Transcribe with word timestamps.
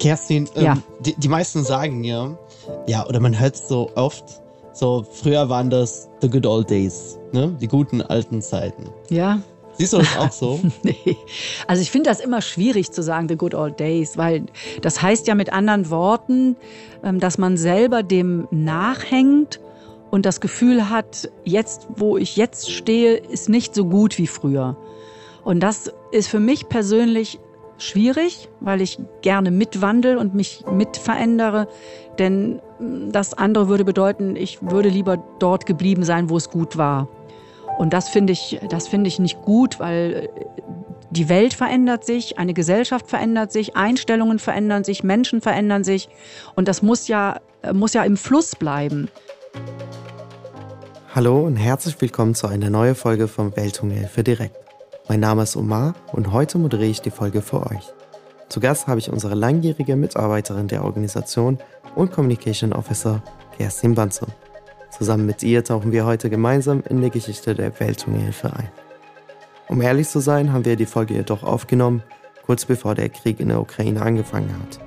Kerstin, 0.00 0.48
ähm, 0.56 0.64
ja. 0.64 0.78
die, 1.00 1.14
die 1.14 1.28
meisten 1.28 1.62
sagen 1.62 2.02
ja, 2.02 2.36
ja, 2.86 3.06
oder 3.06 3.20
man 3.20 3.38
hört 3.38 3.54
es 3.54 3.68
so 3.68 3.90
oft, 3.94 4.24
so 4.72 5.06
früher 5.08 5.48
waren 5.48 5.70
das 5.70 6.08
the 6.20 6.28
good 6.28 6.46
old 6.46 6.70
days, 6.70 7.18
ne? 7.32 7.56
Die 7.60 7.68
guten 7.68 8.02
alten 8.02 8.42
Zeiten. 8.42 8.88
Ja. 9.10 9.40
Siehst 9.74 9.92
du 9.92 9.98
das 9.98 10.16
auch 10.18 10.32
so? 10.32 10.60
nee. 10.82 11.16
Also 11.66 11.82
ich 11.82 11.90
finde 11.90 12.10
das 12.10 12.20
immer 12.20 12.42
schwierig 12.42 12.90
zu 12.92 13.02
sagen, 13.02 13.28
the 13.28 13.36
good 13.36 13.54
old 13.54 13.78
days, 13.78 14.16
weil 14.16 14.46
das 14.82 15.00
heißt 15.00 15.26
ja 15.26 15.34
mit 15.34 15.52
anderen 15.52 15.90
Worten, 15.90 16.56
ähm, 17.04 17.20
dass 17.20 17.38
man 17.38 17.56
selber 17.56 18.02
dem 18.02 18.48
nachhängt 18.50 19.60
und 20.10 20.26
das 20.26 20.40
Gefühl 20.40 20.90
hat, 20.90 21.30
jetzt, 21.44 21.86
wo 21.96 22.16
ich 22.16 22.36
jetzt 22.36 22.70
stehe, 22.70 23.16
ist 23.16 23.48
nicht 23.48 23.74
so 23.74 23.84
gut 23.84 24.18
wie 24.18 24.26
früher. 24.26 24.76
Und 25.44 25.60
das 25.60 25.92
ist 26.10 26.28
für 26.28 26.40
mich 26.40 26.68
persönlich 26.68 27.38
schwierig, 27.82 28.48
weil 28.60 28.80
ich 28.80 28.98
gerne 29.22 29.50
mitwandel 29.50 30.16
und 30.16 30.34
mich 30.34 30.64
mitverändere. 30.70 31.68
Denn 32.18 32.60
das 33.10 33.34
andere 33.34 33.68
würde 33.68 33.84
bedeuten, 33.84 34.36
ich 34.36 34.58
würde 34.62 34.88
lieber 34.88 35.22
dort 35.38 35.66
geblieben 35.66 36.04
sein, 36.04 36.30
wo 36.30 36.36
es 36.36 36.50
gut 36.50 36.76
war. 36.76 37.08
Und 37.78 37.92
das 37.92 38.08
finde 38.08 38.32
ich, 38.32 38.60
das 38.68 38.92
ich 38.92 39.18
nicht 39.18 39.40
gut, 39.42 39.80
weil 39.80 40.28
die 41.10 41.28
Welt 41.28 41.54
verändert 41.54 42.04
sich, 42.04 42.38
eine 42.38 42.54
Gesellschaft 42.54 43.08
verändert 43.08 43.52
sich, 43.52 43.76
Einstellungen 43.76 44.38
verändern 44.38 44.84
sich, 44.84 45.02
Menschen 45.02 45.40
verändern 45.40 45.82
sich. 45.82 46.08
Und 46.54 46.68
das 46.68 46.82
muss 46.82 47.08
ja, 47.08 47.40
muss 47.72 47.94
ja 47.94 48.04
im 48.04 48.16
Fluss 48.16 48.54
bleiben. 48.54 49.08
Hallo 51.14 51.40
und 51.40 51.56
herzlich 51.56 52.00
willkommen 52.00 52.34
zu 52.34 52.46
einer 52.46 52.70
neuen 52.70 52.94
Folge 52.94 53.26
vom 53.26 53.56
Welthungerhilfe 53.56 54.22
Direkt. 54.22 54.69
Mein 55.08 55.20
Name 55.20 55.42
ist 55.42 55.56
Omar 55.56 55.94
und 56.12 56.32
heute 56.32 56.58
moderiere 56.58 56.90
ich 56.90 57.00
die 57.00 57.10
Folge 57.10 57.42
für 57.42 57.66
euch. 57.66 57.92
Zu 58.48 58.60
Gast 58.60 58.86
habe 58.86 59.00
ich 59.00 59.10
unsere 59.10 59.34
langjährige 59.34 59.96
Mitarbeiterin 59.96 60.68
der 60.68 60.84
Organisation 60.84 61.58
und 61.94 62.12
Communication 62.12 62.72
Officer 62.72 63.22
Kerstin 63.56 63.94
Banzo. 63.94 64.26
Zusammen 64.90 65.26
mit 65.26 65.42
ihr 65.42 65.64
tauchen 65.64 65.92
wir 65.92 66.04
heute 66.04 66.30
gemeinsam 66.30 66.82
in 66.88 67.00
die 67.00 67.10
Geschichte 67.10 67.54
der 67.54 67.78
Welthungerhilfe 67.80 68.52
ein. 68.52 68.68
Um 69.68 69.82
ehrlich 69.82 70.08
zu 70.08 70.20
sein, 70.20 70.52
haben 70.52 70.64
wir 70.64 70.76
die 70.76 70.86
Folge 70.86 71.14
jedoch 71.14 71.42
aufgenommen, 71.42 72.02
kurz 72.44 72.64
bevor 72.64 72.94
der 72.94 73.08
Krieg 73.08 73.40
in 73.40 73.48
der 73.48 73.60
Ukraine 73.60 74.02
angefangen 74.02 74.54
hat. 74.62 74.80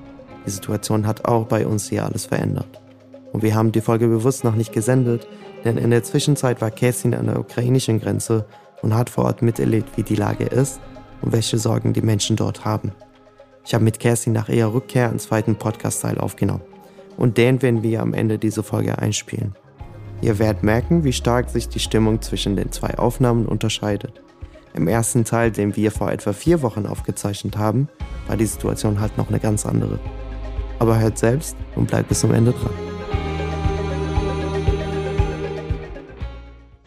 Die 0.45 0.51
Situation 0.51 1.07
hat 1.07 1.25
auch 1.25 1.45
bei 1.45 1.65
uns 1.65 1.89
hier 1.89 2.05
alles 2.05 2.25
verändert. 2.25 2.81
Und 3.31 3.43
wir 3.43 3.55
haben 3.55 3.71
die 3.71 3.81
Folge 3.81 4.07
bewusst 4.07 4.43
noch 4.43 4.55
nicht 4.55 4.73
gesendet, 4.73 5.27
denn 5.63 5.77
in 5.77 5.89
der 5.89 6.03
Zwischenzeit 6.03 6.61
war 6.61 6.71
Kerstin 6.71 7.15
an 7.15 7.27
der 7.27 7.39
ukrainischen 7.39 7.99
Grenze 7.99 8.45
und 8.83 8.93
hat 8.93 9.09
vor 9.09 9.25
Ort 9.25 9.41
miterlebt, 9.41 9.97
wie 9.97 10.03
die 10.03 10.15
Lage 10.15 10.43
ist 10.43 10.79
und 11.21 11.31
welche 11.31 11.57
Sorgen 11.57 11.93
die 11.93 12.01
Menschen 12.01 12.35
dort 12.35 12.65
haben. 12.65 12.91
Ich 13.65 13.73
habe 13.73 13.83
mit 13.83 13.99
Kerstin 13.99 14.33
nach 14.33 14.49
ihrer 14.49 14.73
Rückkehr 14.73 15.09
einen 15.09 15.19
zweiten 15.19 15.55
Podcast-Teil 15.55 16.19
aufgenommen. 16.19 16.61
Und 17.17 17.37
den 17.37 17.61
werden 17.61 17.81
wir 17.81 18.01
am 18.01 18.13
Ende 18.13 18.37
dieser 18.37 18.61
Folge 18.61 18.99
einspielen. 18.99 19.55
Ihr 20.21 20.37
werdet 20.37 20.63
merken, 20.63 21.03
wie 21.03 21.13
stark 21.13 21.49
sich 21.49 21.69
die 21.69 21.79
Stimmung 21.79 22.21
zwischen 22.21 22.55
den 22.55 22.71
zwei 22.71 22.97
Aufnahmen 22.97 23.45
unterscheidet. 23.45 24.21
Im 24.73 24.87
ersten 24.87 25.23
Teil, 25.23 25.51
den 25.51 25.75
wir 25.75 25.91
vor 25.91 26.11
etwa 26.11 26.33
vier 26.33 26.61
Wochen 26.61 26.85
aufgezeichnet 26.85 27.57
haben, 27.57 27.87
war 28.27 28.37
die 28.37 28.45
Situation 28.45 28.99
halt 28.99 29.17
noch 29.17 29.29
eine 29.29 29.39
ganz 29.39 29.65
andere. 29.65 29.99
Aber 30.79 30.99
hört 30.99 31.17
selbst 31.17 31.55
und 31.75 31.87
bleibt 31.87 32.09
bis 32.09 32.21
zum 32.21 32.33
Ende 32.33 32.51
dran. 32.51 32.92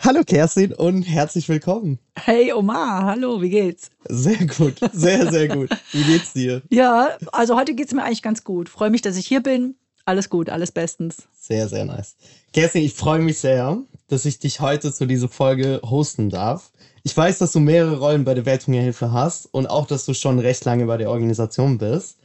Hallo 0.07 0.23
Kerstin 0.25 0.73
und 0.73 1.03
herzlich 1.03 1.49
willkommen. 1.49 1.99
Hey 2.15 2.53
Omar, 2.53 3.07
hallo, 3.07 3.43
wie 3.43 3.51
geht's? 3.51 3.91
Sehr 4.09 4.47
gut, 4.47 4.75
sehr, 4.93 5.33
sehr 5.33 5.49
gut. 5.49 5.69
Wie 5.91 6.05
geht's 6.05 6.33
dir? 6.33 6.63
Ja, 6.71 7.17
also 7.33 7.57
heute 7.57 7.75
geht's 7.75 7.93
mir 7.93 8.05
eigentlich 8.05 8.23
ganz 8.23 8.45
gut. 8.45 8.69
Freue 8.69 8.91
mich, 8.91 9.03
dass 9.03 9.17
ich 9.17 9.27
hier 9.27 9.43
bin. 9.43 9.75
Alles 10.05 10.31
gut, 10.31 10.49
alles 10.49 10.71
bestens. 10.71 11.25
Sehr, 11.37 11.67
sehr 11.67 11.85
nice. 11.85 12.15
Kerstin, 12.53 12.85
ich 12.85 12.95
freue 12.95 13.19
mich 13.19 13.39
sehr, 13.39 13.79
dass 14.07 14.27
ich 14.27 14.39
dich 14.39 14.61
heute 14.61 14.95
zu 14.95 15.07
dieser 15.07 15.29
Folge 15.29 15.81
hosten 15.83 16.31
darf. 16.31 16.71
Ich 17.03 17.17
weiß, 17.17 17.39
dass 17.39 17.51
du 17.51 17.59
mehrere 17.59 17.99
Rollen 17.99 18.23
bei 18.23 18.35
der 18.35 18.47
Welthungerhilfe 18.47 19.11
hast 19.11 19.53
und 19.53 19.67
auch, 19.67 19.89
dass 19.89 20.07
du 20.07 20.15
schon 20.15 20.39
recht 20.39 20.65
lange 20.65 20.87
bei 20.87 20.99
der 20.99 21.11
Organisation 21.11 21.79
bist. 21.79 22.19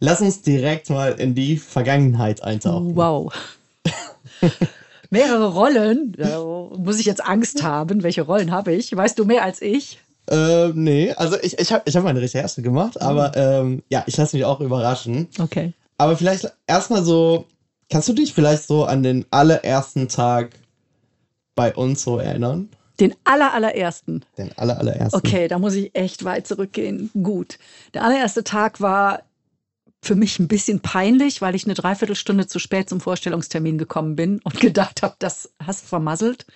Lass 0.00 0.22
uns 0.22 0.40
direkt 0.40 0.88
mal 0.88 1.12
in 1.20 1.34
die 1.34 1.58
Vergangenheit 1.58 2.42
eintauchen. 2.42 2.96
Wow. 2.96 3.30
mehrere 5.10 5.52
Rollen. 5.52 6.12
Da 6.16 6.40
muss 6.76 6.98
ich 6.98 7.06
jetzt 7.06 7.24
Angst 7.24 7.62
haben. 7.62 8.02
Welche 8.02 8.22
Rollen 8.22 8.50
habe 8.50 8.72
ich? 8.72 8.94
Weißt 8.96 9.18
du 9.18 9.24
mehr 9.24 9.42
als 9.42 9.62
ich? 9.62 9.98
Äh, 10.28 10.68
nee, 10.74 11.12
also 11.12 11.36
ich, 11.40 11.58
ich 11.58 11.72
habe 11.72 11.82
ich 11.86 11.96
hab 11.96 12.02
meine 12.02 12.20
Recherche 12.20 12.60
gemacht, 12.60 13.00
aber 13.00 13.36
ähm, 13.36 13.82
ja, 13.88 14.02
ich 14.06 14.16
lasse 14.16 14.36
mich 14.36 14.44
auch 14.44 14.60
überraschen. 14.60 15.28
Okay. 15.38 15.72
Aber 15.98 16.16
vielleicht 16.16 16.52
erstmal 16.66 17.04
so, 17.04 17.46
kannst 17.90 18.08
du 18.08 18.12
dich 18.12 18.34
vielleicht 18.34 18.66
so 18.66 18.84
an 18.84 19.02
den 19.02 19.24
allerersten 19.30 20.08
Tag 20.08 20.50
bei 21.54 21.74
uns 21.74 22.02
so 22.02 22.18
erinnern? 22.18 22.68
Den 22.98 23.14
aller, 23.24 23.52
allerersten. 23.52 24.24
Den 24.38 24.50
aller, 24.56 24.78
allerersten. 24.78 25.16
Okay, 25.16 25.48
da 25.48 25.58
muss 25.58 25.74
ich 25.74 25.94
echt 25.94 26.24
weit 26.24 26.46
zurückgehen. 26.46 27.10
Gut. 27.22 27.58
Der 27.94 28.02
allererste 28.02 28.42
Tag 28.42 28.80
war 28.80 29.22
für 30.06 30.16
mich 30.16 30.38
ein 30.38 30.48
bisschen 30.48 30.80
peinlich, 30.80 31.42
weil 31.42 31.54
ich 31.54 31.64
eine 31.64 31.74
Dreiviertelstunde 31.74 32.46
zu 32.46 32.58
spät 32.58 32.88
zum 32.88 33.00
Vorstellungstermin 33.00 33.78
gekommen 33.78 34.16
bin 34.16 34.40
und 34.44 34.60
gedacht 34.60 35.02
habe, 35.02 35.16
das 35.18 35.52
hast 35.64 35.84
du 35.84 35.88
vermasselt. 35.88 36.46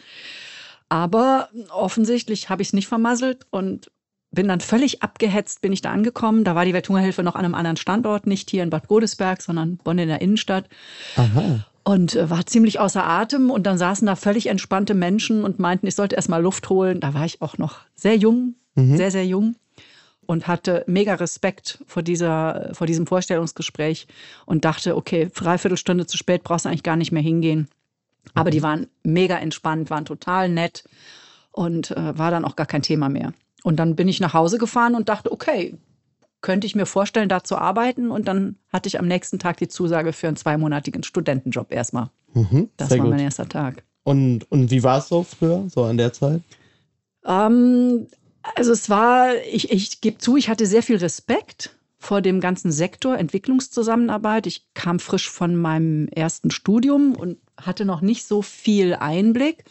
Aber 0.89 1.49
offensichtlich 1.71 2.51
habe 2.51 2.63
ich 2.63 2.69
es 2.69 2.75
nicht 2.75 2.89
vermasselt 2.89 3.47
und 3.51 3.91
bin 4.33 4.49
dann 4.49 4.61
völlig 4.61 5.03
abgehetzt, 5.03 5.61
bin 5.61 5.73
ich 5.73 5.83
da 5.83 5.91
angekommen. 5.91 6.45
Da 6.45 6.55
war 6.55 6.65
die 6.65 6.75
Welthungerhilfe 6.75 7.23
noch 7.23 7.35
an 7.35 7.45
einem 7.45 7.55
anderen 7.55 7.77
Standort, 7.77 8.27
nicht 8.27 8.51
hier 8.51 8.63
in 8.63 8.71
Bad 8.71 8.89
Godesberg, 8.89 9.43
sondern 9.43 9.77
Bonn 9.79 9.99
in 9.99 10.09
der 10.09 10.21
Innenstadt. 10.21 10.69
Aha. 11.17 11.65
Und 11.83 12.15
äh, 12.15 12.31
war 12.31 12.47
ziemlich 12.47 12.79
außer 12.79 13.05
Atem. 13.05 13.51
Und 13.51 13.65
dann 13.67 13.79
saßen 13.79 14.07
da 14.07 14.15
völlig 14.15 14.47
entspannte 14.47 14.95
Menschen 14.95 15.45
und 15.45 15.59
meinten, 15.59 15.87
ich 15.87 15.97
sollte 15.97 16.17
erst 16.17 16.29
mal 16.29 16.43
Luft 16.43 16.69
holen. 16.71 17.01
Da 17.01 17.15
war 17.15 17.25
ich 17.25 17.43
auch 17.43 17.59
noch 17.59 17.79
sehr 17.95 18.17
jung, 18.17 18.55
mhm. 18.75 18.97
sehr, 18.97 19.11
sehr 19.11 19.27
jung 19.27 19.57
und 20.31 20.47
hatte 20.47 20.85
mega 20.87 21.15
Respekt 21.15 21.83
vor, 21.89 22.05
dieser, 22.05 22.71
vor 22.73 22.87
diesem 22.87 23.05
Vorstellungsgespräch 23.05 24.07
und 24.47 24.65
dachte, 24.65 24.97
okay, 24.97 25.29
dreiviertel 25.35 25.77
Stunde 25.77 26.07
zu 26.07 26.17
spät 26.17 26.45
brauchst 26.45 26.65
du 26.65 26.69
eigentlich 26.69 26.85
gar 26.85 26.95
nicht 26.95 27.11
mehr 27.11 27.21
hingehen. 27.21 27.67
Aber 28.35 28.53
die 28.53 28.63
waren 28.63 28.87
mega 29.03 29.37
entspannt, 29.37 29.91
waren 29.91 30.05
total 30.05 30.49
nett 30.49 30.85
und 31.51 31.91
äh, 31.91 32.17
war 32.17 32.31
dann 32.31 32.45
auch 32.45 32.55
gar 32.55 32.67
kein 32.67 32.83
Thema 32.83 33.09
mehr. 33.09 33.33
Und 33.65 33.81
dann 33.81 33.97
bin 33.97 34.07
ich 34.07 34.21
nach 34.21 34.33
Hause 34.33 34.59
gefahren 34.59 34.95
und 34.95 35.09
dachte, 35.09 35.33
okay, 35.33 35.77
könnte 36.43 36.65
ich 36.65 36.77
mir 36.77 36.87
vorstellen, 36.87 37.29
da 37.29 37.43
zu 37.43 37.59
arbeiten. 37.59 38.13
Und 38.13 38.29
dann 38.29 38.55
hatte 38.73 38.87
ich 38.87 39.01
am 39.01 39.09
nächsten 39.09 39.41
Tag 39.41 39.57
die 39.57 39.67
Zusage 39.67 40.13
für 40.13 40.29
einen 40.29 40.37
zweimonatigen 40.37 41.03
Studentenjob 41.03 41.73
erstmal. 41.73 42.09
Mhm, 42.35 42.69
das 42.77 42.91
war 42.91 42.99
gut. 42.99 43.11
mein 43.11 43.19
erster 43.19 43.49
Tag. 43.49 43.83
Und, 44.05 44.49
und 44.53 44.71
wie 44.71 44.85
war 44.85 44.99
es 44.99 45.09
so 45.09 45.25
früher, 45.25 45.65
so 45.69 45.83
an 45.83 45.97
der 45.97 46.13
Zeit? 46.13 46.43
Ähm, 47.27 48.07
also 48.43 48.73
es 48.73 48.89
war, 48.89 49.35
ich, 49.51 49.71
ich 49.71 50.01
gebe 50.01 50.19
zu, 50.19 50.37
ich 50.37 50.49
hatte 50.49 50.67
sehr 50.67 50.83
viel 50.83 50.97
Respekt 50.97 51.77
vor 51.99 52.23
dem 52.23 52.41
ganzen 52.41 52.73
Sektor 52.73 53.19
Entwicklungszusammenarbeit. 53.19 54.47
Ich 54.47 54.65
kam 54.75 54.99
frisch 54.99 55.29
von 55.29 55.55
meinem 55.57 56.09
ersten 56.09 56.51
Studium 56.51 57.15
und 57.15 57.39
hatte 57.61 57.85
noch 57.85 58.01
nicht 58.01 58.27
so 58.27 58.41
viel 58.41 58.95
Einblick 58.95 59.65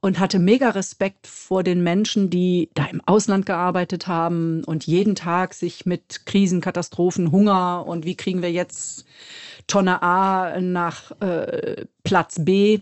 und 0.00 0.18
hatte 0.18 0.38
mega 0.38 0.68
Respekt 0.68 1.26
vor 1.26 1.62
den 1.62 1.82
Menschen, 1.82 2.28
die 2.28 2.68
da 2.74 2.84
im 2.84 3.00
Ausland 3.06 3.46
gearbeitet 3.46 4.06
haben 4.06 4.62
und 4.64 4.86
jeden 4.86 5.14
Tag 5.14 5.54
sich 5.54 5.86
mit 5.86 6.26
Krisen, 6.26 6.60
Katastrophen, 6.60 7.32
Hunger 7.32 7.86
und 7.86 8.04
wie 8.04 8.14
kriegen 8.14 8.42
wir 8.42 8.52
jetzt 8.52 9.06
Tonne 9.66 10.02
A 10.02 10.60
nach 10.60 11.18
äh, 11.22 11.86
Platz 12.02 12.44
B. 12.44 12.80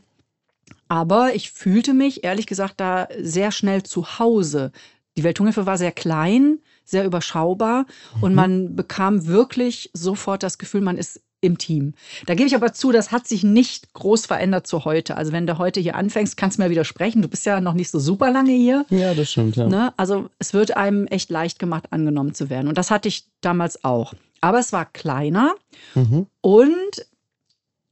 Aber 0.89 1.37
ich 1.37 1.53
fühlte 1.53 1.94
mich 1.94 2.25
ehrlich 2.25 2.49
gesagt 2.49 2.81
da 2.81 3.06
sehr 3.21 3.53
schnell 3.53 3.84
zu 3.84 4.19
Hause. 4.19 4.72
Die 5.17 5.25
Welthungerhilfe 5.25 5.67
war 5.67 5.78
sehr 5.78 5.93
klein, 5.93 6.59
sehr 6.84 7.05
überschaubar 7.05 7.86
mhm. 8.16 8.22
und 8.22 8.34
man 8.34 8.77
bekam 8.77 9.27
wirklich 9.27 9.91
sofort 9.92 10.42
das 10.42 10.59
Gefühl, 10.59 10.81
man 10.81 10.98
ist 10.98 11.21
im 11.42 11.59
Team. 11.59 11.95
Da 12.27 12.34
gebe 12.34 12.47
ich 12.47 12.54
aber 12.54 12.72
zu, 12.72 12.92
das 12.92 13.10
hat 13.10 13.27
sich 13.27 13.42
nicht 13.42 13.92
groß 13.95 14.27
verändert 14.27 14.66
zu 14.66 14.84
heute. 14.84 15.16
Also 15.16 15.33
wenn 15.33 15.47
du 15.47 15.59
heute 15.59 15.81
hier 15.81 15.97
anfängst, 15.97 16.36
kannst 16.36 16.57
du 16.57 16.63
mir 16.63 16.71
widersprechen. 16.71 17.21
Du 17.21 17.28
bist 17.28 17.45
ja 17.45 17.60
noch 17.60 17.75
nicht 17.75 17.91
so 17.91 17.98
super 17.98 18.31
lange 18.31 18.53
hier. 18.53 18.86
Ja, 18.91 19.13
das 19.13 19.33
stimmt. 19.33 19.57
Ja. 19.57 19.66
Ne? 19.66 19.92
Also 19.97 20.31
es 20.39 20.54
wird 20.54 20.77
einem 20.77 21.07
echt 21.09 21.31
leicht 21.31 21.59
gemacht, 21.59 21.86
angenommen 21.91 22.33
zu 22.33 22.48
werden. 22.48 22.69
Und 22.69 22.78
das 22.78 22.92
hatte 22.92 23.09
ich 23.09 23.27
damals 23.41 23.84
auch. 23.84 24.15
Aber 24.41 24.60
es 24.60 24.72
war 24.72 24.86
kleiner 24.86 25.54
mhm. 25.95 26.27
und 26.41 27.07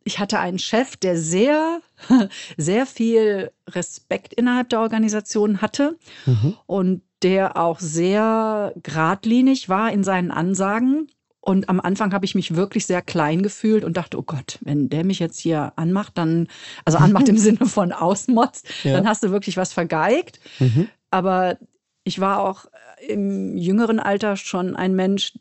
ich 0.05 0.19
hatte 0.19 0.39
einen 0.39 0.59
Chef, 0.59 0.97
der 0.97 1.17
sehr, 1.17 1.81
sehr 2.57 2.87
viel 2.87 3.51
Respekt 3.69 4.33
innerhalb 4.33 4.69
der 4.69 4.81
Organisation 4.81 5.61
hatte 5.61 5.99
mhm. 6.25 6.57
und 6.67 7.03
der 7.23 7.57
auch 7.57 7.81
sehr 7.81 8.73
geradlinig 8.83 9.69
war 9.69 9.93
in 9.93 10.05
seinen 10.05 10.31
Ansagen. 10.31 11.09
Und 11.41 11.69
am 11.69 11.81
Anfang 11.81 12.13
habe 12.13 12.25
ich 12.25 12.35
mich 12.35 12.55
wirklich 12.55 12.87
sehr 12.87 13.03
klein 13.03 13.43
gefühlt 13.43 13.85
und 13.85 13.97
dachte, 13.97 14.19
oh 14.19 14.23
Gott, 14.23 14.59
wenn 14.61 14.89
der 14.89 15.05
mich 15.05 15.19
jetzt 15.19 15.39
hier 15.39 15.73
anmacht, 15.77 16.19
dann, 16.19 16.49
also 16.85 16.99
anmacht 16.99 17.29
im 17.29 17.39
Sinne 17.39 17.67
von 17.67 17.93
ausmotzt, 17.93 18.67
ja. 18.85 18.93
dann 18.93 19.09
hast 19.09 19.23
du 19.23 19.31
wirklich 19.31 19.57
was 19.57 19.73
vergeigt. 19.73 20.39
Mhm. 20.59 20.89
Aber 21.11 21.57
ich 22.05 22.21
war 22.21 22.41
auch 22.41 22.67
im 23.09 23.57
jüngeren 23.57 24.01
Alter 24.01 24.37
schon 24.37 24.77
ein 24.77 24.95
Mensch, 24.95 25.33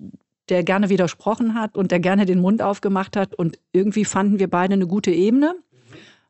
der 0.48 0.64
gerne 0.64 0.90
widersprochen 0.90 1.54
hat 1.54 1.78
und 1.78 1.92
der 1.92 2.00
gerne 2.00 2.26
den 2.26 2.40
Mund 2.40 2.62
aufgemacht 2.62 3.16
hat. 3.16 3.36
Und 3.36 3.60
irgendwie 3.72 4.06
fanden 4.06 4.40
wir 4.40 4.50
beide 4.50 4.74
eine 4.74 4.88
gute 4.88 5.12
Ebene. 5.12 5.56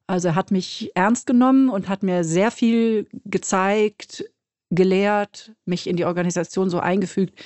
Also 0.08 0.30
er 0.30 0.36
hat 0.36 0.52
mich 0.52 0.92
ernst 0.96 1.28
genommen 1.28 1.70
und 1.70 1.88
hat 1.88 2.04
mir 2.04 2.24
sehr 2.24 2.52
viel 2.52 3.08
gezeigt, 3.26 4.26
gelehrt, 4.70 5.52
mich 5.66 5.88
in 5.88 5.96
die 5.96 6.06
Organisation 6.06 6.70
so 6.70 6.80
eingefügt, 6.80 7.40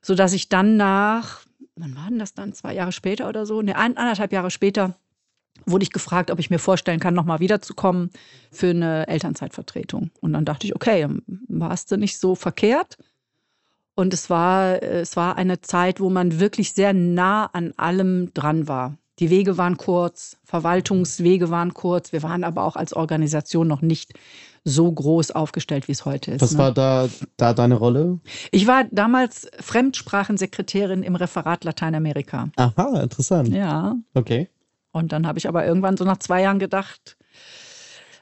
sodass 0.00 0.32
ich 0.32 0.48
dann 0.48 0.76
nach, 0.76 1.42
wann 1.76 1.96
war 1.96 2.08
denn 2.08 2.18
das 2.18 2.34
dann, 2.34 2.52
zwei 2.52 2.74
Jahre 2.74 2.92
später 2.92 3.28
oder 3.28 3.46
so, 3.46 3.62
ne, 3.62 3.76
anderthalb 3.76 4.32
Jahre 4.32 4.50
später, 4.50 4.96
wurde 5.66 5.84
ich 5.84 5.92
gefragt, 5.92 6.30
ob 6.30 6.38
ich 6.38 6.50
mir 6.50 6.58
vorstellen 6.58 7.00
kann, 7.00 7.14
nochmal 7.14 7.40
wiederzukommen 7.40 8.10
für 8.50 8.70
eine 8.70 9.06
Elternzeitvertretung. 9.06 10.10
Und 10.20 10.32
dann 10.32 10.44
dachte 10.44 10.66
ich, 10.66 10.74
okay, 10.74 11.06
warst 11.48 11.92
du 11.92 11.96
nicht 11.96 12.18
so 12.18 12.34
verkehrt. 12.34 12.96
Und 13.94 14.14
es 14.14 14.30
war, 14.30 14.82
es 14.82 15.16
war 15.16 15.36
eine 15.36 15.60
Zeit, 15.60 16.00
wo 16.00 16.10
man 16.10 16.40
wirklich 16.40 16.72
sehr 16.72 16.92
nah 16.94 17.46
an 17.46 17.72
allem 17.76 18.32
dran 18.34 18.66
war. 18.66 18.96
Die 19.18 19.30
Wege 19.30 19.58
waren 19.58 19.76
kurz, 19.76 20.38
Verwaltungswege 20.44 21.50
waren 21.50 21.74
kurz. 21.74 22.12
Wir 22.12 22.22
waren 22.22 22.42
aber 22.42 22.64
auch 22.64 22.76
als 22.76 22.94
Organisation 22.94 23.68
noch 23.68 23.82
nicht 23.82 24.14
so 24.64 24.90
groß 24.90 25.32
aufgestellt, 25.32 25.88
wie 25.88 25.92
es 25.92 26.04
heute 26.04 26.32
ist. 26.32 26.40
Was 26.40 26.52
ne? 26.52 26.58
war 26.58 26.72
da, 26.72 27.08
da 27.36 27.52
deine 27.52 27.74
Rolle? 27.74 28.20
Ich 28.52 28.66
war 28.66 28.84
damals 28.90 29.50
Fremdsprachensekretärin 29.60 31.02
im 31.02 31.16
Referat 31.16 31.64
Lateinamerika. 31.64 32.48
Aha, 32.56 33.00
interessant. 33.02 33.48
Ja. 33.48 33.96
Okay. 34.14 34.48
Und 34.92 35.12
dann 35.12 35.26
habe 35.26 35.38
ich 35.38 35.48
aber 35.48 35.66
irgendwann 35.66 35.96
so 35.96 36.04
nach 36.04 36.18
zwei 36.18 36.42
Jahren 36.42 36.58
gedacht, 36.58 37.16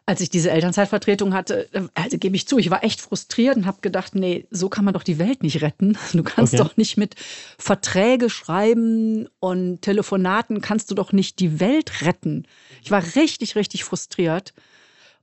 als 0.07 0.21
ich 0.21 0.31
diese 0.31 0.51
Elternzeitvertretung 0.51 1.35
hatte, 1.35 1.69
also 1.95 2.19
gebe 2.19 2.35
ich 2.35 2.49
zu, 2.49 2.59
ich 2.59 2.71
war 2.71 2.83
echt 2.83 3.01
frustriert 3.01 3.57
und 3.57 3.67
habe 3.67 3.79
gedacht, 3.81 4.15
nee, 4.15 4.47
so 4.51 4.69
kann 4.69 4.85
man 4.85 4.95
doch 4.95 5.03
die 5.05 5.19
Welt 5.19 5.43
nicht 5.43 5.63
retten. 5.63 5.97
Du 6.13 6.23
kannst 6.23 6.55
Okay. 6.55 6.63
doch 6.63 6.77
nicht 6.77 6.97
mit 6.97 7.15
Verträge 7.59 8.31
schreiben 8.31 9.29
und 9.39 9.83
Telefonaten 9.83 10.61
kannst 10.61 10.91
du 10.91 10.95
doch 10.95 11.13
nicht 11.13 11.39
die 11.39 11.61
Welt 11.61 12.03
retten. 12.03 12.47
Ich 12.83 12.91
war 12.91 13.03
richtig, 13.15 13.55
richtig 13.57 13.85
frustriert 13.85 14.53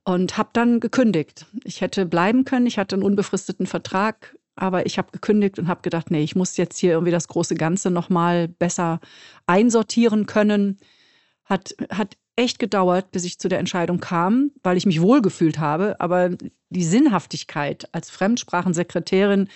und 0.08 0.38
habe 0.38 0.48
dann 0.54 0.80
gekündigt. 0.80 1.44
Ich 1.64 1.82
hätte 1.82 2.06
bleiben 2.06 2.46
können, 2.46 2.66
ich 2.66 2.78
hatte 2.78 2.96
einen 2.96 3.02
unbefristeten 3.02 3.66
Vertrag, 3.66 4.36
aber 4.56 4.86
ich 4.86 4.96
habe 4.96 5.12
gekündigt 5.12 5.58
und 5.58 5.68
habe 5.68 5.82
gedacht, 5.82 6.10
nee, 6.10 6.22
ich 6.22 6.34
muss 6.34 6.56
jetzt 6.56 6.78
hier 6.78 6.92
irgendwie 6.92 7.12
das 7.12 7.28
große 7.28 7.54
Ganze 7.56 7.90
noch 7.90 8.08
mal 8.08 8.48
besser 8.48 9.00
einsortieren 9.46 10.24
können. 10.24 10.78
Hat, 11.44 11.74
hat 11.90 12.16
echt 12.36 12.58
gedauert, 12.58 13.10
bis 13.10 13.24
ich 13.24 13.38
zu 13.38 13.48
der 13.48 13.58
Entscheidung 13.58 14.00
kam, 14.00 14.50
weil 14.62 14.78
ich 14.78 14.86
mich 14.86 15.02
wohlgefühlt 15.02 15.58
habe. 15.58 16.00
Aber 16.00 16.30
die 16.70 16.84
Sinnhaftigkeit 16.84 17.86
als 17.92 18.08
Fremdsprachensekretärin, 18.08 19.48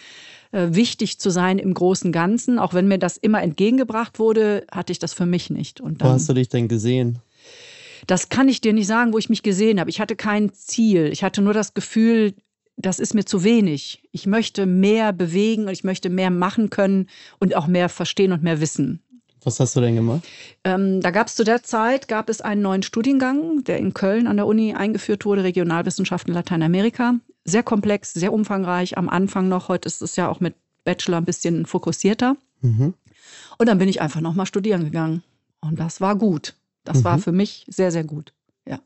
äh, 0.51 0.69
wichtig 0.73 1.19
zu 1.19 1.31
sein 1.31 1.59
im 1.59 1.73
großen 1.73 2.13
Ganzen, 2.13 2.59
auch 2.59 2.75
wenn 2.75 2.89
mir 2.89 2.99
das 2.99 3.17
immer 3.17 3.43
entgegengebracht 3.43 4.19
wurde, 4.19 4.67
hatte 4.71 4.93
ich 4.93 4.99
das 4.99 5.15
für 5.15 5.27
mich 5.27 5.49
nicht. 5.49 5.81
Und 5.81 6.01
Wo 6.01 6.05
dann, 6.05 6.13
hast 6.13 6.29
du 6.29 6.35
dich 6.35 6.51
denn 6.51 6.69
gesehen? 6.69 7.21
Das 8.07 8.29
kann 8.29 8.49
ich 8.49 8.61
dir 8.61 8.73
nicht 8.73 8.87
sagen, 8.87 9.13
wo 9.13 9.19
ich 9.19 9.29
mich 9.29 9.43
gesehen 9.43 9.81
habe. 9.81 9.91
Ich 9.91 10.01
hatte 10.01 10.17
kein 10.17 10.53
Ziel. 10.53 11.07
Ich 11.13 11.23
hatte 11.23 11.43
nur 11.43 11.55
das 11.55 11.75
Gefühl, 11.75 12.35
das 12.77 12.99
ist 12.99 13.15
mir 13.15 13.25
zu 13.25 13.45
wenig. 13.45 14.03
Ich 14.13 14.27
möchte 14.27 14.67
mehr 14.67 15.13
bewegen 15.13 15.65
und 15.65 15.73
ich 15.73 15.85
möchte 15.85 16.11
mehr 16.11 16.31
machen 16.31 16.71
können 16.71 17.09
und 17.39 17.55
auch 17.55 17.67
mehr 17.67 17.89
verstehen 17.89 18.33
und 18.33 18.43
mehr 18.43 18.61
wissen. 18.61 19.01
Was 19.45 19.59
hast 19.59 19.75
du 19.75 19.81
denn 19.81 19.97
gemacht? 19.97 20.23
Ähm, 20.63 21.01
da 21.01 21.11
gab 21.11 21.27
es 21.27 21.35
zu 21.35 21.45
der 21.45 21.63
Zeit 21.63 22.07
gab 22.07 22.29
es 22.29 22.41
einen 22.41 22.63
neuen 22.63 22.83
Studiengang, 22.83 23.65
der 23.65 23.79
in 23.79 23.93
Köln 23.93 24.27
an 24.29 24.37
der 24.37 24.47
Uni 24.47 24.75
eingeführt 24.75 25.25
wurde, 25.25 25.43
Regionalwissenschaften 25.43 26.33
Lateinamerika. 26.33 27.15
Sehr 27.45 27.65
komplex, 27.65 28.13
sehr 28.13 28.33
umfangreich 28.33 28.97
am 28.97 29.09
Anfang 29.09 29.49
noch. 29.49 29.69
Heute 29.69 29.89
ist 29.89 30.01
es 30.01 30.15
ja 30.15 30.29
auch 30.29 30.39
mit 30.39 30.55
Bachelor 30.85 31.19
ein 31.19 31.25
bisschen 31.25 31.67
fokussierter. 31.67 32.37
Mhm. 32.61 32.95
Und 33.59 33.69
dann 33.69 33.79
bin 33.79 33.89
ich 33.89 34.01
einfach 34.01 34.21
nochmal 34.21 34.47
studieren 34.47 34.85
gegangen. 34.85 35.25
Und 35.61 35.79
das 35.79 36.01
war 36.01 36.17
gut. 36.17 36.55
Das 36.85 37.05
war 37.05 37.17
Mhm. 37.17 37.23
für 37.23 37.33
mich 37.33 37.65
sehr, 37.69 37.91
sehr 37.93 38.05
gut. 38.05 38.33
Ja. 38.67 38.79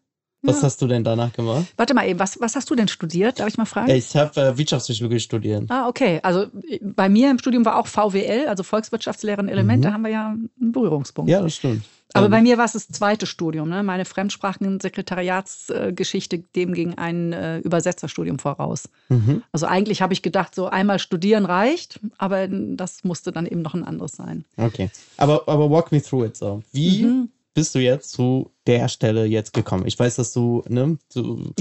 Was 0.43 0.57
ja. 0.59 0.63
hast 0.65 0.83
du 0.83 0.87
denn 0.87 1.03
danach 1.03 1.33
gemacht? 1.33 1.67
Warte 1.77 1.95
mal 1.95 2.07
eben, 2.09 2.19
was, 2.19 2.39
was 2.41 2.55
hast 2.57 2.69
du 2.71 2.75
denn 2.75 2.89
studiert? 2.89 3.41
Darf 3.41 3.49
ich 3.49 3.57
mal 3.59 3.65
fragen? 3.65 3.91
Ich 3.91 4.15
habe 4.17 4.39
äh, 4.41 4.59
Wirtschaftspsychologie 4.59 5.21
studiert. 5.21 5.65
Ah, 5.71 5.89
okay. 5.89 6.21
Also 6.23 6.43
äh, 6.69 6.79
bei 6.83 7.09
mir 7.09 7.31
im 7.31 7.39
Studium 7.39 7.65
war 7.65 7.79
auch 7.79 7.87
VWL, 7.87 8.47
also 8.49 8.63
Volkswirtschaftslehre 8.63 9.41
ein 9.41 9.49
Element. 9.49 9.81
Mhm. 9.81 9.89
Da 9.89 9.93
haben 9.93 10.03
wir 10.03 10.11
ja 10.11 10.29
einen 10.29 10.73
Berührungspunkt. 10.73 11.31
Ja, 11.31 11.41
das 11.43 11.55
stimmt. 11.55 11.85
Aber 12.13 12.27
Ähm, 12.27 12.31
bei 12.33 12.41
mir 12.43 12.57
war 12.57 12.65
es 12.67 12.73
das 12.73 12.89
zweite 12.89 13.27
Studium. 13.27 13.69
Ne? 13.69 13.83
Meine 13.83 14.05
Fremdsprachensekretariatsgeschichte, 14.05 16.39
dem 16.39 16.73
ging 16.75 16.95
ein 16.95 17.33
äh, 17.33 17.59
Übersetzerstudium 17.59 18.39
voraus. 18.39 18.89
mhm. 19.09 19.43
Also 19.53 19.67
eigentlich 19.67 20.03
habe 20.03 20.13
ich 20.13 20.23
gedacht, 20.23 20.55
so 20.55 20.67
einmal 20.67 20.99
studieren 20.99 21.45
reicht, 21.45 22.01
aber 22.19 22.49
das 22.49 23.05
musste 23.05 23.33
dann 23.33 23.47
eben 23.47 23.63
noch 23.63 23.75
ein 23.75 23.85
anderes 23.85 24.13
sein. 24.13 24.45
Okay. 24.57 24.91
Aber, 25.17 25.49
aber 25.49 25.71
walk 25.71 25.93
me 25.93 26.03
through 26.03 26.27
it 26.27 26.37
so. 26.37 26.63
Wie 26.73 27.05
Mhm. 27.05 27.29
Bist 27.57 27.75
du 27.75 27.79
jetzt 27.81 28.11
zu 28.11 28.53
der 28.67 28.89
Stelle 28.89 29.25
jetzt 29.25 29.55
gekommen? 29.55 29.87
Ich 29.87 29.99
weiß, 29.99 30.17
dass 30.17 30.33
du, 30.33 30.63
ne, 30.69 30.99
du, 31.15 31.53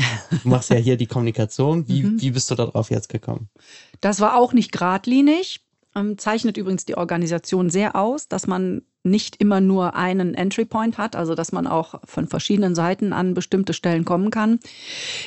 machst 0.44 0.70
ja 0.70 0.76
hier 0.76 0.98
die 0.98 1.08
Kommunikation. 1.08 1.88
Wie, 1.88 2.04
Mhm. 2.04 2.22
wie 2.22 2.32
bist 2.32 2.52
du 2.52 2.56
darauf 2.56 2.92
jetzt 2.92 3.08
gekommen? 3.10 3.50
Das 4.02 4.20
war 4.20 4.36
auch 4.38 4.52
nicht 4.54 4.72
geradlinig. 4.74 5.62
Ähm, 5.96 6.18
zeichnet 6.18 6.58
übrigens 6.58 6.84
die 6.86 6.98
Organisation 6.98 7.70
sehr 7.70 7.96
aus, 7.96 8.28
dass 8.28 8.46
man 8.46 8.82
nicht 9.06 9.36
immer 9.38 9.62
nur 9.62 9.96
einen 9.96 10.34
Entry 10.34 10.66
Point 10.66 10.98
hat, 10.98 11.16
also 11.16 11.36
dass 11.36 11.52
man 11.52 11.68
auch 11.68 11.96
von 12.04 12.28
verschiedenen 12.28 12.76
Seiten 12.76 13.14
an 13.14 13.34
bestimmte 13.34 13.74
Stellen 13.74 14.06
kommen 14.06 14.32
kann. 14.32 14.60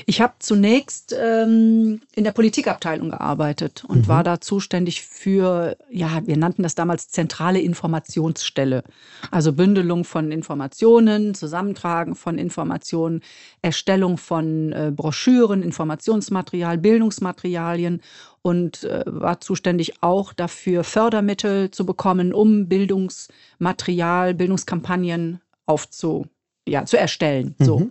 Ich 0.06 0.20
habe 0.20 0.34
zunächst 0.40 1.14
ähm, 1.18 2.00
in 2.14 2.24
der 2.24 2.32
Politikabteilung 2.32 3.10
gearbeitet 3.10 3.84
und 3.86 3.98
Mhm. 3.98 4.08
war 4.08 4.24
da 4.24 4.40
zuständig 4.40 5.02
für, 5.02 5.76
ja, 5.90 6.20
wir 6.26 6.36
nannten 6.36 6.62
das 6.62 6.74
damals 6.74 7.08
zentrale 7.08 7.60
Informationsstelle. 7.60 8.82
Also 9.30 9.52
Bündelung 9.52 10.04
von 10.04 10.32
Informationen, 10.32 11.34
Zusammentragen 11.34 12.14
von 12.14 12.38
Informationen, 12.38 13.22
Erstellung 13.62 14.18
von 14.18 14.72
äh, 14.72 14.92
Broschüren, 14.94 15.62
Informationsmaterial, 15.62 16.78
Bildungsmaterialien 16.78 18.02
und 18.48 18.84
äh, 18.84 19.02
war 19.04 19.40
zuständig 19.42 20.02
auch 20.02 20.32
dafür, 20.32 20.82
Fördermittel 20.82 21.70
zu 21.70 21.84
bekommen, 21.84 22.32
um 22.32 22.66
Bildungsmaterial, 22.66 24.32
Bildungskampagnen 24.32 25.42
aufzu, 25.66 26.26
ja, 26.66 26.86
zu 26.86 26.96
erstellen. 26.98 27.54
So. 27.58 27.90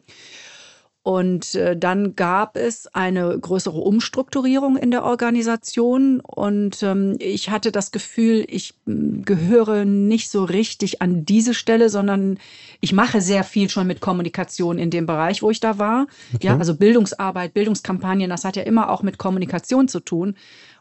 Und 1.07 1.55
äh, 1.55 1.77
dann 1.77 2.17
gab 2.17 2.57
es 2.57 2.93
eine 2.93 3.39
größere 3.39 3.79
Umstrukturierung 3.79 4.75
in 4.75 4.91
der 4.91 5.05
Organisation 5.05 6.19
und 6.19 6.83
ähm, 6.83 7.15
ich 7.19 7.49
hatte 7.49 7.71
das 7.71 7.91
Gefühl, 7.91 8.43
ich 8.49 8.73
m, 8.85 9.23
gehöre 9.23 9.85
nicht 9.85 10.29
so 10.29 10.43
richtig 10.43 11.01
an 11.01 11.23
diese 11.23 11.53
Stelle, 11.53 11.89
sondern 11.89 12.39
ich 12.81 12.91
mache 12.91 13.21
sehr 13.21 13.45
viel 13.45 13.69
schon 13.69 13.87
mit 13.87 14.01
Kommunikation 14.01 14.77
in 14.77 14.89
dem 14.89 15.05
Bereich, 15.05 15.41
wo 15.41 15.49
ich 15.49 15.61
da 15.61 15.79
war. 15.79 16.07
Okay. 16.35 16.47
Ja, 16.47 16.57
also 16.57 16.75
Bildungsarbeit, 16.75 17.53
Bildungskampagnen, 17.53 18.29
das 18.29 18.43
hat 18.43 18.57
ja 18.57 18.63
immer 18.63 18.89
auch 18.89 19.01
mit 19.01 19.17
Kommunikation 19.17 19.87
zu 19.87 20.01
tun 20.01 20.35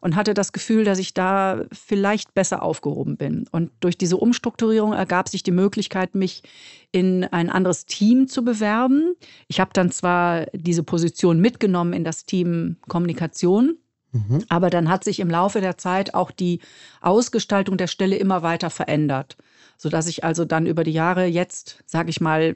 und 0.06 0.14
hatte 0.14 0.34
das 0.34 0.52
Gefühl, 0.52 0.84
dass 0.84 1.00
ich 1.00 1.14
da 1.14 1.64
vielleicht 1.72 2.32
besser 2.32 2.62
aufgehoben 2.62 3.16
bin. 3.16 3.48
Und 3.50 3.72
durch 3.80 3.98
diese 3.98 4.16
Umstrukturierung 4.16 4.92
ergab 4.92 5.28
sich 5.28 5.42
die 5.42 5.50
Möglichkeit, 5.50 6.14
mich 6.14 6.44
in 6.92 7.24
ein 7.24 7.50
anderes 7.50 7.86
Team 7.86 8.28
zu 8.28 8.44
bewerben. 8.44 9.16
Ich 9.48 9.58
habe 9.58 9.72
dann 9.72 9.90
zwar 9.90 10.46
diese 10.52 10.84
Position 10.84 11.40
mitgenommen 11.40 11.92
in 11.92 12.04
das 12.04 12.24
Team 12.24 12.76
Kommunikation, 12.86 13.78
Mhm. 14.12 14.44
aber 14.48 14.70
dann 14.70 14.88
hat 14.88 15.02
sich 15.02 15.18
im 15.18 15.28
Laufe 15.28 15.60
der 15.60 15.76
Zeit 15.76 16.14
auch 16.14 16.30
die 16.30 16.60
Ausgestaltung 17.00 17.76
der 17.76 17.88
Stelle 17.88 18.14
immer 18.14 18.42
weiter 18.42 18.70
verändert, 18.70 19.36
sodass 19.76 20.06
ich 20.06 20.22
also 20.22 20.44
dann 20.44 20.66
über 20.66 20.84
die 20.84 20.92
Jahre 20.92 21.26
jetzt, 21.26 21.82
sage 21.84 22.10
ich 22.10 22.20
mal, 22.20 22.54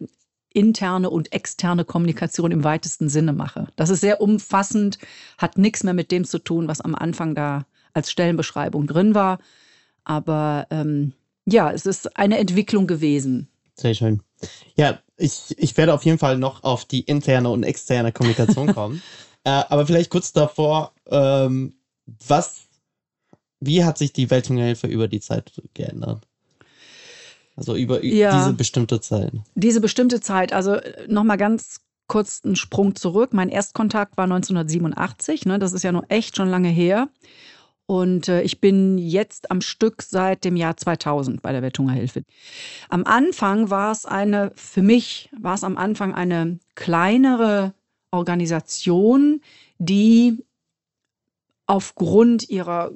interne 0.53 1.11
und 1.11 1.33
externe 1.33 1.85
Kommunikation 1.85 2.51
im 2.51 2.65
weitesten 2.65 3.09
Sinne 3.09 3.33
mache. 3.33 3.69
Das 3.77 3.91
ist 3.91 4.01
sehr 4.01 4.21
umfassend, 4.21 4.99
hat 5.39 5.59
nichts 5.59 5.85
mehr 5.85 5.95
mit 5.95 6.11
dem 6.11 6.25
zu 6.25 6.39
tun, 6.39 6.69
was 6.69 6.81
am 6.81 6.95
Anfang 6.95 7.35
da 7.35 7.67
als 7.93 8.11
Stellenbeschreibung 8.11 8.87
drin 8.87 9.15
war. 9.15 9.39
Aber 10.05 10.67
ähm, 10.71 11.13
ja, 11.47 11.71
es 11.71 11.87
ist 11.87 12.17
eine 12.17 12.39
Entwicklung 12.39 12.87
gewesen. 12.87 13.49
Sehr 13.75 13.95
schön. 13.95 14.23
Ja, 14.77 14.99
ich, 15.17 15.55
ich 15.57 15.77
werde 15.77 15.95
auf 15.95 16.05
jeden 16.05 16.19
Fall 16.19 16.39
noch 16.39 16.65
auf 16.65 16.85
die 16.85 17.01
interne 17.01 17.51
und 17.51 17.63
externe 17.63 18.13
Kommunikation 18.13 18.67
kommen. 18.75 19.03
äh, 19.45 19.51
aber 19.51 19.87
vielleicht 19.87 20.11
kurz 20.11 20.33
davor, 20.33 20.93
ähm, 21.07 21.75
was, 22.27 22.63
wie 23.61 23.85
hat 23.85 23.99
sich 23.99 24.13
die 24.13 24.31
Welthungerhilfe 24.31 24.87
über 24.87 25.09
die 25.09 25.21
Zeit 25.21 25.53
geändert? 25.75 26.27
Also 27.61 27.77
über 27.77 28.03
Ja. 28.03 28.39
diese 28.39 28.55
bestimmte 28.55 29.03
Zeit. 29.03 29.33
Diese 29.55 29.83
bestimmte 29.83 30.23
Zeit, 30.23 30.55
also 30.55 30.79
nochmal 31.09 31.37
ganz 31.37 31.83
kurz 32.09 32.41
einen 32.43 32.57
Sprung 32.57 32.97
zurück. 32.97 33.35
Mein 33.35 33.51
Erstkontakt 33.51 34.17
war 34.17 34.25
1987, 34.25 35.45
ne, 35.45 35.59
das 35.59 35.75
ist 35.75 35.83
ja 35.83 35.93
noch 35.93 36.05
echt 36.09 36.37
schon 36.37 36.49
lange 36.49 36.71
her. 36.71 37.11
Und 37.85 38.29
äh, 38.29 38.41
ich 38.43 38.61
bin 38.63 38.97
jetzt 38.97 39.51
am 39.51 39.61
Stück 39.61 40.01
seit 40.03 40.45
dem 40.45 40.57
Jahr 40.57 40.79
2000 40.79 41.43
bei 41.43 41.53
der 41.53 41.61
Welthungerhilfe. 41.61 42.23
Am 42.89 43.05
Anfang 43.05 43.69
war 43.69 43.93
es 43.93 44.07
eine, 44.07 44.53
für 44.55 44.81
mich 44.81 45.29
war 45.39 45.55
es 45.55 45.63
am 45.63 45.77
Anfang 45.77 46.15
eine 46.15 46.61
kleinere 46.77 47.75
Organisation, 48.11 49.43
die 49.79 50.43
aufgrund 51.67 52.49
ihrer 52.49 52.93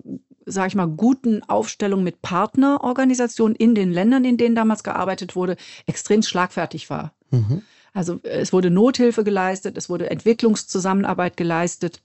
sage 0.47 0.69
ich 0.69 0.75
mal, 0.75 0.89
guten 0.89 1.43
Aufstellung 1.45 2.03
mit 2.03 2.23
Partnerorganisationen 2.23 3.57
in 3.57 3.75
den 3.75 3.93
Ländern, 3.93 4.25
in 4.25 4.37
denen 4.37 4.55
damals 4.55 4.83
gearbeitet 4.83 5.37
wurde, 5.37 5.57
extrem 5.87 6.23
schlagfertig 6.23 6.91
war. 6.91 7.13
Mhm. 7.31 7.63
Also 7.93 8.21
es 8.23 8.53
wurde 8.53 8.71
Nothilfe 8.71 9.25
geleistet, 9.25 9.79
es 9.79 9.89
wurde 9.89 10.11
Entwicklungszusammenarbeit 10.11 11.37
geleistet, 11.37 12.01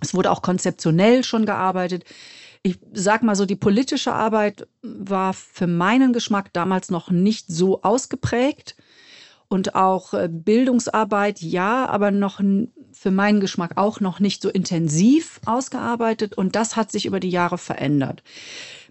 es 0.00 0.14
wurde 0.14 0.30
auch 0.30 0.42
konzeptionell 0.42 1.24
schon 1.24 1.46
gearbeitet. 1.46 2.04
Ich 2.62 2.78
sag 2.92 3.22
mal 3.22 3.36
so, 3.36 3.46
die 3.46 3.56
politische 3.56 4.12
Arbeit 4.12 4.66
war 4.82 5.34
für 5.34 5.66
meinen 5.66 6.12
Geschmack 6.12 6.52
damals 6.52 6.90
noch 6.90 7.10
nicht 7.10 7.46
so 7.48 7.82
ausgeprägt 7.82 8.76
und 9.48 9.74
auch 9.74 10.14
äh, 10.14 10.28
Bildungsarbeit 10.30 11.40
ja, 11.40 11.86
aber 11.86 12.10
noch 12.10 12.40
für 12.92 13.10
meinen 13.10 13.40
Geschmack 13.40 13.72
auch 13.76 14.00
noch 14.00 14.20
nicht 14.20 14.42
so 14.42 14.48
intensiv 14.48 15.40
ausgearbeitet 15.44 16.34
und 16.36 16.56
das 16.56 16.76
hat 16.76 16.90
sich 16.90 17.06
über 17.06 17.20
die 17.20 17.30
Jahre 17.30 17.58
verändert. 17.58 18.22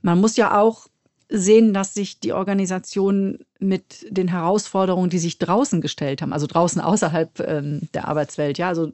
Man 0.02 0.22
muss 0.22 0.38
ja 0.38 0.60
auch 0.60 0.88
sehen, 1.28 1.74
dass 1.74 1.94
sich 1.94 2.20
die 2.20 2.34
Organisationen 2.34 3.40
mit 3.60 4.06
den 4.10 4.28
Herausforderungen, 4.28 5.10
die 5.10 5.18
sich 5.18 5.40
draußen 5.40 5.82
gestellt 5.82 6.22
haben, 6.22 6.34
also 6.34 6.46
draußen 6.46 6.82
außerhalb 6.82 7.40
ähm, 7.40 7.82
der 7.94 8.08
Arbeitswelt, 8.08 8.58
ja, 8.58 8.68
also 8.68 8.92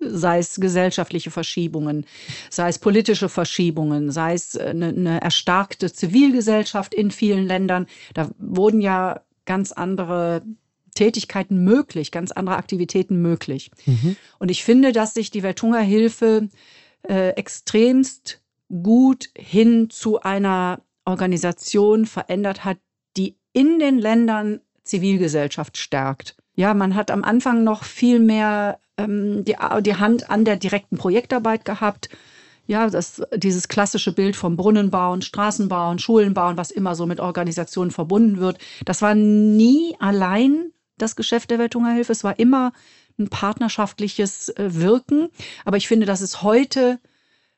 sei 0.00 0.38
es 0.38 0.56
gesellschaftliche 0.56 1.30
Verschiebungen, 1.30 2.06
sei 2.50 2.68
es 2.68 2.78
politische 2.78 3.28
Verschiebungen, 3.28 4.10
sei 4.10 4.34
es 4.34 4.56
eine, 4.56 4.86
äh, 4.86 4.96
eine 4.96 5.20
erstarkte 5.20 5.92
Zivilgesellschaft 5.92 6.94
in 6.94 7.10
vielen 7.10 7.46
Ländern. 7.46 7.86
Da 8.14 8.30
wurden 8.38 8.80
ja 8.80 9.20
ganz 9.44 9.72
andere 9.72 10.42
Tätigkeiten 10.94 11.64
möglich, 11.64 12.10
ganz 12.10 12.32
andere 12.32 12.56
Aktivitäten 12.56 13.20
möglich. 13.20 13.70
Mhm. 13.86 14.16
Und 14.38 14.50
ich 14.50 14.64
finde, 14.64 14.92
dass 14.92 15.14
sich 15.14 15.30
die 15.30 15.42
Welthungerhilfe 15.42 16.48
äh, 17.02 17.30
extremst 17.30 18.40
gut 18.82 19.28
hin 19.36 19.90
zu 19.90 20.20
einer 20.20 20.80
Organisation 21.04 22.06
verändert 22.06 22.64
hat, 22.64 22.78
die 23.16 23.36
in 23.52 23.78
den 23.78 23.98
Ländern 23.98 24.60
Zivilgesellschaft 24.82 25.76
stärkt. 25.76 26.36
Ja, 26.56 26.74
man 26.74 26.94
hat 26.94 27.10
am 27.10 27.24
Anfang 27.24 27.64
noch 27.64 27.84
viel 27.84 28.20
mehr 28.20 28.78
ähm, 28.96 29.44
die, 29.44 29.56
die 29.80 29.96
Hand 29.96 30.30
an 30.30 30.44
der 30.44 30.56
direkten 30.56 30.96
Projektarbeit 30.96 31.64
gehabt. 31.64 32.10
Ja, 32.66 32.88
das, 32.88 33.22
dieses 33.34 33.68
klassische 33.68 34.12
Bild 34.12 34.36
vom 34.36 34.56
Brunnen 34.56 34.90
bauen, 34.90 35.20
Straßen 35.20 35.68
bauen, 35.68 35.98
Schulen 35.98 36.32
bauen, 36.32 36.56
was 36.56 36.70
immer 36.70 36.94
so 36.94 37.04
mit 37.04 37.20
Organisationen 37.20 37.90
verbunden 37.90 38.38
wird. 38.38 38.58
Das 38.84 39.02
war 39.02 39.14
nie 39.14 39.96
allein 39.98 40.70
das 40.96 41.16
Geschäft 41.16 41.50
der 41.50 41.58
Welthungerhilfe. 41.58 42.12
Es 42.12 42.24
war 42.24 42.38
immer 42.38 42.72
ein 43.18 43.28
partnerschaftliches 43.28 44.50
äh, 44.50 44.74
Wirken. 44.74 45.28
Aber 45.64 45.76
ich 45.76 45.88
finde, 45.88 46.06
das 46.06 46.20
ist 46.20 46.42
heute 46.42 46.98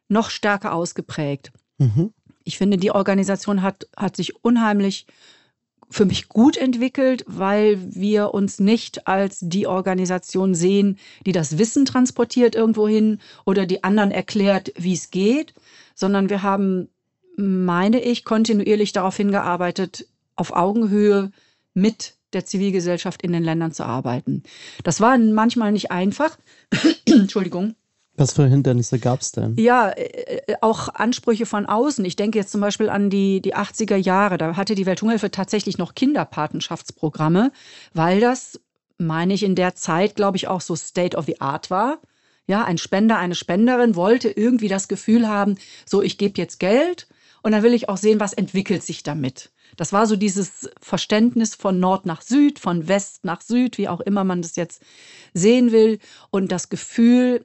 noch 0.08 0.30
stärker 0.30 0.72
ausgeprägt. 0.72 1.52
Mhm. 1.78 2.12
Ich 2.44 2.58
finde, 2.58 2.76
die 2.76 2.92
Organisation 2.92 3.62
hat, 3.62 3.88
hat 3.96 4.16
sich 4.16 4.44
unheimlich 4.44 5.06
für 5.88 6.04
mich 6.04 6.28
gut 6.28 6.56
entwickelt, 6.56 7.24
weil 7.26 7.78
wir 7.94 8.34
uns 8.34 8.58
nicht 8.58 9.06
als 9.06 9.38
die 9.40 9.66
Organisation 9.66 10.54
sehen, 10.54 10.98
die 11.24 11.32
das 11.32 11.58
Wissen 11.58 11.84
transportiert 11.84 12.54
irgendwohin 12.54 13.20
oder 13.44 13.66
die 13.66 13.84
anderen 13.84 14.10
erklärt, 14.10 14.72
wie 14.76 14.94
es 14.94 15.10
geht, 15.10 15.54
sondern 15.94 16.28
wir 16.28 16.42
haben, 16.42 16.88
meine 17.36 18.00
ich, 18.00 18.24
kontinuierlich 18.24 18.92
darauf 18.92 19.16
hingearbeitet, 19.16 20.06
auf 20.34 20.54
Augenhöhe 20.54 21.30
mit 21.72 22.16
der 22.36 22.44
Zivilgesellschaft 22.44 23.22
in 23.22 23.32
den 23.32 23.42
Ländern 23.42 23.72
zu 23.72 23.84
arbeiten. 23.84 24.42
Das 24.84 25.00
war 25.00 25.18
manchmal 25.18 25.72
nicht 25.72 25.90
einfach. 25.90 26.38
Entschuldigung. 27.06 27.74
Was 28.16 28.32
für 28.32 28.46
Hindernisse 28.46 28.98
gab 28.98 29.20
es 29.20 29.32
denn? 29.32 29.56
Ja, 29.58 29.90
äh, 29.90 30.40
äh, 30.46 30.54
auch 30.62 30.88
Ansprüche 30.94 31.44
von 31.44 31.66
außen. 31.66 32.04
Ich 32.04 32.16
denke 32.16 32.38
jetzt 32.38 32.50
zum 32.50 32.60
Beispiel 32.60 32.88
an 32.88 33.10
die, 33.10 33.42
die 33.42 33.54
80er 33.54 33.96
Jahre. 33.96 34.38
Da 34.38 34.56
hatte 34.56 34.74
die 34.74 34.86
Welthungerhilfe 34.86 35.30
tatsächlich 35.30 35.76
noch 35.76 35.94
Kinderpatenschaftsprogramme, 35.94 37.52
weil 37.92 38.20
das, 38.20 38.60
meine 38.96 39.34
ich, 39.34 39.42
in 39.42 39.54
der 39.54 39.74
Zeit, 39.74 40.16
glaube 40.16 40.38
ich, 40.38 40.48
auch 40.48 40.62
so 40.62 40.74
State 40.76 41.16
of 41.16 41.26
the 41.26 41.40
Art 41.40 41.70
war. 41.70 41.98
Ja, 42.46 42.64
ein 42.64 42.78
Spender, 42.78 43.18
eine 43.18 43.34
Spenderin 43.34 43.96
wollte 43.96 44.30
irgendwie 44.30 44.68
das 44.68 44.88
Gefühl 44.88 45.28
haben, 45.28 45.56
so, 45.84 46.00
ich 46.00 46.16
gebe 46.16 46.40
jetzt 46.40 46.58
Geld 46.58 47.08
und 47.42 47.52
dann 47.52 47.62
will 47.62 47.74
ich 47.74 47.88
auch 47.88 47.96
sehen, 47.96 48.20
was 48.20 48.32
entwickelt 48.32 48.82
sich 48.82 49.02
damit. 49.02 49.50
Das 49.76 49.92
war 49.92 50.06
so 50.06 50.16
dieses 50.16 50.70
Verständnis 50.80 51.54
von 51.54 51.78
Nord 51.78 52.06
nach 52.06 52.22
Süd, 52.22 52.58
von 52.58 52.88
West 52.88 53.24
nach 53.24 53.40
Süd, 53.40 53.78
wie 53.78 53.88
auch 53.88 54.00
immer 54.00 54.24
man 54.24 54.42
das 54.42 54.56
jetzt 54.56 54.82
sehen 55.34 55.72
will. 55.72 55.98
Und 56.30 56.50
das 56.50 56.68
Gefühl, 56.68 57.44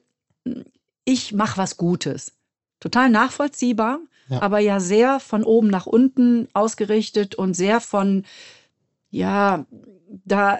ich 1.04 1.32
mache 1.32 1.58
was 1.58 1.76
Gutes. 1.76 2.32
Total 2.80 3.10
nachvollziehbar, 3.10 4.00
ja. 4.28 4.42
aber 4.42 4.58
ja 4.58 4.80
sehr 4.80 5.20
von 5.20 5.44
oben 5.44 5.68
nach 5.68 5.86
unten 5.86 6.48
ausgerichtet 6.52 7.34
und 7.34 7.54
sehr 7.54 7.80
von, 7.80 8.24
ja, 9.10 9.66
da 10.24 10.58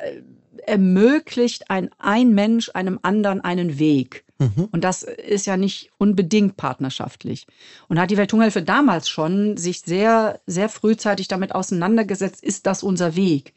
ermöglicht 0.66 1.70
ein, 1.70 1.90
ein 1.98 2.32
Mensch 2.32 2.70
einem 2.74 2.98
anderen 3.02 3.40
einen 3.40 3.78
Weg. 3.78 4.24
Mhm. 4.42 4.68
Und 4.72 4.82
das 4.82 5.02
ist 5.02 5.46
ja 5.46 5.56
nicht 5.56 5.90
unbedingt 5.98 6.56
partnerschaftlich. 6.56 7.46
Und 7.88 7.98
hat 7.98 8.10
die 8.10 8.16
Welthungerhilfe 8.16 8.62
damals 8.62 9.08
schon 9.08 9.56
sich 9.56 9.80
sehr, 9.80 10.40
sehr 10.46 10.68
frühzeitig 10.68 11.28
damit 11.28 11.54
auseinandergesetzt, 11.54 12.42
ist 12.42 12.66
das 12.66 12.82
unser 12.82 13.14
Weg? 13.16 13.54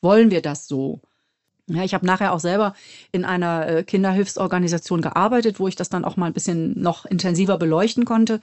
Wollen 0.00 0.30
wir 0.30 0.42
das 0.42 0.68
so? 0.68 1.00
Ja, 1.68 1.84
ich 1.84 1.94
habe 1.94 2.06
nachher 2.06 2.32
auch 2.32 2.40
selber 2.40 2.74
in 3.12 3.24
einer 3.24 3.68
äh, 3.68 3.84
Kinderhilfsorganisation 3.84 5.00
gearbeitet, 5.00 5.60
wo 5.60 5.68
ich 5.68 5.76
das 5.76 5.88
dann 5.88 6.04
auch 6.04 6.16
mal 6.16 6.26
ein 6.26 6.32
bisschen 6.32 6.80
noch 6.80 7.06
intensiver 7.06 7.56
beleuchten 7.56 8.04
konnte. 8.04 8.40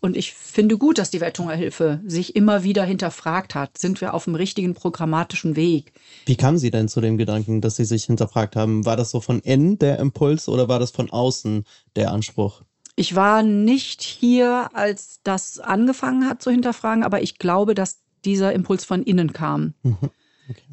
Und 0.00 0.16
ich 0.16 0.34
finde 0.34 0.78
gut, 0.78 0.98
dass 0.98 1.10
die 1.10 1.20
Welthungerhilfe 1.20 2.00
sich 2.06 2.36
immer 2.36 2.62
wieder 2.62 2.84
hinterfragt 2.84 3.54
hat, 3.54 3.78
sind 3.78 4.00
wir 4.00 4.14
auf 4.14 4.24
dem 4.24 4.34
richtigen 4.34 4.74
programmatischen 4.74 5.56
Weg? 5.56 5.92
Wie 6.26 6.36
kam 6.36 6.58
sie 6.58 6.70
denn 6.70 6.88
zu 6.88 7.00
dem 7.00 7.16
Gedanken, 7.16 7.60
dass 7.60 7.76
sie 7.76 7.84
sich 7.84 8.04
hinterfragt 8.04 8.56
haben? 8.56 8.84
War 8.84 8.96
das 8.96 9.10
so 9.10 9.20
von 9.20 9.40
innen 9.40 9.78
der 9.78 9.98
Impuls 9.98 10.48
oder 10.48 10.68
war 10.68 10.78
das 10.78 10.90
von 10.90 11.10
außen 11.10 11.64
der 11.96 12.12
Anspruch? 12.12 12.62
Ich 12.94 13.14
war 13.14 13.42
nicht 13.42 14.02
hier, 14.02 14.70
als 14.74 15.20
das 15.22 15.58
angefangen 15.58 16.28
hat 16.28 16.42
zu 16.42 16.50
hinterfragen, 16.50 17.02
aber 17.02 17.22
ich 17.22 17.38
glaube, 17.38 17.74
dass 17.74 17.98
dieser 18.24 18.52
Impuls 18.52 18.84
von 18.84 19.02
innen 19.02 19.32
kam. 19.32 19.74
Mhm. 19.82 20.10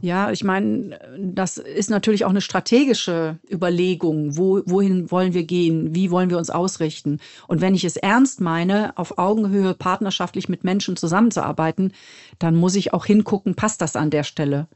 Ja, 0.02 0.32
ich 0.32 0.44
meine, 0.44 1.00
das 1.18 1.58
ist 1.58 1.90
natürlich 1.90 2.26
auch 2.26 2.30
eine 2.30 2.42
strategische 2.42 3.40
Überlegung. 3.50 4.38
Wo, 4.38 4.62
wohin 4.66 5.10
wollen 5.10 5.34
wir 5.34 5.46
gehen? 5.46 5.96
Wie 5.96 6.12
wollen 6.12 6.30
wir 6.30 6.38
uns 6.38 6.50
ausrichten? 6.50 7.20
Und 7.48 7.62
wenn 7.62 7.74
ich 7.74 7.84
es 7.84 7.96
ernst 7.96 8.42
meine, 8.42 8.98
auf 8.98 9.18
Augenhöhe 9.18 9.74
partnerschaftlich 9.74 10.50
mit 10.50 10.64
Menschen 10.64 10.96
zusammenzuarbeiten, 10.96 11.94
dann 12.40 12.56
muss 12.56 12.76
ich 12.76 12.94
auch 12.94 13.06
hingucken, 13.06 13.56
passt 13.56 13.82
das 13.82 13.96
an 13.96 14.10
der 14.10 14.24
Stelle? 14.24 14.68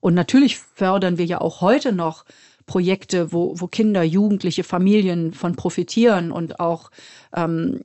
Und 0.00 0.14
natürlich 0.14 0.58
fördern 0.58 1.16
wir 1.18 1.24
ja 1.24 1.40
auch 1.40 1.60
heute 1.60 1.92
noch 1.92 2.24
Projekte, 2.66 3.32
wo, 3.32 3.54
wo 3.60 3.66
Kinder, 3.66 4.02
Jugendliche, 4.02 4.64
Familien 4.64 5.32
von 5.32 5.54
profitieren 5.54 6.32
und 6.32 6.60
auch 6.60 6.90
ähm, 7.34 7.82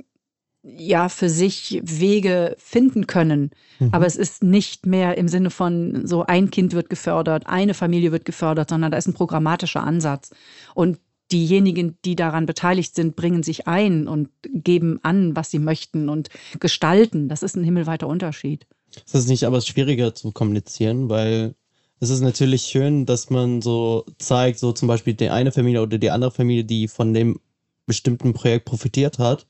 ja 0.77 1.09
für 1.09 1.29
sich 1.29 1.81
Wege 1.83 2.55
finden 2.57 3.07
können. 3.07 3.51
Mhm. 3.79 3.89
Aber 3.91 4.05
es 4.05 4.15
ist 4.15 4.43
nicht 4.43 4.85
mehr 4.85 5.17
im 5.17 5.27
Sinne 5.27 5.49
von 5.49 6.05
so 6.05 6.25
ein 6.25 6.51
Kind 6.51 6.73
wird 6.73 6.89
gefördert, 6.89 7.47
eine 7.47 7.73
Familie 7.73 8.11
wird 8.11 8.25
gefördert, 8.25 8.69
sondern 8.69 8.91
da 8.91 8.97
ist 8.97 9.07
ein 9.07 9.13
programmatischer 9.13 9.83
Ansatz. 9.83 10.31
Und 10.75 10.99
diejenigen, 11.31 11.97
die 12.05 12.15
daran 12.15 12.45
beteiligt 12.45 12.95
sind, 12.95 13.15
bringen 13.15 13.43
sich 13.43 13.67
ein 13.67 14.07
und 14.07 14.29
geben 14.41 14.99
an, 15.03 15.35
was 15.35 15.51
sie 15.51 15.59
möchten 15.59 16.09
und 16.09 16.29
gestalten. 16.59 17.29
Das 17.29 17.43
ist 17.43 17.55
ein 17.55 17.63
himmelweiter 17.63 18.07
Unterschied. 18.07 18.65
Ist 18.95 19.13
das 19.13 19.27
nicht 19.27 19.43
aber 19.43 19.61
schwieriger 19.61 20.15
zu 20.15 20.31
kommunizieren, 20.31 21.09
weil 21.09 21.53
es 21.99 22.09
ist 22.09 22.21
natürlich 22.21 22.63
schön, 22.63 23.05
dass 23.05 23.29
man 23.29 23.61
so 23.61 24.05
zeigt, 24.17 24.57
so 24.59 24.71
zum 24.71 24.87
Beispiel 24.87 25.13
die 25.13 25.29
eine 25.29 25.51
Familie 25.51 25.81
oder 25.81 25.97
die 25.97 26.09
andere 26.09 26.31
Familie, 26.31 26.63
die 26.63 26.87
von 26.87 27.13
dem 27.13 27.39
bestimmten 27.85 28.33
Projekt 28.33 28.65
profitiert 28.65 29.19
hat 29.19 29.45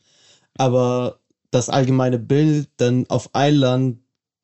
aber 0.57 1.19
das 1.51 1.69
allgemeine 1.69 2.19
Bild 2.19 2.69
dann 2.77 3.05
auf 3.09 3.33
ein 3.33 3.55
Land 3.55 3.99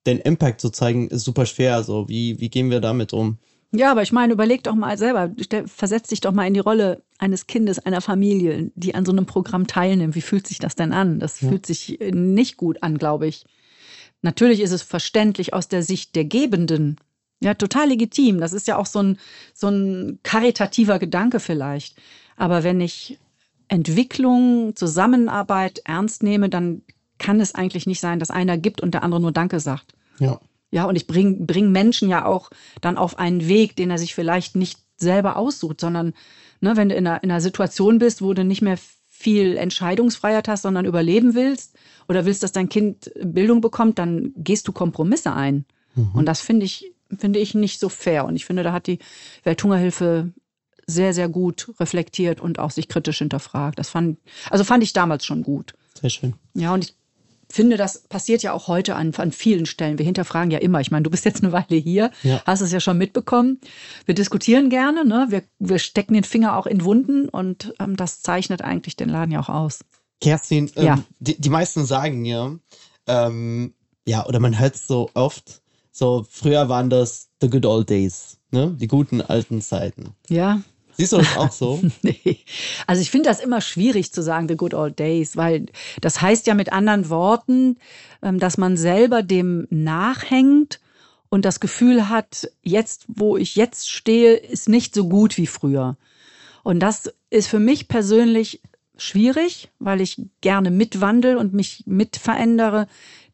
den 0.05 0.19
Impact 0.19 0.61
zu 0.61 0.69
zeigen, 0.69 1.07
ist 1.07 1.23
super 1.23 1.45
schwer. 1.45 1.75
Also 1.75 2.07
wie, 2.07 2.39
wie 2.39 2.49
gehen 2.49 2.69
wir 2.69 2.79
damit 2.79 3.13
um? 3.13 3.37
Ja, 3.71 3.91
aber 3.91 4.03
ich 4.03 4.11
meine, 4.11 4.33
überleg 4.33 4.63
doch 4.63 4.75
mal 4.75 4.97
selber, 4.97 5.31
versetz 5.65 6.07
dich 6.07 6.21
doch 6.21 6.31
mal 6.31 6.47
in 6.47 6.53
die 6.53 6.59
Rolle 6.61 7.03
eines 7.17 7.47
Kindes, 7.47 7.79
einer 7.79 8.01
Familie, 8.01 8.71
die 8.75 8.95
an 8.95 9.05
so 9.05 9.11
einem 9.11 9.25
Programm 9.25 9.67
teilnimmt. 9.67 10.15
Wie 10.15 10.21
fühlt 10.21 10.47
sich 10.47 10.59
das 10.59 10.75
denn 10.75 10.93
an? 10.93 11.19
Das 11.19 11.41
ja. 11.41 11.49
fühlt 11.49 11.65
sich 11.65 11.99
nicht 12.11 12.57
gut 12.57 12.81
an, 12.83 12.97
glaube 12.97 13.27
ich. 13.27 13.45
Natürlich 14.21 14.61
ist 14.61 14.71
es 14.71 14.81
verständlich 14.81 15.53
aus 15.53 15.67
der 15.67 15.83
Sicht 15.83 16.15
der 16.15 16.25
Gebenden. 16.25 16.97
Ja, 17.43 17.53
total 17.53 17.89
legitim. 17.89 18.39
Das 18.39 18.53
ist 18.53 18.67
ja 18.67 18.77
auch 18.77 18.85
so 18.85 18.99
ein, 18.99 19.19
so 19.53 19.67
ein 19.67 20.19
karitativer 20.23 20.99
Gedanke 20.99 21.39
vielleicht. 21.39 21.97
Aber 22.37 22.63
wenn 22.63 22.79
ich 22.79 23.19
Entwicklung, 23.67 24.75
Zusammenarbeit 24.75 25.81
ernst 25.85 26.23
nehme, 26.23 26.49
dann 26.49 26.81
kann 27.17 27.39
es 27.39 27.55
eigentlich 27.55 27.87
nicht 27.87 27.99
sein, 27.99 28.19
dass 28.19 28.31
einer 28.31 28.57
gibt 28.57 28.81
und 28.81 28.93
der 28.93 29.03
andere 29.03 29.21
nur 29.21 29.31
Danke 29.31 29.59
sagt. 29.59 29.93
Ja. 30.19 30.39
Ja, 30.71 30.85
und 30.85 30.95
ich 30.95 31.07
bringe 31.07 31.45
bring 31.45 31.71
Menschen 31.71 32.09
ja 32.09 32.25
auch 32.25 32.49
dann 32.81 32.97
auf 32.97 33.17
einen 33.17 33.47
Weg, 33.47 33.75
den 33.75 33.91
er 33.91 33.97
sich 33.97 34.13
vielleicht 34.13 34.55
nicht 34.55 34.79
selber 34.97 35.37
aussucht, 35.37 35.79
sondern 35.79 36.13
ne, 36.59 36.75
wenn 36.75 36.89
du 36.89 36.95
in 36.95 37.07
einer, 37.07 37.23
in 37.23 37.31
einer 37.31 37.41
Situation 37.41 37.99
bist, 37.99 38.21
wo 38.21 38.33
du 38.33 38.43
nicht 38.43 38.61
mehr 38.61 38.77
viel 39.07 39.55
Entscheidungsfreiheit 39.55 40.47
hast, 40.47 40.63
sondern 40.63 40.85
überleben 40.85 41.33
willst 41.33 41.75
oder 42.09 42.25
willst, 42.25 42.43
dass 42.43 42.51
dein 42.51 42.67
Kind 42.67 43.11
Bildung 43.23 43.61
bekommt, 43.61 43.97
dann 43.99 44.33
gehst 44.35 44.67
du 44.67 44.73
Kompromisse 44.73 45.33
ein. 45.33 45.65
Mhm. 45.95 46.11
Und 46.13 46.25
das 46.25 46.41
finde 46.41 46.65
ich, 46.65 46.93
finde 47.17 47.39
ich 47.39 47.55
nicht 47.55 47.79
so 47.79 47.87
fair. 47.87 48.25
Und 48.25 48.35
ich 48.35 48.45
finde, 48.45 48.63
da 48.63 48.73
hat 48.73 48.87
die 48.87 48.99
Welthungerhilfe 49.43 50.33
sehr, 50.87 51.13
sehr 51.13 51.29
gut 51.29 51.73
reflektiert 51.79 52.39
und 52.39 52.59
auch 52.59 52.71
sich 52.71 52.87
kritisch 52.87 53.19
hinterfragt. 53.19 53.79
Das 53.79 53.89
fand, 53.89 54.19
also 54.49 54.63
fand 54.63 54.83
ich 54.83 54.93
damals 54.93 55.25
schon 55.25 55.43
gut. 55.43 55.73
Sehr 55.99 56.09
schön. 56.09 56.33
Ja, 56.53 56.73
und 56.73 56.85
ich 56.85 56.95
finde, 57.49 57.77
das 57.77 58.03
passiert 58.03 58.43
ja 58.43 58.53
auch 58.53 58.67
heute 58.67 58.95
an, 58.95 59.13
an 59.15 59.31
vielen 59.31 59.65
Stellen. 59.65 59.97
Wir 59.97 60.05
hinterfragen 60.05 60.51
ja 60.51 60.59
immer. 60.59 60.81
Ich 60.81 60.91
meine, 60.91 61.03
du 61.03 61.09
bist 61.09 61.25
jetzt 61.25 61.43
eine 61.43 61.51
Weile 61.51 61.75
hier, 61.75 62.11
ja. 62.23 62.41
hast 62.45 62.61
es 62.61 62.71
ja 62.71 62.79
schon 62.79 62.97
mitbekommen. 62.97 63.59
Wir 64.05 64.15
diskutieren 64.15 64.69
gerne, 64.69 65.05
ne? 65.05 65.27
wir, 65.29 65.43
wir 65.59 65.79
stecken 65.79 66.13
den 66.13 66.23
Finger 66.23 66.57
auch 66.57 66.65
in 66.65 66.83
Wunden 66.83 67.29
und 67.29 67.73
ähm, 67.79 67.95
das 67.95 68.21
zeichnet 68.21 68.61
eigentlich 68.61 68.95
den 68.95 69.09
Laden 69.09 69.31
ja 69.31 69.39
auch 69.39 69.49
aus. 69.49 69.79
Kerstin, 70.21 70.71
ähm, 70.75 70.85
ja. 70.85 71.03
die, 71.19 71.39
die 71.39 71.49
meisten 71.49 71.85
sagen 71.85 72.25
ja, 72.25 72.55
ähm, 73.07 73.73
ja, 74.07 74.25
oder 74.25 74.39
man 74.39 74.59
hört 74.59 74.75
es 74.75 74.87
so 74.87 75.09
oft, 75.13 75.61
so 75.91 76.25
früher 76.29 76.69
waren 76.69 76.89
das 76.89 77.29
the 77.41 77.49
good 77.49 77.65
old 77.65 77.89
days, 77.89 78.37
ne? 78.51 78.75
die 78.79 78.87
guten 78.87 79.21
alten 79.21 79.61
Zeiten. 79.61 80.15
Ja. 80.29 80.61
Siehst 80.97 81.13
du 81.13 81.17
das 81.17 81.37
auch 81.37 81.51
so? 81.51 81.81
nee. 82.01 82.39
Also 82.87 83.01
ich 83.01 83.11
finde 83.11 83.29
das 83.29 83.39
immer 83.39 83.61
schwierig 83.61 84.11
zu 84.11 84.21
sagen, 84.21 84.47
the 84.47 84.55
good 84.55 84.73
old 84.73 84.97
days, 84.99 85.35
weil 85.35 85.67
das 86.01 86.21
heißt 86.21 86.47
ja 86.47 86.53
mit 86.53 86.71
anderen 86.71 87.09
Worten, 87.09 87.77
ähm, 88.21 88.39
dass 88.39 88.57
man 88.57 88.77
selber 88.77 89.23
dem 89.23 89.67
nachhängt 89.69 90.79
und 91.29 91.45
das 91.45 91.59
Gefühl 91.59 92.09
hat, 92.09 92.49
jetzt, 92.63 93.05
wo 93.07 93.37
ich 93.37 93.55
jetzt 93.55 93.91
stehe, 93.91 94.35
ist 94.35 94.69
nicht 94.69 94.95
so 94.95 95.07
gut 95.09 95.37
wie 95.37 95.47
früher. 95.47 95.97
Und 96.63 96.79
das 96.79 97.11
ist 97.29 97.47
für 97.47 97.59
mich 97.59 97.87
persönlich 97.87 98.61
schwierig, 98.97 99.69
weil 99.79 100.01
ich 100.01 100.21
gerne 100.41 100.71
mitwandel 100.71 101.37
und 101.37 101.53
mich 101.53 101.83
mitverändere. 101.85 102.87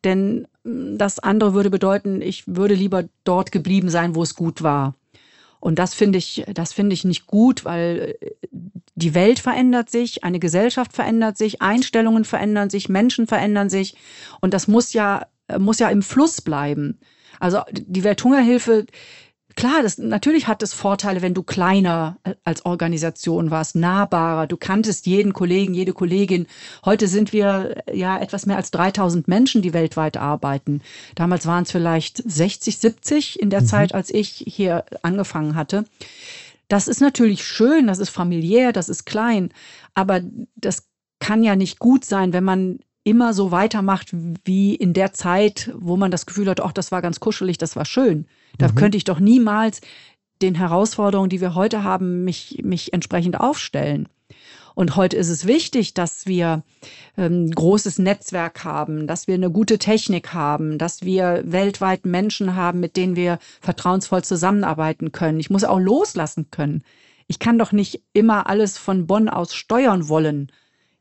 Denn 0.03 0.47
mm, 0.63 0.97
das 0.97 1.19
andere 1.19 1.53
würde 1.53 1.69
bedeuten, 1.69 2.21
ich 2.21 2.43
würde 2.47 2.73
lieber 2.73 3.05
dort 3.23 3.51
geblieben 3.51 3.89
sein, 3.89 4.15
wo 4.15 4.23
es 4.23 4.35
gut 4.35 4.63
war. 4.63 4.95
Und 5.61 5.79
das 5.79 5.93
finde 5.93 6.17
ich, 6.17 6.43
das 6.53 6.73
finde 6.73 6.93
ich 6.93 7.05
nicht 7.05 7.27
gut, 7.27 7.63
weil 7.63 8.17
äh, 8.19 8.31
die 8.95 9.13
Welt 9.13 9.39
verändert 9.39 9.89
sich, 9.89 10.25
eine 10.25 10.39
Gesellschaft 10.39 10.91
verändert 10.91 11.37
sich, 11.37 11.61
Einstellungen 11.61 12.25
verändern 12.25 12.69
sich, 12.69 12.89
Menschen 12.89 13.27
verändern 13.27 13.69
sich. 13.69 13.95
Und 14.41 14.53
das 14.53 14.67
muss 14.67 14.91
ja, 14.91 15.27
muss 15.57 15.79
ja 15.79 15.89
im 15.89 16.01
Fluss 16.01 16.41
bleiben. 16.41 16.99
Also 17.39 17.61
die 17.71 18.03
Welthungerhilfe 18.03 18.85
Klar, 19.61 19.83
das, 19.83 19.99
natürlich 19.99 20.47
hat 20.47 20.63
es 20.63 20.73
Vorteile, 20.73 21.21
wenn 21.21 21.35
du 21.35 21.43
kleiner 21.43 22.17
äh, 22.23 22.33
als 22.43 22.65
Organisation 22.65 23.51
warst, 23.51 23.75
nahbarer. 23.75 24.47
Du 24.47 24.57
kanntest 24.57 25.05
jeden 25.05 25.33
Kollegen, 25.33 25.75
jede 25.75 25.93
Kollegin. 25.93 26.47
Heute 26.83 27.07
sind 27.07 27.31
wir 27.31 27.83
äh, 27.85 27.95
ja 27.95 28.19
etwas 28.19 28.47
mehr 28.47 28.57
als 28.57 28.71
3000 28.71 29.27
Menschen, 29.27 29.61
die 29.61 29.71
weltweit 29.71 30.17
arbeiten. 30.17 30.81
Damals 31.13 31.45
waren 31.45 31.61
es 31.61 31.71
vielleicht 31.71 32.23
60, 32.25 32.79
70 32.79 33.39
in 33.39 33.51
der 33.51 33.61
mhm. 33.61 33.65
Zeit, 33.67 33.93
als 33.93 34.09
ich 34.09 34.43
hier 34.47 34.83
angefangen 35.03 35.53
hatte. 35.53 35.85
Das 36.67 36.87
ist 36.87 36.99
natürlich 36.99 37.45
schön, 37.45 37.85
das 37.85 37.99
ist 37.99 38.09
familiär, 38.09 38.71
das 38.71 38.89
ist 38.89 39.05
klein. 39.05 39.53
Aber 39.93 40.21
das 40.55 40.87
kann 41.19 41.43
ja 41.43 41.55
nicht 41.55 41.77
gut 41.77 42.03
sein, 42.03 42.33
wenn 42.33 42.43
man 42.43 42.79
immer 43.03 43.35
so 43.35 43.51
weitermacht 43.51 44.07
wie 44.43 44.73
in 44.73 44.93
der 44.93 45.13
Zeit, 45.13 45.71
wo 45.75 45.97
man 45.97 46.09
das 46.09 46.25
Gefühl 46.25 46.49
hat, 46.49 46.61
ach, 46.61 46.71
das 46.71 46.91
war 46.91 47.03
ganz 47.03 47.19
kuschelig, 47.19 47.59
das 47.59 47.75
war 47.75 47.85
schön. 47.85 48.25
Da 48.57 48.67
mhm. 48.69 48.75
könnte 48.75 48.97
ich 48.97 49.03
doch 49.03 49.19
niemals 49.19 49.81
den 50.41 50.55
Herausforderungen, 50.55 51.29
die 51.29 51.41
wir 51.41 51.55
heute 51.55 51.83
haben, 51.83 52.23
mich, 52.23 52.61
mich 52.63 52.93
entsprechend 52.93 53.39
aufstellen. 53.39 54.07
Und 54.73 54.95
heute 54.95 55.17
ist 55.17 55.29
es 55.29 55.45
wichtig, 55.45 55.93
dass 55.93 56.25
wir 56.25 56.63
ein 57.17 57.45
ähm, 57.45 57.51
großes 57.51 57.99
Netzwerk 57.99 58.63
haben, 58.63 59.05
dass 59.05 59.27
wir 59.27 59.35
eine 59.35 59.51
gute 59.51 59.77
Technik 59.77 60.33
haben, 60.33 60.77
dass 60.77 61.03
wir 61.03 61.43
weltweit 61.45 62.05
Menschen 62.05 62.55
haben, 62.55 62.79
mit 62.79 62.95
denen 62.95 63.15
wir 63.15 63.39
vertrauensvoll 63.59 64.23
zusammenarbeiten 64.23 65.11
können. 65.11 65.39
Ich 65.39 65.49
muss 65.49 65.65
auch 65.65 65.79
loslassen 65.79 66.49
können. 66.51 66.83
Ich 67.27 67.39
kann 67.39 67.57
doch 67.57 67.71
nicht 67.71 68.01
immer 68.13 68.47
alles 68.47 68.77
von 68.77 69.07
Bonn 69.07 69.29
aus 69.29 69.53
steuern 69.53 70.07
wollen. 70.07 70.51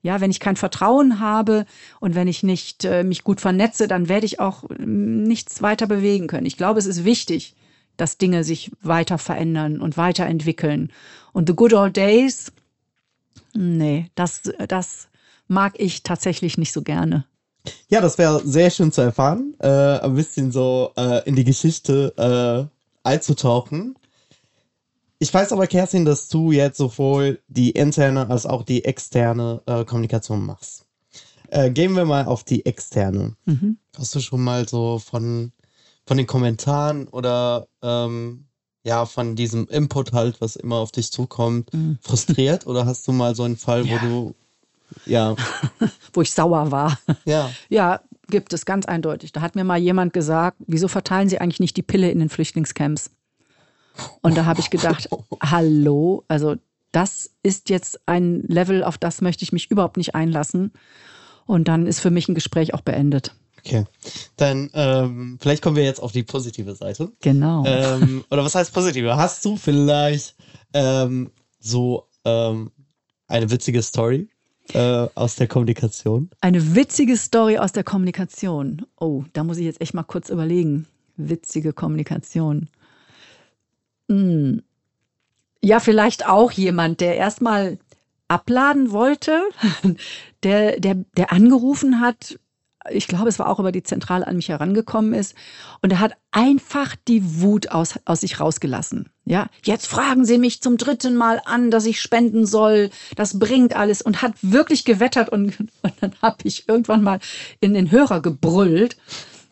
Ja, 0.02 0.20
wenn 0.20 0.30
ich 0.30 0.40
kein 0.40 0.56
Vertrauen 0.56 1.20
habe 1.20 1.66
und 2.00 2.14
wenn 2.14 2.28
ich 2.28 2.42
nicht 2.42 2.84
äh, 2.84 3.04
mich 3.04 3.22
gut 3.22 3.40
vernetze, 3.40 3.86
dann 3.86 4.08
werde 4.08 4.26
ich 4.26 4.40
auch 4.40 4.64
äh, 4.70 4.74
nichts 4.78 5.60
weiter 5.60 5.86
bewegen 5.86 6.26
können. 6.26 6.46
Ich 6.46 6.56
glaube, 6.56 6.78
es 6.78 6.86
ist 6.86 7.04
wichtig, 7.04 7.54
dass 7.96 8.16
Dinge 8.16 8.44
sich 8.44 8.70
weiter 8.80 9.18
verändern 9.18 9.80
und 9.80 9.96
weiterentwickeln. 9.96 10.90
Und 11.32 11.48
the 11.48 11.54
good 11.54 11.74
old 11.74 11.96
days, 11.96 12.50
nee, 13.54 14.10
das, 14.14 14.42
das 14.68 15.08
mag 15.48 15.74
ich 15.78 16.02
tatsächlich 16.02 16.56
nicht 16.56 16.72
so 16.72 16.82
gerne. 16.82 17.26
Ja, 17.88 18.00
das 18.00 18.16
wäre 18.16 18.40
sehr 18.46 18.70
schön 18.70 18.90
zu 18.92 19.02
erfahren, 19.02 19.54
äh, 19.58 19.68
ein 19.68 20.14
bisschen 20.14 20.50
so 20.50 20.92
äh, 20.96 21.28
in 21.28 21.36
die 21.36 21.44
Geschichte 21.44 22.14
äh, 23.04 23.06
einzutauchen. 23.06 23.96
Ich 25.22 25.32
weiß 25.32 25.52
aber, 25.52 25.66
Kerstin, 25.66 26.06
dass 26.06 26.28
du 26.28 26.50
jetzt 26.50 26.78
sowohl 26.78 27.40
die 27.46 27.72
interne 27.72 28.30
als 28.30 28.46
auch 28.46 28.62
die 28.62 28.86
externe 28.86 29.60
äh, 29.66 29.84
Kommunikation 29.84 30.44
machst. 30.44 30.86
Äh, 31.50 31.70
gehen 31.70 31.94
wir 31.94 32.06
mal 32.06 32.24
auf 32.24 32.42
die 32.42 32.64
externe. 32.64 33.36
Mhm. 33.44 33.76
Hast 33.98 34.14
du 34.14 34.20
schon 34.20 34.40
mal 34.40 34.66
so 34.66 34.98
von, 34.98 35.52
von 36.06 36.16
den 36.16 36.26
Kommentaren 36.26 37.06
oder 37.06 37.68
ähm, 37.82 38.46
ja, 38.82 39.04
von 39.04 39.36
diesem 39.36 39.68
Input 39.68 40.14
halt, 40.14 40.40
was 40.40 40.56
immer 40.56 40.76
auf 40.76 40.90
dich 40.90 41.12
zukommt, 41.12 41.72
mhm. 41.74 41.98
frustriert? 42.00 42.66
oder 42.66 42.86
hast 42.86 43.06
du 43.06 43.12
mal 43.12 43.34
so 43.34 43.42
einen 43.42 43.58
Fall, 43.58 43.86
ja. 43.86 43.92
wo 43.92 44.06
du 44.06 44.34
ja. 45.04 45.36
wo 46.14 46.22
ich 46.22 46.32
sauer 46.32 46.70
war. 46.70 46.98
Ja. 47.26 47.50
Ja, 47.68 48.00
gibt 48.28 48.54
es 48.54 48.64
ganz 48.64 48.86
eindeutig. 48.86 49.32
Da 49.32 49.42
hat 49.42 49.54
mir 49.54 49.64
mal 49.64 49.78
jemand 49.78 50.14
gesagt, 50.14 50.56
wieso 50.66 50.88
verteilen 50.88 51.28
Sie 51.28 51.40
eigentlich 51.42 51.60
nicht 51.60 51.76
die 51.76 51.82
Pille 51.82 52.10
in 52.10 52.20
den 52.20 52.30
Flüchtlingscamps? 52.30 53.10
Und 54.22 54.36
da 54.36 54.44
habe 54.44 54.60
ich 54.60 54.70
gedacht, 54.70 55.08
hallo, 55.42 56.24
also 56.28 56.56
das 56.92 57.30
ist 57.42 57.70
jetzt 57.70 58.00
ein 58.06 58.42
Level, 58.46 58.82
auf 58.82 58.98
das 58.98 59.20
möchte 59.20 59.44
ich 59.44 59.52
mich 59.52 59.70
überhaupt 59.70 59.96
nicht 59.96 60.14
einlassen. 60.14 60.72
Und 61.46 61.68
dann 61.68 61.86
ist 61.86 62.00
für 62.00 62.10
mich 62.10 62.28
ein 62.28 62.34
Gespräch 62.34 62.74
auch 62.74 62.80
beendet. 62.80 63.34
Okay, 63.58 63.84
dann 64.36 64.70
ähm, 64.72 65.38
vielleicht 65.40 65.62
kommen 65.62 65.76
wir 65.76 65.84
jetzt 65.84 66.02
auf 66.02 66.12
die 66.12 66.22
positive 66.22 66.74
Seite. 66.74 67.12
Genau. 67.20 67.64
Ähm, 67.66 68.24
oder 68.30 68.44
was 68.44 68.54
heißt 68.54 68.72
positive? 68.72 69.16
Hast 69.16 69.44
du 69.44 69.56
vielleicht 69.56 70.34
ähm, 70.72 71.30
so 71.58 72.06
ähm, 72.24 72.70
eine 73.26 73.50
witzige 73.50 73.82
Story 73.82 74.28
äh, 74.72 75.06
aus 75.14 75.36
der 75.36 75.46
Kommunikation? 75.46 76.30
Eine 76.40 76.74
witzige 76.74 77.16
Story 77.16 77.58
aus 77.58 77.72
der 77.72 77.84
Kommunikation. 77.84 78.86
Oh, 78.98 79.24
da 79.34 79.44
muss 79.44 79.58
ich 79.58 79.66
jetzt 79.66 79.80
echt 79.80 79.92
mal 79.92 80.04
kurz 80.04 80.30
überlegen. 80.30 80.86
Witzige 81.16 81.74
Kommunikation. 81.74 82.70
Hm. 84.10 84.62
Ja, 85.62 85.78
vielleicht 85.78 86.26
auch 86.26 86.50
jemand, 86.50 87.00
der 87.00 87.16
erstmal 87.16 87.78
abladen 88.26 88.90
wollte, 88.90 89.42
der, 90.42 90.80
der, 90.80 90.96
der 91.16 91.32
angerufen 91.32 92.00
hat. 92.00 92.38
Ich 92.90 93.06
glaube, 93.06 93.28
es 93.28 93.38
war 93.38 93.48
auch 93.48 93.60
über 93.60 93.72
die 93.72 93.82
Zentrale 93.82 94.26
an 94.26 94.36
mich 94.36 94.48
herangekommen 94.48 95.14
ist. 95.14 95.34
Und 95.80 95.92
er 95.92 96.00
hat 96.00 96.14
einfach 96.32 96.96
die 97.06 97.40
Wut 97.40 97.68
aus, 97.68 98.00
aus 98.04 98.22
sich 98.22 98.40
rausgelassen. 98.40 99.10
Ja, 99.26 99.48
jetzt 99.62 99.86
fragen 99.86 100.24
Sie 100.24 100.38
mich 100.38 100.60
zum 100.60 100.76
dritten 100.76 101.14
Mal 101.14 101.40
an, 101.44 101.70
dass 101.70 101.84
ich 101.84 102.00
spenden 102.00 102.46
soll. 102.46 102.90
Das 103.14 103.38
bringt 103.38 103.76
alles 103.76 104.02
und 104.02 104.22
hat 104.22 104.32
wirklich 104.40 104.84
gewettert. 104.84 105.28
Und, 105.28 105.60
und 105.82 105.92
dann 106.00 106.14
habe 106.20 106.38
ich 106.44 106.68
irgendwann 106.68 107.02
mal 107.02 107.20
in 107.60 107.74
den 107.74 107.92
Hörer 107.92 108.20
gebrüllt 108.22 108.96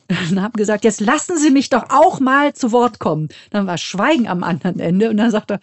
und 0.31 0.43
habe 0.43 0.57
gesagt, 0.57 0.85
jetzt 0.85 1.01
lassen 1.01 1.37
Sie 1.39 1.51
mich 1.51 1.71
doch 1.71 1.91
auch 1.91 2.21
mal 2.21 2.55
zu 2.55 2.73
Wort 2.73 2.99
kommen. 2.99 3.29
Dann 3.51 3.67
war 3.67 3.79
Schweigen 3.79 4.27
am 4.29 4.43
anderen 4.43 4.81
Ende 4.81 5.11
und 5.11 5.17
dann 5.17 5.31
sagte 5.31 5.55
er, 5.55 5.61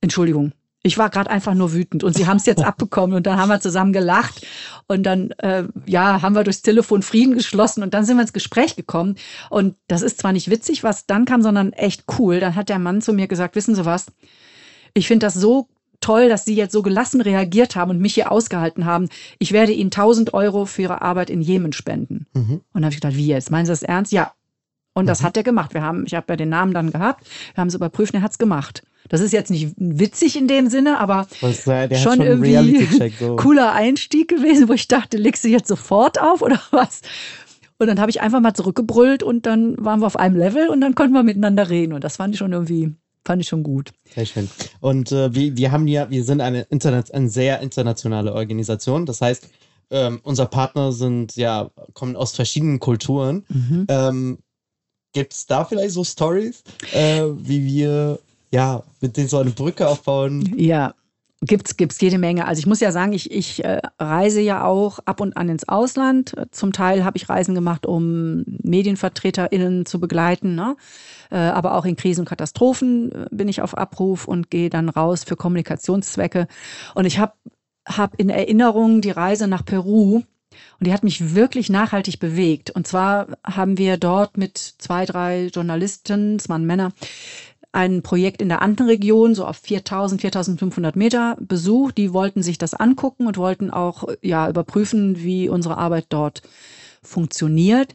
Entschuldigung, 0.00 0.52
ich 0.82 0.96
war 0.96 1.10
gerade 1.10 1.30
einfach 1.30 1.54
nur 1.54 1.72
wütend 1.72 2.04
und 2.04 2.14
sie 2.14 2.26
haben 2.26 2.38
es 2.38 2.46
jetzt 2.46 2.64
abbekommen 2.64 3.16
und 3.16 3.26
dann 3.26 3.38
haben 3.38 3.48
wir 3.48 3.60
zusammen 3.60 3.92
gelacht 3.92 4.46
und 4.86 5.04
dann 5.04 5.30
äh, 5.32 5.64
ja 5.86 6.22
haben 6.22 6.34
wir 6.34 6.42
durchs 6.42 6.62
Telefon 6.62 7.02
Frieden 7.02 7.34
geschlossen 7.34 7.82
und 7.82 7.94
dann 7.94 8.04
sind 8.04 8.16
wir 8.16 8.22
ins 8.22 8.32
Gespräch 8.32 8.76
gekommen 8.76 9.16
und 9.50 9.76
das 9.88 10.02
ist 10.02 10.20
zwar 10.20 10.32
nicht 10.32 10.50
witzig, 10.50 10.82
was 10.82 11.06
dann 11.06 11.26
kam, 11.26 11.42
sondern 11.42 11.72
echt 11.72 12.04
cool. 12.18 12.40
Dann 12.40 12.56
hat 12.56 12.70
der 12.70 12.78
Mann 12.78 13.02
zu 13.02 13.12
mir 13.12 13.28
gesagt, 13.28 13.56
wissen 13.56 13.74
Sie 13.74 13.84
was? 13.84 14.06
Ich 14.94 15.06
finde 15.06 15.26
das 15.26 15.34
so 15.34 15.68
toll, 16.00 16.28
dass 16.28 16.44
Sie 16.44 16.54
jetzt 16.54 16.72
so 16.72 16.82
gelassen 16.82 17.20
reagiert 17.20 17.76
haben 17.76 17.90
und 17.90 18.00
mich 18.00 18.14
hier 18.14 18.32
ausgehalten 18.32 18.84
haben. 18.84 19.08
Ich 19.38 19.52
werde 19.52 19.72
Ihnen 19.72 19.88
1000 19.88 20.34
Euro 20.34 20.66
für 20.66 20.82
Ihre 20.82 21.02
Arbeit 21.02 21.30
in 21.30 21.40
Jemen 21.40 21.72
spenden. 21.72 22.26
Mhm. 22.34 22.52
Und 22.52 22.62
dann 22.74 22.84
habe 22.84 22.94
ich 22.94 23.00
gedacht, 23.00 23.16
wie 23.16 23.26
jetzt? 23.26 23.50
Meinen 23.50 23.66
Sie 23.66 23.72
das 23.72 23.82
ernst? 23.82 24.12
Ja. 24.12 24.32
Und 24.92 25.06
das 25.06 25.20
mhm. 25.20 25.26
hat 25.26 25.36
er 25.36 25.42
gemacht. 25.42 25.74
Wir 25.74 25.82
haben, 25.82 26.04
ich 26.06 26.14
habe 26.14 26.26
ja 26.30 26.36
den 26.36 26.48
Namen 26.48 26.74
dann 26.74 26.90
gehabt, 26.90 27.24
wir 27.54 27.60
haben 27.60 27.68
es 27.68 27.74
überprüft 27.74 28.12
und 28.12 28.20
er 28.20 28.22
hat 28.22 28.32
es 28.32 28.38
gemacht. 28.38 28.82
Das 29.08 29.20
ist 29.20 29.32
jetzt 29.32 29.50
nicht 29.50 29.74
witzig 29.76 30.36
in 30.36 30.46
dem 30.46 30.68
Sinne, 30.68 30.98
aber 30.98 31.26
Was, 31.40 31.66
äh, 31.66 31.94
schon, 31.96 32.16
schon 32.16 32.26
irgendwie 32.26 32.86
so. 33.18 33.36
cooler 33.36 33.72
Einstieg 33.72 34.28
gewesen, 34.28 34.68
wo 34.68 34.72
ich 34.72 34.88
dachte, 34.88 35.16
legst 35.16 35.44
du 35.44 35.48
jetzt 35.48 35.68
sofort 35.68 36.20
auf 36.20 36.42
oder 36.42 36.60
was? 36.70 37.00
Und 37.78 37.86
dann 37.86 37.98
habe 37.98 38.10
ich 38.10 38.20
einfach 38.20 38.40
mal 38.40 38.52
zurückgebrüllt 38.52 39.22
und 39.22 39.46
dann 39.46 39.74
waren 39.78 40.00
wir 40.00 40.06
auf 40.06 40.16
einem 40.16 40.36
Level 40.36 40.68
und 40.68 40.82
dann 40.82 40.94
konnten 40.94 41.14
wir 41.14 41.22
miteinander 41.22 41.70
reden. 41.70 41.94
Und 41.94 42.04
das 42.04 42.16
fand 42.16 42.34
ich 42.34 42.38
schon 42.38 42.52
irgendwie 42.52 42.94
fand 43.24 43.42
ich 43.42 43.48
schon 43.48 43.62
gut. 43.62 43.92
Sehr 44.14 44.26
schön. 44.26 44.48
Und 44.80 45.12
äh, 45.12 45.34
wir, 45.34 45.56
wir 45.56 45.72
haben 45.72 45.86
ja, 45.86 46.10
wir 46.10 46.24
sind 46.24 46.40
eine, 46.40 46.62
Internet, 46.62 47.12
eine 47.12 47.28
sehr 47.28 47.60
internationale 47.60 48.32
Organisation. 48.34 49.06
Das 49.06 49.20
heißt, 49.20 49.48
ähm, 49.90 50.20
unser 50.22 50.46
Partner 50.46 50.92
sind 50.92 51.36
ja, 51.36 51.70
kommen 51.94 52.16
aus 52.16 52.32
verschiedenen 52.32 52.78
Kulturen. 52.78 53.44
Mhm. 53.48 53.86
Ähm, 53.88 54.38
Gibt 55.12 55.32
es 55.32 55.46
da 55.46 55.64
vielleicht 55.64 55.92
so 55.92 56.04
Stories, 56.04 56.62
äh, 56.92 57.24
wie 57.24 57.64
wir 57.64 58.20
ja 58.52 58.84
mit 59.00 59.16
denen 59.16 59.28
so 59.28 59.38
eine 59.38 59.50
Brücke 59.50 59.88
aufbauen? 59.88 60.54
Ja, 60.56 60.94
Gibt's, 61.42 61.78
gibt's 61.78 61.98
jede 62.02 62.18
Menge. 62.18 62.46
Also 62.46 62.58
ich 62.60 62.66
muss 62.66 62.80
ja 62.80 62.92
sagen, 62.92 63.14
ich, 63.14 63.30
ich 63.30 63.64
äh, 63.64 63.80
reise 63.98 64.42
ja 64.42 64.64
auch 64.64 64.98
ab 65.06 65.22
und 65.22 65.38
an 65.38 65.48
ins 65.48 65.66
Ausland. 65.66 66.34
Zum 66.50 66.74
Teil 66.74 67.02
habe 67.02 67.16
ich 67.16 67.30
Reisen 67.30 67.54
gemacht, 67.54 67.86
um 67.86 68.44
MedienvertreterInnen 68.62 69.86
zu 69.86 70.00
begleiten. 70.00 70.54
Ne? 70.54 70.76
Äh, 71.30 71.36
aber 71.38 71.76
auch 71.76 71.86
in 71.86 71.96
Krisen 71.96 72.20
und 72.20 72.28
Katastrophen 72.28 73.12
äh, 73.12 73.26
bin 73.30 73.48
ich 73.48 73.62
auf 73.62 73.76
Abruf 73.78 74.28
und 74.28 74.50
gehe 74.50 74.68
dann 74.68 74.90
raus 74.90 75.24
für 75.24 75.36
Kommunikationszwecke. 75.36 76.46
Und 76.94 77.06
ich 77.06 77.18
habe 77.18 77.32
hab 77.88 78.20
in 78.20 78.28
Erinnerung 78.28 79.00
die 79.00 79.10
Reise 79.10 79.48
nach 79.48 79.64
Peru. 79.64 80.22
Und 80.78 80.86
die 80.86 80.92
hat 80.92 81.04
mich 81.04 81.34
wirklich 81.34 81.70
nachhaltig 81.70 82.18
bewegt. 82.18 82.70
Und 82.70 82.86
zwar 82.86 83.28
haben 83.44 83.78
wir 83.78 83.96
dort 83.96 84.36
mit 84.36 84.58
zwei, 84.58 85.06
drei 85.06 85.46
Journalisten, 85.46 86.36
es 86.36 86.48
waren 86.48 86.66
Männer, 86.66 86.92
ein 87.72 88.02
Projekt 88.02 88.42
in 88.42 88.48
der 88.48 88.62
Andenregion, 88.62 89.34
so 89.34 89.44
auf 89.44 89.56
4000, 89.58 90.20
4500 90.20 90.96
Meter 90.96 91.36
besucht. 91.40 91.98
Die 91.98 92.12
wollten 92.12 92.42
sich 92.42 92.58
das 92.58 92.74
angucken 92.74 93.26
und 93.26 93.36
wollten 93.36 93.70
auch 93.70 94.08
ja, 94.22 94.48
überprüfen, 94.48 95.22
wie 95.22 95.48
unsere 95.48 95.78
Arbeit 95.78 96.06
dort 96.08 96.42
funktioniert. 97.02 97.94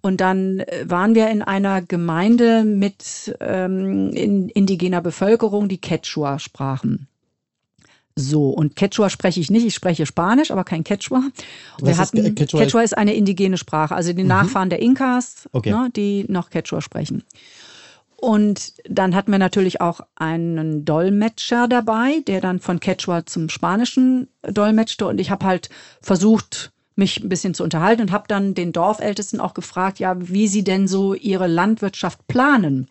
Und 0.00 0.20
dann 0.20 0.60
äh, 0.60 0.84
waren 0.88 1.14
wir 1.14 1.28
in 1.28 1.42
einer 1.42 1.82
Gemeinde 1.82 2.64
mit 2.64 3.36
ähm, 3.40 4.10
in, 4.10 4.48
indigener 4.48 5.00
Bevölkerung, 5.00 5.68
die 5.68 5.80
Quechua 5.80 6.38
sprachen. 6.38 7.08
So, 8.18 8.48
und 8.48 8.76
Quechua 8.76 9.10
spreche 9.10 9.40
ich 9.40 9.50
nicht, 9.50 9.66
ich 9.66 9.74
spreche 9.74 10.06
Spanisch, 10.06 10.50
aber 10.50 10.64
kein 10.64 10.84
Quechua. 10.84 11.22
Wir 11.82 11.92
Was 11.92 11.98
hatten, 11.98 12.34
Quechua? 12.34 12.60
Quechua 12.60 12.80
ist 12.80 12.96
eine 12.96 13.14
indigene 13.14 13.58
Sprache, 13.58 13.94
also 13.94 14.14
die 14.14 14.22
mhm. 14.22 14.28
Nachfahren 14.28 14.70
der 14.70 14.80
Inkas, 14.80 15.48
okay. 15.52 15.70
ne, 15.70 15.90
die 15.94 16.24
noch 16.28 16.48
Quechua 16.48 16.80
sprechen. 16.80 17.24
Und 18.26 18.72
dann 18.88 19.14
hatten 19.14 19.30
wir 19.30 19.38
natürlich 19.38 19.80
auch 19.80 20.00
einen 20.16 20.84
Dolmetscher 20.84 21.68
dabei, 21.68 22.24
der 22.26 22.40
dann 22.40 22.58
von 22.58 22.80
Quechua 22.80 23.24
zum 23.24 23.48
Spanischen 23.48 24.26
dolmetschte. 24.42 25.06
Und 25.06 25.20
ich 25.20 25.30
habe 25.30 25.46
halt 25.46 25.70
versucht, 26.02 26.72
mich 26.96 27.22
ein 27.22 27.28
bisschen 27.28 27.54
zu 27.54 27.62
unterhalten 27.62 28.02
und 28.02 28.10
habe 28.10 28.24
dann 28.26 28.54
den 28.54 28.72
Dorfältesten 28.72 29.38
auch 29.38 29.54
gefragt, 29.54 30.00
ja, 30.00 30.16
wie 30.18 30.48
sie 30.48 30.64
denn 30.64 30.88
so 30.88 31.14
ihre 31.14 31.46
Landwirtschaft 31.46 32.26
planen. 32.26 32.90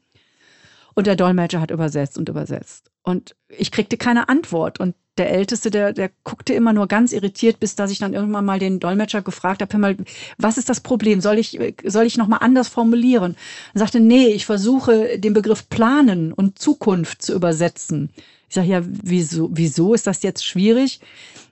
Und 0.93 1.06
der 1.06 1.17
Dolmetscher 1.17 1.60
hat 1.60 1.69
übersetzt 1.69 2.17
und 2.17 2.30
übersetzt. 2.30 2.89
Und 3.06 3.36
ich 3.50 3.72
kriegte 3.72 3.98
keine 3.98 4.30
Antwort. 4.30 4.80
Und 4.80 4.96
der 5.18 5.32
Älteste, 5.32 5.72
der, 5.72 5.94
der 5.94 6.10
guckte 6.24 6.54
immer 6.54 6.74
nur 6.74 6.88
ganz 6.88 7.13
irritiert, 7.13 7.60
bis 7.60 7.76
dass 7.76 7.91
ich 7.91 8.00
dann 8.00 8.13
irgendwann 8.13 8.44
mal 8.44 8.60
den 8.60 8.80
Dolmetscher 8.80 9.22
gefragt 9.22 9.62
habe, 9.62 9.78
mal, 9.78 9.96
was 10.38 10.58
ist 10.58 10.70
das 10.70 10.82
Problem? 10.82 11.22
Soll 11.22 11.38
ich, 11.38 11.58
soll 11.86 12.06
ich 12.06 12.18
nochmal 12.18 12.39
anders 12.41 12.68
formulieren? 12.68 13.36
Er 13.74 13.80
sagte, 13.80 14.00
nee, 14.00 14.28
ich 14.28 14.46
versuche 14.46 15.20
den 15.20 15.34
Begriff 15.34 15.70
planen 15.70 16.34
und 16.34 16.60
Zukunft 16.60 17.22
zu 17.22 17.34
übersetzen. 17.34 18.10
Ich 18.50 18.56
sage, 18.56 18.68
ja, 18.68 18.82
wieso, 18.84 19.50
wieso 19.54 19.94
ist 19.94 20.08
das 20.08 20.24
jetzt 20.24 20.46
schwierig? 20.46 21.00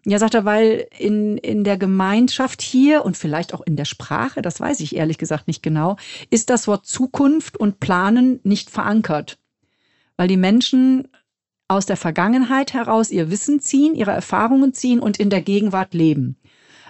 Ja, 0.05 0.19
sagt 0.19 0.33
er, 0.33 0.45
weil 0.45 0.87
in, 0.97 1.37
in 1.37 1.63
der 1.63 1.77
Gemeinschaft 1.77 2.61
hier 2.61 3.05
und 3.05 3.15
vielleicht 3.15 3.53
auch 3.53 3.61
in 3.61 3.75
der 3.75 3.85
Sprache, 3.85 4.41
das 4.41 4.59
weiß 4.59 4.79
ich 4.81 4.95
ehrlich 4.95 5.17
gesagt 5.17 5.47
nicht 5.47 5.63
genau, 5.63 5.97
ist 6.29 6.49
das 6.49 6.67
Wort 6.67 6.85
Zukunft 6.85 7.57
und 7.57 7.79
Planen 7.79 8.39
nicht 8.43 8.69
verankert. 8.69 9.37
Weil 10.17 10.27
die 10.27 10.37
Menschen 10.37 11.07
aus 11.73 11.85
der 11.85 11.97
Vergangenheit 11.97 12.73
heraus 12.73 13.11
ihr 13.11 13.29
Wissen 13.29 13.59
ziehen, 13.59 13.95
ihre 13.95 14.11
Erfahrungen 14.11 14.73
ziehen 14.73 14.99
und 14.99 15.19
in 15.19 15.29
der 15.29 15.41
Gegenwart 15.41 15.93
leben. 15.93 16.37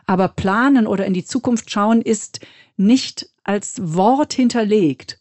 Aber 0.05 0.27
planen 0.27 0.87
oder 0.87 1.05
in 1.05 1.13
die 1.13 1.25
Zukunft 1.25 1.71
schauen 1.71 2.01
ist 2.01 2.41
nicht 2.75 3.29
als 3.43 3.75
Wort 3.81 4.33
hinterlegt. 4.33 5.19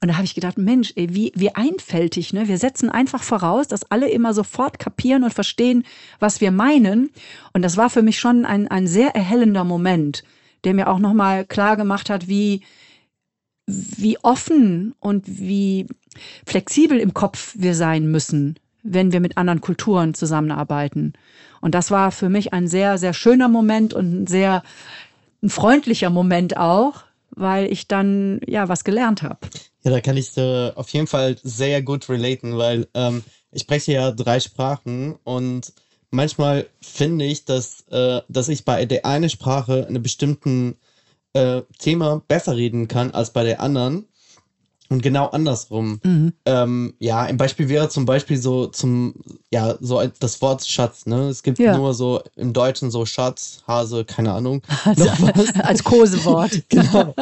Und 0.00 0.08
da 0.08 0.14
habe 0.14 0.24
ich 0.24 0.34
gedacht, 0.34 0.58
Mensch, 0.58 0.92
ey, 0.94 1.12
wie, 1.12 1.32
wie 1.34 1.54
einfältig, 1.54 2.32
ne? 2.32 2.46
Wir 2.46 2.58
setzen 2.58 2.88
einfach 2.88 3.22
voraus, 3.22 3.66
dass 3.66 3.90
alle 3.90 4.08
immer 4.08 4.32
sofort 4.32 4.78
kapieren 4.78 5.24
und 5.24 5.34
verstehen, 5.34 5.84
was 6.20 6.40
wir 6.40 6.52
meinen. 6.52 7.10
Und 7.52 7.62
das 7.62 7.76
war 7.76 7.90
für 7.90 8.02
mich 8.02 8.20
schon 8.20 8.44
ein, 8.44 8.68
ein 8.68 8.86
sehr 8.86 9.16
erhellender 9.16 9.64
Moment, 9.64 10.22
der 10.62 10.74
mir 10.74 10.88
auch 10.88 11.00
nochmal 11.00 11.44
klar 11.44 11.76
gemacht 11.76 12.10
hat, 12.10 12.28
wie, 12.28 12.62
wie 13.66 14.18
offen 14.22 14.94
und 15.00 15.24
wie 15.26 15.86
flexibel 16.46 17.00
im 17.00 17.12
Kopf 17.12 17.54
wir 17.58 17.74
sein 17.74 18.08
müssen, 18.08 18.58
wenn 18.82 19.12
wir 19.12 19.20
mit 19.20 19.36
anderen 19.36 19.60
Kulturen 19.60 20.14
zusammenarbeiten. 20.14 21.14
Und 21.60 21.74
das 21.74 21.90
war 21.90 22.12
für 22.12 22.28
mich 22.28 22.52
ein 22.52 22.68
sehr, 22.68 22.98
sehr 22.98 23.14
schöner 23.14 23.48
Moment 23.48 23.94
und 23.94 24.22
ein 24.22 24.26
sehr 24.26 24.62
ein 25.42 25.50
freundlicher 25.50 26.10
Moment 26.10 26.56
auch, 26.56 27.04
weil 27.30 27.70
ich 27.72 27.88
dann 27.88 28.40
ja 28.46 28.68
was 28.68 28.84
gelernt 28.84 29.22
habe. 29.22 29.38
Ja, 29.84 29.92
da 29.92 30.00
kann 30.00 30.16
ich 30.16 30.36
äh, 30.36 30.70
auf 30.74 30.88
jeden 30.90 31.06
Fall 31.06 31.36
sehr 31.42 31.82
gut 31.82 32.08
relaten, 32.08 32.58
weil 32.58 32.88
ähm, 32.94 33.22
ich 33.52 33.62
spreche 33.62 33.92
ja 33.92 34.10
drei 34.10 34.40
Sprachen 34.40 35.16
und 35.24 35.72
manchmal 36.10 36.66
finde 36.80 37.24
ich, 37.24 37.44
dass, 37.44 37.84
äh, 37.90 38.20
dass 38.28 38.48
ich 38.48 38.64
bei 38.64 38.84
der 38.86 39.06
einen 39.06 39.30
Sprache 39.30 39.80
in 39.80 39.88
einem 39.88 40.02
bestimmten 40.02 40.76
äh, 41.32 41.62
Thema 41.78 42.22
besser 42.26 42.56
reden 42.56 42.88
kann 42.88 43.12
als 43.12 43.32
bei 43.32 43.44
der 43.44 43.60
anderen. 43.60 44.08
Und 44.90 45.02
genau 45.02 45.26
andersrum. 45.26 46.00
Mhm. 46.02 46.32
Ähm, 46.46 46.94
ja, 46.98 47.20
ein 47.20 47.36
Beispiel 47.36 47.68
wäre 47.68 47.90
zum 47.90 48.06
Beispiel 48.06 48.38
so 48.38 48.68
zum, 48.68 49.14
ja, 49.50 49.76
so 49.80 50.02
das 50.18 50.40
Wort 50.40 50.66
Schatz, 50.66 51.04
ne? 51.04 51.28
Es 51.28 51.42
gibt 51.42 51.58
ja. 51.58 51.76
nur 51.76 51.92
so 51.92 52.22
im 52.36 52.54
Deutschen 52.54 52.90
so 52.90 53.04
Schatz, 53.04 53.62
Hase, 53.66 54.04
keine 54.04 54.32
Ahnung. 54.32 54.62
Also, 54.84 55.08
als 55.62 55.84
Kosewort. 55.84 56.62
genau. 56.68 57.14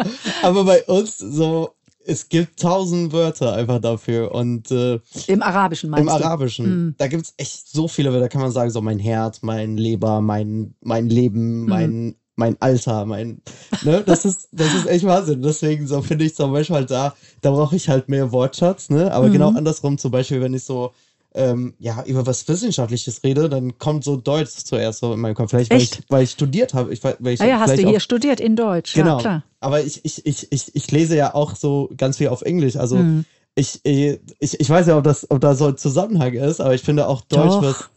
Aber 0.43 0.65
bei 0.65 0.85
uns 0.85 1.19
so, 1.19 1.71
es 2.05 2.29
gibt 2.29 2.61
tausend 2.61 3.13
Wörter 3.13 3.55
einfach 3.55 3.81
dafür. 3.81 4.33
Und 4.33 4.71
äh, 4.71 5.01
im 5.27 5.43
Arabischen 5.43 5.91
meinst 5.91 6.03
Im 6.03 6.09
Arabischen. 6.09 6.67
Mhm. 6.67 6.95
Da 6.99 7.09
gibt 7.09 7.25
es 7.25 7.35
echt 7.37 7.69
so 7.69 7.89
viele 7.89 8.13
Wörter, 8.13 8.29
kann 8.29 8.43
man 8.43 8.53
sagen, 8.53 8.71
so 8.71 8.81
mein 8.81 9.01
Herz, 9.01 9.43
mein 9.43 9.77
Leber, 9.77 10.21
mein, 10.21 10.75
mein 10.81 11.09
Leben, 11.09 11.63
mhm. 11.63 11.69
mein 11.69 12.17
mein 12.37 12.57
Alter, 12.61 13.07
mein, 13.07 13.41
ne, 13.83 14.03
das 14.05 14.25
ist, 14.25 14.49
das 14.53 14.73
ist 14.75 14.87
echt 14.87 15.05
Wahnsinn. 15.07 15.43
Deswegen 15.43 15.87
so 15.87 16.03
finde 16.03 16.27
ich 16.27 16.35
zum 16.35 16.53
Beispiel 16.53 16.77
halt 16.77 16.91
da, 16.91 17.15
da 17.41 17.51
brauche 17.51 17.75
ich 17.75 17.89
halt 17.89 18.09
mehr 18.09 18.31
Wortschatz, 18.31 18.91
ne, 18.91 19.13
aber 19.13 19.31
genau 19.31 19.51
mhm. 19.51 19.55
genau 19.55 19.59
andersrum, 19.59 19.99
zum 19.99 20.11
Beispiel, 20.11 20.41
wenn 20.41 20.55
ich 20.55 20.65
so, 20.65 20.93
ähm, 21.35 21.75
ja, 21.79 22.03
über 22.07 22.27
was 22.27 22.47
Wissenschaftliches 22.49 23.23
rede, 23.23 23.49
dann 23.49 23.79
kommt 23.79 24.05
so 24.05 24.17
Deutsch 24.17 24.65
zuerst 24.65 25.01
so 25.01 25.13
in 25.13 25.21
meinem 25.21 25.35
Kopf. 25.35 25.51
Vielleicht, 25.51 25.71
weil 25.71 25.83
ich, 25.83 26.01
weil 26.09 26.25
ich 26.25 26.31
studiert 26.31 26.73
habe. 26.73 26.93
Ich, 26.93 27.05
weil 27.05 27.17
ich 27.21 27.41
ah 27.41 27.47
ja, 27.47 27.61
hast 27.61 27.77
du 27.77 27.83
hier 27.83 27.99
auch, 27.99 28.01
studiert 28.01 28.41
in 28.41 28.57
Deutsch. 28.57 28.95
Genau. 28.95 29.17
Ja, 29.17 29.21
klar. 29.21 29.43
Aber 29.61 29.83
ich, 29.83 30.03
ich, 30.05 30.25
ich, 30.25 30.51
ich, 30.51 30.75
ich 30.75 30.91
lese 30.91 31.15
ja 31.15 31.35
auch 31.35 31.55
so 31.55 31.91
ganz 31.97 32.17
viel 32.17 32.29
auf 32.29 32.41
Englisch. 32.41 32.77
Also 32.77 32.97
mhm. 32.97 33.27
ich, 33.55 33.81
ich, 33.85 34.19
ich 34.41 34.71
weiß 34.71 34.87
ja, 34.87 34.97
ob 34.97 35.05
das, 35.05 35.31
ob 35.31 35.41
da 35.41 35.55
so 35.55 35.67
ein 35.67 35.77
Zusammenhang 35.77 36.33
ist, 36.33 36.61
aber 36.61 36.75
ich 36.75 36.83
finde 36.83 37.07
auch 37.07 37.21
Deutsch, 37.21 37.51
Doch. 37.51 37.63
was 37.63 37.91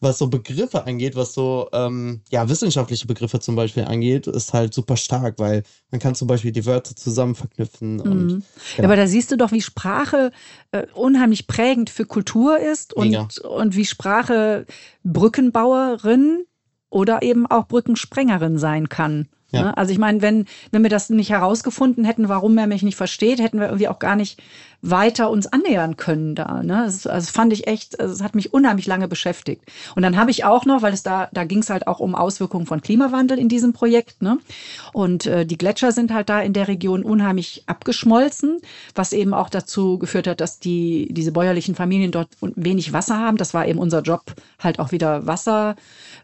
was 0.00 0.18
so 0.18 0.28
Begriffe 0.28 0.86
angeht, 0.86 1.16
was 1.16 1.34
so 1.34 1.68
ähm, 1.72 2.20
ja 2.30 2.48
wissenschaftliche 2.48 3.06
Begriffe 3.06 3.40
zum 3.40 3.56
Beispiel 3.56 3.84
angeht, 3.84 4.26
ist 4.26 4.52
halt 4.52 4.74
super 4.74 4.96
stark, 4.96 5.38
weil 5.38 5.62
man 5.90 6.00
kann 6.00 6.14
zum 6.14 6.28
Beispiel 6.28 6.52
die 6.52 6.66
Wörter 6.66 6.94
zusammen 6.94 7.34
verknüpfen. 7.34 8.00
Und, 8.00 8.26
mhm. 8.26 8.28
genau. 8.28 8.42
ja, 8.78 8.84
aber 8.84 8.96
da 8.96 9.06
siehst 9.06 9.32
du 9.32 9.36
doch, 9.36 9.52
wie 9.52 9.62
Sprache 9.62 10.30
äh, 10.72 10.86
unheimlich 10.94 11.46
prägend 11.46 11.90
für 11.90 12.04
Kultur 12.04 12.58
ist 12.58 12.92
und, 12.92 13.38
und 13.40 13.76
wie 13.76 13.84
Sprache 13.84 14.66
Brückenbauerin 15.02 16.44
oder 16.90 17.22
eben 17.22 17.46
auch 17.46 17.66
Brückensprengerin 17.66 18.58
sein 18.58 18.88
kann. 18.88 19.28
Ja. 19.54 19.62
Ne? 19.62 19.76
Also 19.76 19.92
ich 19.92 19.98
meine, 19.98 20.20
wenn, 20.22 20.46
wenn 20.70 20.82
wir 20.82 20.90
das 20.90 21.10
nicht 21.10 21.30
herausgefunden 21.30 22.04
hätten, 22.04 22.28
warum 22.28 22.58
er 22.58 22.66
mich 22.66 22.82
nicht 22.82 22.96
versteht, 22.96 23.40
hätten 23.40 23.58
wir 23.58 23.66
irgendwie 23.66 23.88
auch 23.88 23.98
gar 23.98 24.16
nicht 24.16 24.42
weiter 24.90 25.30
uns 25.30 25.46
annähern 25.46 25.96
können 25.96 26.34
da. 26.34 26.62
Ne? 26.62 26.82
Das, 26.84 27.06
also 27.06 27.32
fand 27.32 27.52
ich 27.52 27.66
echt, 27.66 27.98
es 27.98 28.22
hat 28.22 28.34
mich 28.34 28.52
unheimlich 28.52 28.86
lange 28.86 29.08
beschäftigt. 29.08 29.62
Und 29.94 30.02
dann 30.02 30.16
habe 30.16 30.30
ich 30.30 30.44
auch 30.44 30.66
noch, 30.66 30.82
weil 30.82 30.92
es 30.92 31.02
da, 31.02 31.28
da 31.32 31.44
ging 31.44 31.60
es 31.60 31.70
halt 31.70 31.86
auch 31.86 32.00
um 32.00 32.14
Auswirkungen 32.14 32.66
von 32.66 32.82
Klimawandel 32.82 33.38
in 33.38 33.48
diesem 33.48 33.72
Projekt. 33.72 34.20
Ne? 34.20 34.38
Und 34.92 35.26
äh, 35.26 35.46
die 35.46 35.56
Gletscher 35.56 35.92
sind 35.92 36.12
halt 36.12 36.28
da 36.28 36.40
in 36.40 36.52
der 36.52 36.68
Region 36.68 37.02
unheimlich 37.02 37.64
abgeschmolzen, 37.66 38.58
was 38.94 39.14
eben 39.14 39.32
auch 39.32 39.48
dazu 39.48 39.98
geführt 39.98 40.26
hat, 40.26 40.40
dass 40.40 40.58
die, 40.58 41.08
diese 41.10 41.32
bäuerlichen 41.32 41.74
Familien 41.74 42.12
dort 42.12 42.28
wenig 42.40 42.92
Wasser 42.92 43.18
haben. 43.18 43.38
Das 43.38 43.54
war 43.54 43.66
eben 43.66 43.78
unser 43.78 44.02
Job, 44.02 44.34
halt 44.58 44.78
auch 44.78 44.92
wieder 44.92 45.26
Wasser 45.26 45.76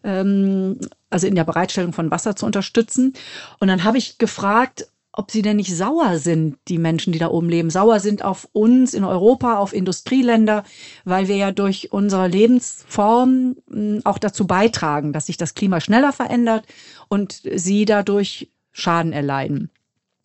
ähm, 0.04 0.78
also 1.10 1.26
in 1.26 1.34
der 1.34 1.44
Bereitstellung 1.44 1.92
von 1.92 2.10
Wasser 2.10 2.36
zu 2.36 2.46
unterstützen. 2.46 3.14
Und 3.58 3.68
dann 3.68 3.84
habe 3.84 3.98
ich 3.98 4.18
gefragt, 4.18 4.86
ob 5.12 5.30
sie 5.30 5.42
denn 5.42 5.56
nicht 5.56 5.74
sauer 5.76 6.18
sind, 6.18 6.56
die 6.68 6.78
Menschen, 6.78 7.12
die 7.12 7.18
da 7.18 7.28
oben 7.28 7.48
leben, 7.48 7.70
sauer 7.70 7.98
sind 8.00 8.24
auf 8.24 8.48
uns 8.52 8.94
in 8.94 9.04
Europa, 9.04 9.58
auf 9.58 9.72
Industrieländer, 9.72 10.64
weil 11.04 11.26
wir 11.26 11.36
ja 11.36 11.50
durch 11.50 11.92
unsere 11.92 12.28
Lebensform 12.28 13.56
hm, 13.68 14.02
auch 14.04 14.18
dazu 14.18 14.46
beitragen, 14.46 15.12
dass 15.12 15.26
sich 15.26 15.36
das 15.36 15.54
Klima 15.54 15.80
schneller 15.80 16.12
verändert 16.12 16.64
und 17.08 17.42
sie 17.54 17.84
dadurch 17.84 18.50
Schaden 18.72 19.12
erleiden. 19.12 19.70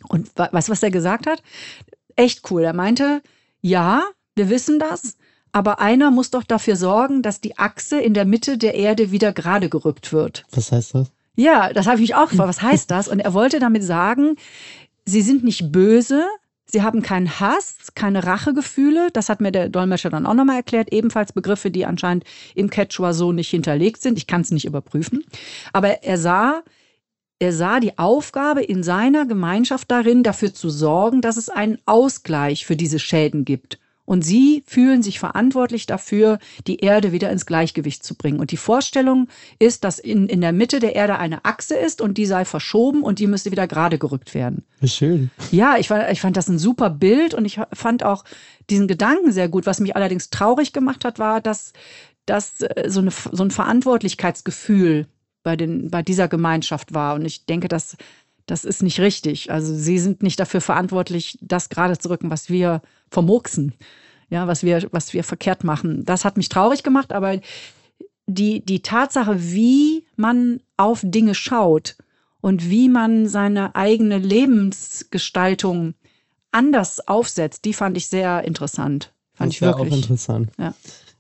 Und 0.08 0.30
weißt 0.38 0.68
du, 0.68 0.72
was 0.72 0.84
er 0.84 0.92
gesagt 0.92 1.26
hat? 1.26 1.42
Echt 2.16 2.50
cool. 2.52 2.64
Er 2.64 2.74
meinte, 2.74 3.24
ja, 3.62 4.04
wir 4.36 4.50
wissen 4.50 4.78
das, 4.78 5.18
aber 5.52 5.80
einer 5.80 6.12
muss 6.12 6.30
doch 6.30 6.44
dafür 6.44 6.76
sorgen, 6.76 7.24
dass 7.24 7.42
die 7.42 7.58
Achse 7.58 8.00
in 8.00 8.14
der 8.14 8.26
Mitte 8.26 8.58
der 8.58 8.76
Erde 8.76 9.12
wieder 9.12 9.34
gerade 9.34 9.70
gerückt 9.70 10.14
wird. 10.14 10.46
Was 10.52 10.72
heißt 10.72 10.94
das? 10.96 11.12
Ja, 11.36 11.74
das 11.74 11.86
habe 11.86 11.96
ich 11.98 12.02
mich 12.02 12.16
auch 12.16 12.30
gefragt. 12.30 12.50
Was 12.50 12.62
heißt 12.62 12.90
das? 12.92 13.08
Und 13.08 13.20
er 13.20 13.34
wollte 13.34 13.60
damit 13.60 13.84
sagen, 13.84 14.36
sie 15.06 15.22
sind 15.22 15.44
nicht 15.44 15.72
böse, 15.72 16.26
sie 16.66 16.82
haben 16.82 17.02
keinen 17.02 17.40
Hass, 17.40 17.78
keine 17.94 18.24
Rachegefühle. 18.24 19.10
Das 19.12 19.30
hat 19.30 19.42
mir 19.42 19.52
der 19.52 19.70
Dolmetscher 19.70 20.10
dann 20.10 20.26
auch 20.26 20.34
nochmal 20.34 20.58
erklärt. 20.58 20.92
Ebenfalls 20.92 21.34
Begriffe, 21.34 21.72
die 21.72 21.86
anscheinend 21.86 22.24
im 22.56 22.70
Quechua 22.70 23.14
so 23.14 23.32
nicht 23.32 23.50
hinterlegt 23.50 24.02
sind. 24.02 24.18
Ich 24.18 24.28
kann 24.28 24.42
es 24.42 24.52
nicht 24.52 24.66
überprüfen. 24.66 25.24
Aber 25.74 26.04
er 26.04 26.18
sah, 26.18 26.64
er 27.40 27.54
sah 27.54 27.80
die 27.80 27.98
Aufgabe 27.98 28.64
in 28.64 28.84
seiner 28.84 29.26
Gemeinschaft 29.26 29.92
darin, 29.92 30.24
dafür 30.24 30.54
zu 30.54 30.70
sorgen, 30.70 31.22
dass 31.22 31.38
es 31.38 31.50
einen 31.50 31.80
Ausgleich 31.86 32.66
für 32.66 32.76
diese 32.76 33.00
Schäden 33.00 33.46
gibt. 33.46 33.78
Und 34.06 34.24
sie 34.24 34.64
fühlen 34.68 35.02
sich 35.02 35.20
verantwortlich 35.20 35.88
dafür, 35.88 36.40
die 36.68 36.80
Erde 36.80 37.12
wieder 37.12 37.32
ins 37.32 37.46
Gleichgewicht 37.46 38.04
zu 38.04 38.16
bringen. 38.16 38.40
Und 38.40 38.52
die 38.52 38.58
Vorstellung 38.58 39.28
ist, 39.60 39.84
dass 39.84 39.98
in, 40.00 40.28
in 40.28 40.42
der 40.42 40.52
Mitte 40.52 40.80
der 40.80 40.96
Erde 40.96 41.18
eine 41.18 41.44
Achse 41.44 41.76
ist 41.76 42.02
und 42.02 42.18
die 42.18 42.28
sei 42.28 42.46
verschoben 42.46 43.02
und 43.02 43.20
die 43.20 43.28
müsste 43.28 43.52
wieder 43.52 43.68
gerade 43.68 43.98
gerückt 43.98 44.34
werden. 44.34 44.64
Wie 44.80 44.88
schön. 44.88 45.32
Ja, 45.52 45.78
ich 45.78 45.88
fand, 45.88 46.12
ich 46.12 46.22
fand 46.22 46.38
das 46.38 46.48
ein 46.48 46.60
super 46.60 46.92
Bild 46.92 47.34
und 47.34 47.46
ich 47.46 47.60
fand 47.74 48.04
auch 48.04 48.24
diesen 48.70 48.88
Gedanken 48.88 49.32
sehr 49.32 49.50
gut. 49.50 49.66
Was 49.66 49.80
mich 49.80 49.96
allerdings 49.96 50.30
traurig 50.30 50.72
gemacht 50.72 51.04
hat, 51.04 51.18
war, 51.18 51.42
dass, 51.42 51.74
dass 52.26 52.62
äh, 52.62 52.90
so, 52.90 53.02
eine, 53.02 53.12
so 53.12 53.44
ein 53.44 53.52
Verantwortlichkeitsgefühl 53.52 55.08
bei, 55.42 55.56
den, 55.56 55.90
bei 55.90 56.02
dieser 56.02 56.28
Gemeinschaft 56.28 56.94
war. 56.94 57.16
Und 57.16 57.26
ich 57.26 57.46
denke, 57.46 57.68
dass 57.68 57.98
das 58.46 58.64
ist 58.64 58.84
nicht 58.84 59.00
richtig. 59.00 59.52
Also 59.52 59.74
sie 59.74 59.98
sind 60.00 60.24
nicht 60.24 60.40
dafür 60.40 60.62
verantwortlich, 60.62 61.38
das 61.42 61.70
gerade 61.70 61.98
zu 61.98 62.10
rücken, 62.10 62.30
was 62.30 62.50
wir 62.50 62.82
vermurksen, 63.10 63.74
ja, 64.30 64.48
was 64.48 64.64
wir, 64.64 64.88
was 64.92 65.14
wir 65.14 65.24
verkehrt 65.24 65.64
machen. 65.64 66.06
Das 66.06 66.26
hat 66.26 66.38
mich 66.38 66.50
traurig 66.50 66.84
gemacht, 66.84 67.12
aber 67.12 67.40
die, 68.28 68.64
die 68.64 68.82
Tatsache, 68.82 69.52
wie 69.52 70.06
man 70.16 70.62
auf 70.78 71.02
Dinge 71.04 71.36
schaut 71.36 71.96
und 72.42 72.70
wie 72.70 72.90
man 72.90 73.28
seine 73.28 73.76
eigene 73.76 74.18
Lebensgestaltung 74.18 75.96
anders 76.52 77.08
aufsetzt, 77.08 77.66
die 77.66 77.74
fand 77.74 77.98
ich 77.98 78.08
sehr 78.08 78.44
interessant. 78.44 79.14
Fand 79.34 79.50
das 79.50 79.56
ich 79.56 79.62
wirklich. 79.62 79.92
auch 79.92 79.96
interessant. 79.96 80.52
Ja. 80.58 80.74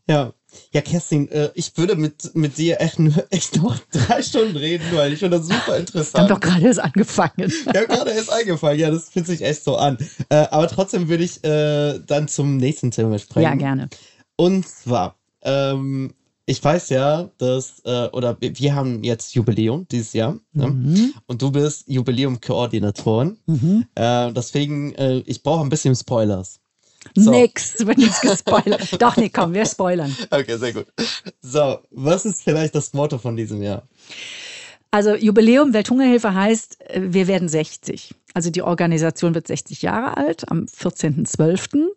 Ja, 0.07 0.33
ja, 0.71 0.81
Kerstin, 0.81 1.29
äh, 1.31 1.49
ich 1.55 1.77
würde 1.77 1.95
mit, 1.95 2.35
mit 2.35 2.57
dir 2.57 2.79
echt, 2.81 2.99
nur, 2.99 3.13
echt 3.29 3.55
noch 3.57 3.77
drei 3.91 4.21
Stunden 4.21 4.57
reden, 4.57 4.83
weil 4.93 5.13
ich 5.13 5.19
finde 5.19 5.37
das 5.37 5.47
super 5.47 5.57
Wir 5.67 5.73
haben 5.73 5.79
interessant. 5.81 6.29
doch 6.31 6.39
gerade 6.39 6.65
erst 6.65 6.79
angefangen. 6.79 7.33
Ich 7.51 7.67
habe 7.67 7.87
gerade 7.87 8.11
erst 8.11 8.31
eingefallen, 8.31 8.79
ja, 8.79 8.91
das 8.91 9.09
fühlt 9.09 9.27
sich 9.27 9.41
echt 9.41 9.63
so 9.63 9.75
an. 9.77 9.97
Äh, 10.29 10.45
aber 10.51 10.67
trotzdem 10.67 11.07
würde 11.09 11.23
ich 11.23 11.43
äh, 11.43 11.99
dann 12.05 12.27
zum 12.27 12.57
nächsten 12.57 12.91
Thema 12.91 13.17
sprechen. 13.19 13.43
Ja, 13.43 13.55
gerne. 13.55 13.89
Und 14.35 14.67
zwar, 14.67 15.15
ähm, 15.41 16.13
ich 16.47 16.63
weiß 16.63 16.89
ja, 16.89 17.29
dass, 17.39 17.83
oder 17.85 18.37
wir- 18.39 18.57
wir 18.59 18.75
haben 18.75 19.03
jetzt 19.03 19.33
Jubiläum 19.33 19.87
dieses 19.89 20.13
Jahr. 20.13 20.37
Ne? 20.53 20.67
Mhm. 20.67 21.13
Und 21.25 21.41
du 21.41 21.51
bist 21.51 21.85
Jubiläum-Koordinatorin. 21.87 23.37
Mhm. 23.47 23.85
Deswegen, 23.97 24.93
äh, 24.95 25.23
ich 25.25 25.41
brauche 25.43 25.61
ein 25.63 25.69
bisschen 25.69 25.95
Spoilers. 25.95 26.59
So. 27.13 27.31
Nix, 27.31 27.85
wird 27.85 27.97
nichts 27.97 28.21
gespoilert. 28.21 28.89
Doch, 29.01 29.15
nee, 29.17 29.29
komm, 29.29 29.53
wir 29.53 29.65
spoilern. 29.65 30.15
Okay, 30.31 30.57
sehr 30.57 30.73
gut. 30.73 30.87
So, 31.41 31.79
was 31.91 32.25
ist 32.25 32.43
vielleicht 32.43 32.75
das 32.75 32.93
Motto 32.93 33.17
von 33.17 33.35
diesem 33.35 33.61
Jahr? 33.61 33.87
Also 34.91 35.13
Jubiläum 35.13 35.73
Welthungerhilfe 35.73 36.33
heißt, 36.33 36.77
wir 36.97 37.27
werden 37.27 37.49
60. 37.49 38.15
Also 38.33 38.49
die 38.49 38.61
Organisation 38.61 39.35
wird 39.35 39.47
60 39.47 39.81
Jahre 39.81 40.17
alt 40.17 40.49
am 40.49 40.65
14.12. 40.65 41.87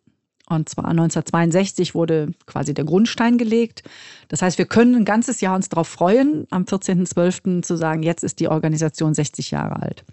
Und 0.49 0.69
zwar 0.69 0.87
1962 0.87 1.95
wurde 1.95 2.33
quasi 2.47 2.73
der 2.73 2.85
Grundstein 2.85 3.37
gelegt. 3.37 3.83
Das 4.29 4.41
heißt, 4.41 4.57
wir 4.57 4.65
können 4.65 4.95
ein 4.95 5.05
ganzes 5.05 5.41
Jahr 5.41 5.55
uns 5.55 5.69
darauf 5.69 5.89
freuen, 5.89 6.47
am 6.51 6.65
14.12. 6.65 7.63
zu 7.63 7.77
sagen, 7.77 8.03
jetzt 8.03 8.25
ist 8.25 8.41
die 8.41 8.49
Organisation 8.49 9.15
60 9.15 9.51
Jahre 9.51 9.83
alt. 9.83 10.05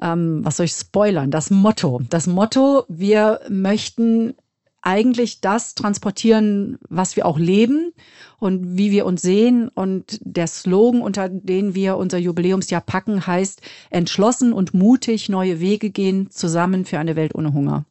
Ähm, 0.00 0.44
was 0.44 0.56
soll 0.56 0.66
ich 0.66 0.72
spoilern? 0.72 1.30
Das 1.30 1.50
Motto. 1.50 2.00
Das 2.08 2.26
Motto, 2.26 2.84
wir 2.88 3.40
möchten 3.48 4.34
eigentlich 4.82 5.40
das 5.40 5.74
transportieren, 5.74 6.78
was 6.88 7.14
wir 7.16 7.24
auch 7.24 7.38
leben 7.38 7.92
und 8.38 8.76
wie 8.76 8.90
wir 8.90 9.06
uns 9.06 9.22
sehen. 9.22 9.68
Und 9.68 10.18
der 10.22 10.48
Slogan, 10.48 11.02
unter 11.02 11.28
den 11.28 11.74
wir 11.74 11.96
unser 11.96 12.18
Jubiläumsjahr 12.18 12.80
packen, 12.80 13.26
heißt 13.26 13.62
entschlossen 13.90 14.52
und 14.52 14.74
mutig 14.74 15.28
neue 15.28 15.60
Wege 15.60 15.90
gehen, 15.90 16.30
zusammen 16.30 16.84
für 16.84 16.98
eine 16.98 17.16
Welt 17.16 17.34
ohne 17.34 17.54
Hunger. 17.54 17.84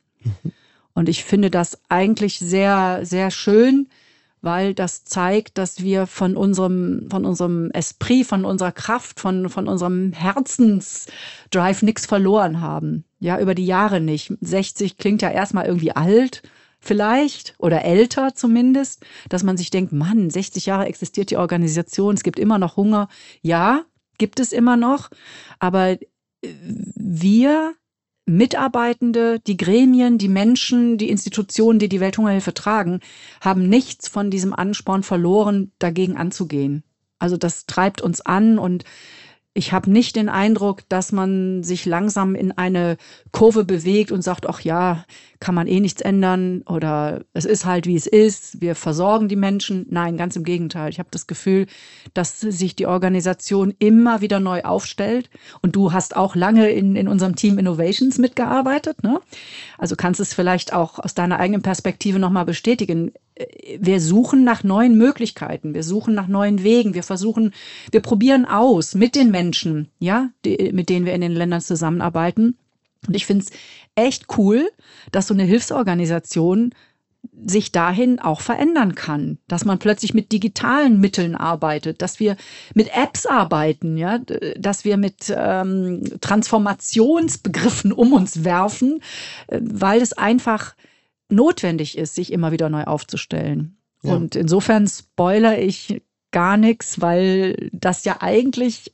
Und 0.94 1.08
ich 1.08 1.24
finde 1.24 1.50
das 1.50 1.80
eigentlich 1.88 2.40
sehr, 2.40 3.00
sehr 3.04 3.32
schön, 3.32 3.88
weil 4.42 4.74
das 4.74 5.04
zeigt, 5.04 5.58
dass 5.58 5.82
wir 5.82 6.08
von 6.08 6.36
unserem, 6.36 7.08
von 7.10 7.26
unserem 7.26 7.70
Esprit, 7.72 8.26
von 8.26 8.46
unserer 8.46 8.72
Kraft, 8.72 9.20
von, 9.20 9.50
von 9.50 9.68
unserem 9.68 10.14
Herzensdrive 10.14 11.84
nichts 11.84 12.06
verloren 12.06 12.62
haben. 12.62 13.06
Ja, 13.20 13.40
über 13.40 13.56
die 13.56 13.66
Jahre 13.66 14.02
nicht. 14.02 14.34
60 14.42 14.98
klingt 14.98 15.22
ja 15.22 15.30
erstmal 15.30 15.66
irgendwie 15.66 15.96
alt, 15.96 16.42
vielleicht, 16.80 17.54
oder 17.60 17.86
älter 17.86 18.34
zumindest, 18.34 19.06
dass 19.30 19.44
man 19.44 19.58
sich 19.58 19.70
denkt, 19.70 19.94
Mann, 19.94 20.30
60 20.30 20.66
Jahre 20.66 20.88
existiert 20.88 21.30
die 21.30 21.38
Organisation, 21.38 22.16
es 22.16 22.24
gibt 22.24 22.40
immer 22.40 22.58
noch 22.58 22.76
Hunger. 22.76 23.08
Ja, 23.42 23.86
gibt 24.18 24.40
es 24.40 24.52
immer 24.52 24.78
noch, 24.78 25.10
aber 25.60 25.98
wir 26.44 27.76
Mitarbeitende, 28.26 29.40
die 29.40 29.58
Gremien, 29.58 30.18
die 30.18 30.30
Menschen, 30.30 30.98
die 30.98 31.10
Institutionen, 31.10 31.80
die 31.80 31.90
die 31.90 32.00
Welthungerhilfe 32.00 32.54
tragen, 32.54 33.00
haben 33.42 33.68
nichts 33.68 34.08
von 34.08 34.30
diesem 34.30 34.54
Ansporn 34.54 35.04
verloren, 35.04 35.72
dagegen 35.80 36.18
anzugehen. 36.18 36.84
Also 37.20 37.38
das 37.38 37.66
treibt 37.66 38.02
uns 38.02 38.22
an 38.22 38.58
und 38.58 38.84
ich 39.54 39.74
habe 39.74 39.92
nicht 39.92 40.16
den 40.16 40.30
Eindruck, 40.30 40.88
dass 40.88 41.12
man 41.12 41.62
sich 41.62 41.86
langsam 41.86 42.36
in 42.36 42.54
eine 42.54 42.96
Kurve 43.34 43.66
bewegt 43.66 44.12
und 44.14 44.22
sagt, 44.22 44.48
ach 44.48 44.62
ja, 44.62 45.04
kann 45.42 45.56
man 45.56 45.68
eh 45.68 45.82
nichts 45.82 46.02
ändern 46.02 46.62
oder 46.68 47.26
es 47.34 47.44
ist 47.44 47.66
halt 47.66 47.86
wie 47.86 47.96
es 47.96 48.08
ist, 48.08 48.62
wir 48.62 48.76
versorgen 48.76 49.28
die 49.28 49.36
Menschen. 49.36 49.88
Nein, 49.90 50.16
ganz 50.16 50.38
im 50.38 50.46
Gegenteil. 50.46 50.90
Ich 50.90 51.00
habe 51.00 51.10
das 51.12 51.28
Gefühl, 51.28 51.68
dass 52.14 52.40
sich 52.40 52.78
die 52.78 52.86
Organisation 52.86 53.74
immer 53.78 54.22
wieder 54.22 54.40
neu 54.40 54.62
aufstellt 54.62 55.30
und 55.62 55.76
du 55.76 55.92
hast 55.92 56.16
auch 56.16 56.36
lange 56.36 56.70
in, 56.70 56.96
in 56.96 57.10
unserem 57.10 57.36
Team 57.36 57.58
Innovations 57.58 58.20
mitgearbeitet. 58.20 59.04
Ne? 59.04 59.20
Also 59.78 59.98
kannst 59.98 60.22
es 60.22 60.34
vielleicht 60.34 60.72
auch 60.72 60.98
aus 60.98 61.14
deiner 61.14 61.40
eigenen 61.40 61.62
Perspektive 61.62 62.20
nochmal 62.20 62.46
bestätigen. 62.46 63.12
Wir 63.80 64.00
suchen 64.00 64.44
nach 64.44 64.64
neuen 64.64 64.98
Möglichkeiten, 64.98 65.74
wir 65.74 65.84
suchen 65.84 66.14
nach 66.14 66.28
neuen 66.28 66.64
Wegen, 66.64 66.94
wir 66.94 67.04
versuchen, 67.04 67.54
wir 67.92 68.02
probieren 68.02 68.46
aus 68.46 68.96
mit 68.96 69.16
den 69.16 69.32
Menschen, 69.32 69.90
ja, 70.00 70.30
die, 70.46 70.72
mit 70.74 70.90
denen 70.90 71.06
wir 71.06 71.14
in 71.14 71.22
den 71.22 71.34
Ländern 71.34 71.62
zusammenarbeiten. 71.62 72.58
Und 73.08 73.16
ich 73.16 73.26
finde 73.26 73.46
es 73.46 73.52
echt 73.96 74.38
cool, 74.38 74.70
dass 75.12 75.28
so 75.28 75.34
eine 75.34 75.44
Hilfsorganisation 75.44 76.74
sich 77.46 77.72
dahin 77.72 78.20
auch 78.20 78.42
verändern 78.42 78.96
kann, 78.96 79.38
dass 79.48 79.66
man 79.66 79.80
plötzlich 79.80 80.14
mit 80.14 80.32
digitalen 80.32 81.00
Mitteln 81.00 81.36
arbeitet, 81.36 82.02
dass 82.02 82.20
wir 82.20 82.36
mit 82.74 82.90
Apps 82.96 83.26
arbeiten, 83.26 83.98
ja, 83.98 84.20
dass 84.58 84.86
wir 84.86 84.98
mit 84.98 85.34
ähm, 85.36 86.04
Transformationsbegriffen 86.22 87.94
um 87.94 88.14
uns 88.14 88.44
werfen, 88.44 89.02
äh, 89.48 89.60
weil 89.62 90.02
es 90.02 90.14
einfach 90.14 90.76
notwendig 91.32 91.98
ist, 91.98 92.16
sich 92.16 92.32
immer 92.32 92.52
wieder 92.52 92.70
neu 92.70 92.84
aufzustellen. 92.84 93.78
Ja. 94.04 94.14
Und 94.14 94.36
insofern 94.36 94.88
spoiler 94.88 95.60
ich 95.60 96.02
gar 96.32 96.58
nichts, 96.58 97.02
weil 97.02 97.70
das 97.72 98.06
ja 98.06 98.18
eigentlich 98.22 98.94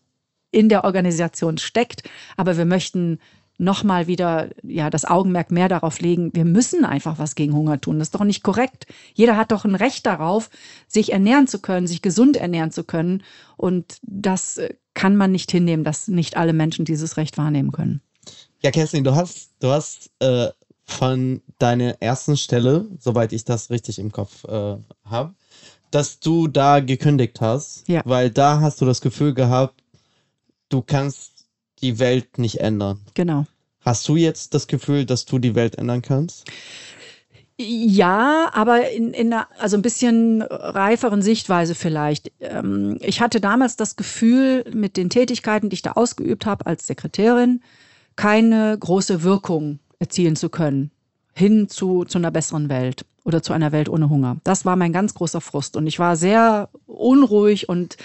in 0.52 0.70
der 0.70 0.84
Organisation 0.84 1.58
steckt, 1.58 2.04
aber 2.36 2.58
wir 2.58 2.66
möchten 2.66 3.20
nochmal 3.58 4.08
wieder 4.08 4.50
ja 4.64 4.90
das 4.90 5.06
Augenmerk 5.06 5.52
mehr 5.52 5.68
darauf 5.68 6.00
legen, 6.00 6.32
wir 6.34 6.46
müssen 6.46 6.86
einfach 6.86 7.18
was 7.18 7.36
gegen 7.36 7.54
Hunger 7.54 7.82
tun. 7.82 8.00
Das 8.00 8.10
ist 8.10 8.16
doch 8.16 8.24
nicht 8.24 8.44
korrekt. 8.44 8.86
Jeder 9.14 9.36
hat 9.36 9.52
doch 9.52 9.66
ein 9.66 9.76
Recht 9.76 10.06
darauf, 10.06 10.50
sich 10.88 11.12
ernähren 11.12 11.48
zu 11.48 11.60
können, 11.60 11.88
sich 11.88 12.02
gesund 12.02 12.38
ernähren 12.38 12.72
zu 12.72 12.84
können. 12.84 13.24
Und 13.56 13.98
das 14.04 14.62
kann 14.94 15.16
man 15.16 15.32
nicht 15.32 15.52
hinnehmen, 15.52 15.84
dass 15.84 16.08
nicht 16.08 16.38
alle 16.38 16.54
Menschen 16.54 16.86
dieses 16.86 17.18
Recht 17.18 17.38
wahrnehmen 17.38 17.72
können. 17.72 18.02
Ja, 18.62 18.72
Kerstin, 18.72 19.04
du 19.04 19.16
hast, 19.16 19.52
du 19.60 19.70
hast 19.70 20.12
äh, 20.20 20.50
von 20.88 21.42
deiner 21.60 22.02
ersten 22.02 22.38
Stelle, 22.38 22.88
soweit 23.00 23.34
ich 23.34 23.44
das 23.46 23.70
richtig 23.70 24.00
im 24.00 24.12
Kopf 24.12 24.46
äh, 24.46 24.78
habe, 25.06 25.34
dass 25.92 26.20
du 26.20 26.48
da 26.48 26.80
gekündigt 26.80 27.42
hast, 27.42 27.88
Ja. 27.88 28.02
weil 28.06 28.30
da 28.30 28.62
hast 28.62 28.82
du 28.82 28.86
das 28.86 29.02
Gefühl 29.02 29.34
gehabt, 29.34 29.82
du 30.70 30.82
kannst 30.82 31.46
die 31.82 32.00
Welt 32.00 32.38
nicht 32.38 32.60
ändern. 32.62 33.00
Genau. 33.14 33.46
Hast 33.82 34.08
du 34.08 34.16
jetzt 34.16 34.54
das 34.54 34.68
Gefühl, 34.68 35.06
dass 35.06 35.26
du 35.26 35.40
die 35.40 35.56
Welt 35.56 35.76
ändern 35.78 36.02
kannst? 36.02 36.46
Ja, 37.60 38.50
aber 38.54 38.92
in, 38.92 39.14
in 39.14 39.34
einer, 39.34 39.48
also 39.60 39.78
ein 39.78 39.82
bisschen 39.82 40.42
reiferen 40.44 41.22
Sichtweise 41.22 41.74
vielleicht. 41.74 42.32
Ähm, 42.40 42.98
ich 43.02 43.20
hatte 43.20 43.42
damals 43.42 43.76
das 43.78 43.96
Gefühl, 43.96 44.64
mit 44.74 44.96
den 44.96 45.10
Tätigkeiten, 45.10 45.70
die 45.70 45.76
ich 45.76 45.82
da 45.82 45.94
ausgeübt 45.94 46.46
habe 46.46 46.66
als 46.68 46.86
Sekretärin, 46.86 47.62
keine 48.16 48.78
große 48.80 49.24
Wirkung 49.24 49.80
erzielen 50.00 50.36
zu 50.36 50.50
können. 50.50 50.92
hin 51.34 51.70
zu, 51.70 52.04
zu 52.04 52.18
einer 52.18 52.32
besseren 52.32 52.68
Welt 52.68 53.06
oder 53.24 53.44
zu 53.44 53.54
einer 53.54 53.72
Welt 53.72 53.90
ohne 53.90 54.10
Hunger. 54.10 54.38
Das 54.44 54.66
war 54.66 54.76
mein 54.76 54.92
ganz 54.92 55.14
großer 55.14 55.40
Frust. 55.40 55.78
Und 55.78 55.86
ich 55.86 56.00
war 56.00 56.16
sehr 56.16 56.70
unruhig 56.88 57.70
und 57.70 57.98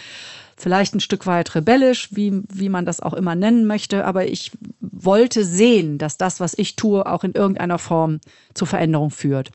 vielleicht 0.57 0.94
ein 0.94 1.00
Stück 1.00 1.26
weit 1.26 1.55
rebellisch, 1.55 2.11
wie, 2.12 2.42
wie 2.52 2.68
man 2.68 2.85
das 2.85 3.00
auch 3.00 3.14
immer 3.14 3.35
nennen 3.35 3.66
möchte. 3.66 4.05
Aber 4.05 4.26
ich 4.26 4.52
wollte 4.81 5.44
sehen, 5.44 5.96
dass 5.96 6.18
das, 6.18 6.40
was 6.40 6.52
ich 6.59 6.76
tue, 6.76 7.07
auch 7.07 7.24
in 7.24 7.33
irgendeiner 7.33 7.78
Form 7.78 8.20
zur 8.52 8.66
Veränderung 8.66 9.11
führt. 9.11 9.50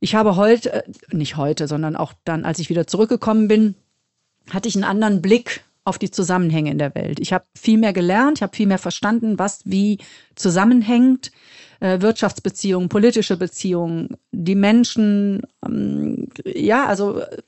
Ich 0.00 0.14
habe 0.14 0.36
heute, 0.36 0.72
äh, 0.72 0.82
nicht 1.10 1.36
heute, 1.36 1.68
sondern 1.68 1.96
auch 1.96 2.14
dann, 2.24 2.44
als 2.44 2.58
ich 2.60 2.70
wieder 2.70 2.86
zurückgekommen 2.86 3.46
bin, 3.46 3.74
hatte 4.50 4.68
ich 4.68 4.74
einen 4.74 4.84
anderen 4.84 5.20
Blick 5.20 5.64
auf 5.86 5.98
die 5.98 6.10
Zusammenhänge 6.10 6.70
in 6.70 6.78
der 6.78 6.94
Welt. 6.94 7.20
Ich 7.20 7.32
habe 7.32 7.44
viel 7.54 7.78
mehr 7.78 7.92
gelernt, 7.92 8.38
ich 8.38 8.42
habe 8.42 8.56
viel 8.56 8.66
mehr 8.66 8.78
verstanden, 8.78 9.38
was 9.38 9.60
wie 9.64 9.98
zusammenhängt. 10.34 11.30
Äh, 11.78 12.00
Wirtschaftsbeziehungen, 12.00 12.88
politische 12.88 13.36
Beziehungen, 13.36 14.16
die 14.32 14.54
Menschen, 14.54 15.42
ähm, 15.64 16.28
ja, 16.44 16.86
also 16.86 17.20
äh, 17.20 17.42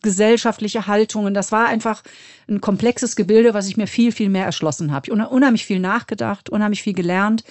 gesellschaftliche 0.00 0.86
Haltungen. 0.86 1.34
Das 1.34 1.52
war 1.52 1.66
einfach 1.66 2.02
ein 2.48 2.60
komplexes 2.60 3.16
Gebilde, 3.16 3.52
was 3.52 3.68
ich 3.68 3.76
mir 3.76 3.86
viel, 3.86 4.12
viel 4.12 4.30
mehr 4.30 4.46
erschlossen 4.46 4.92
habe. 4.92 5.08
Ich 5.08 5.12
unheimlich 5.12 5.66
viel 5.66 5.80
nachgedacht, 5.80 6.48
unheimlich 6.48 6.82
viel 6.82 6.94
gelernt. 6.94 7.44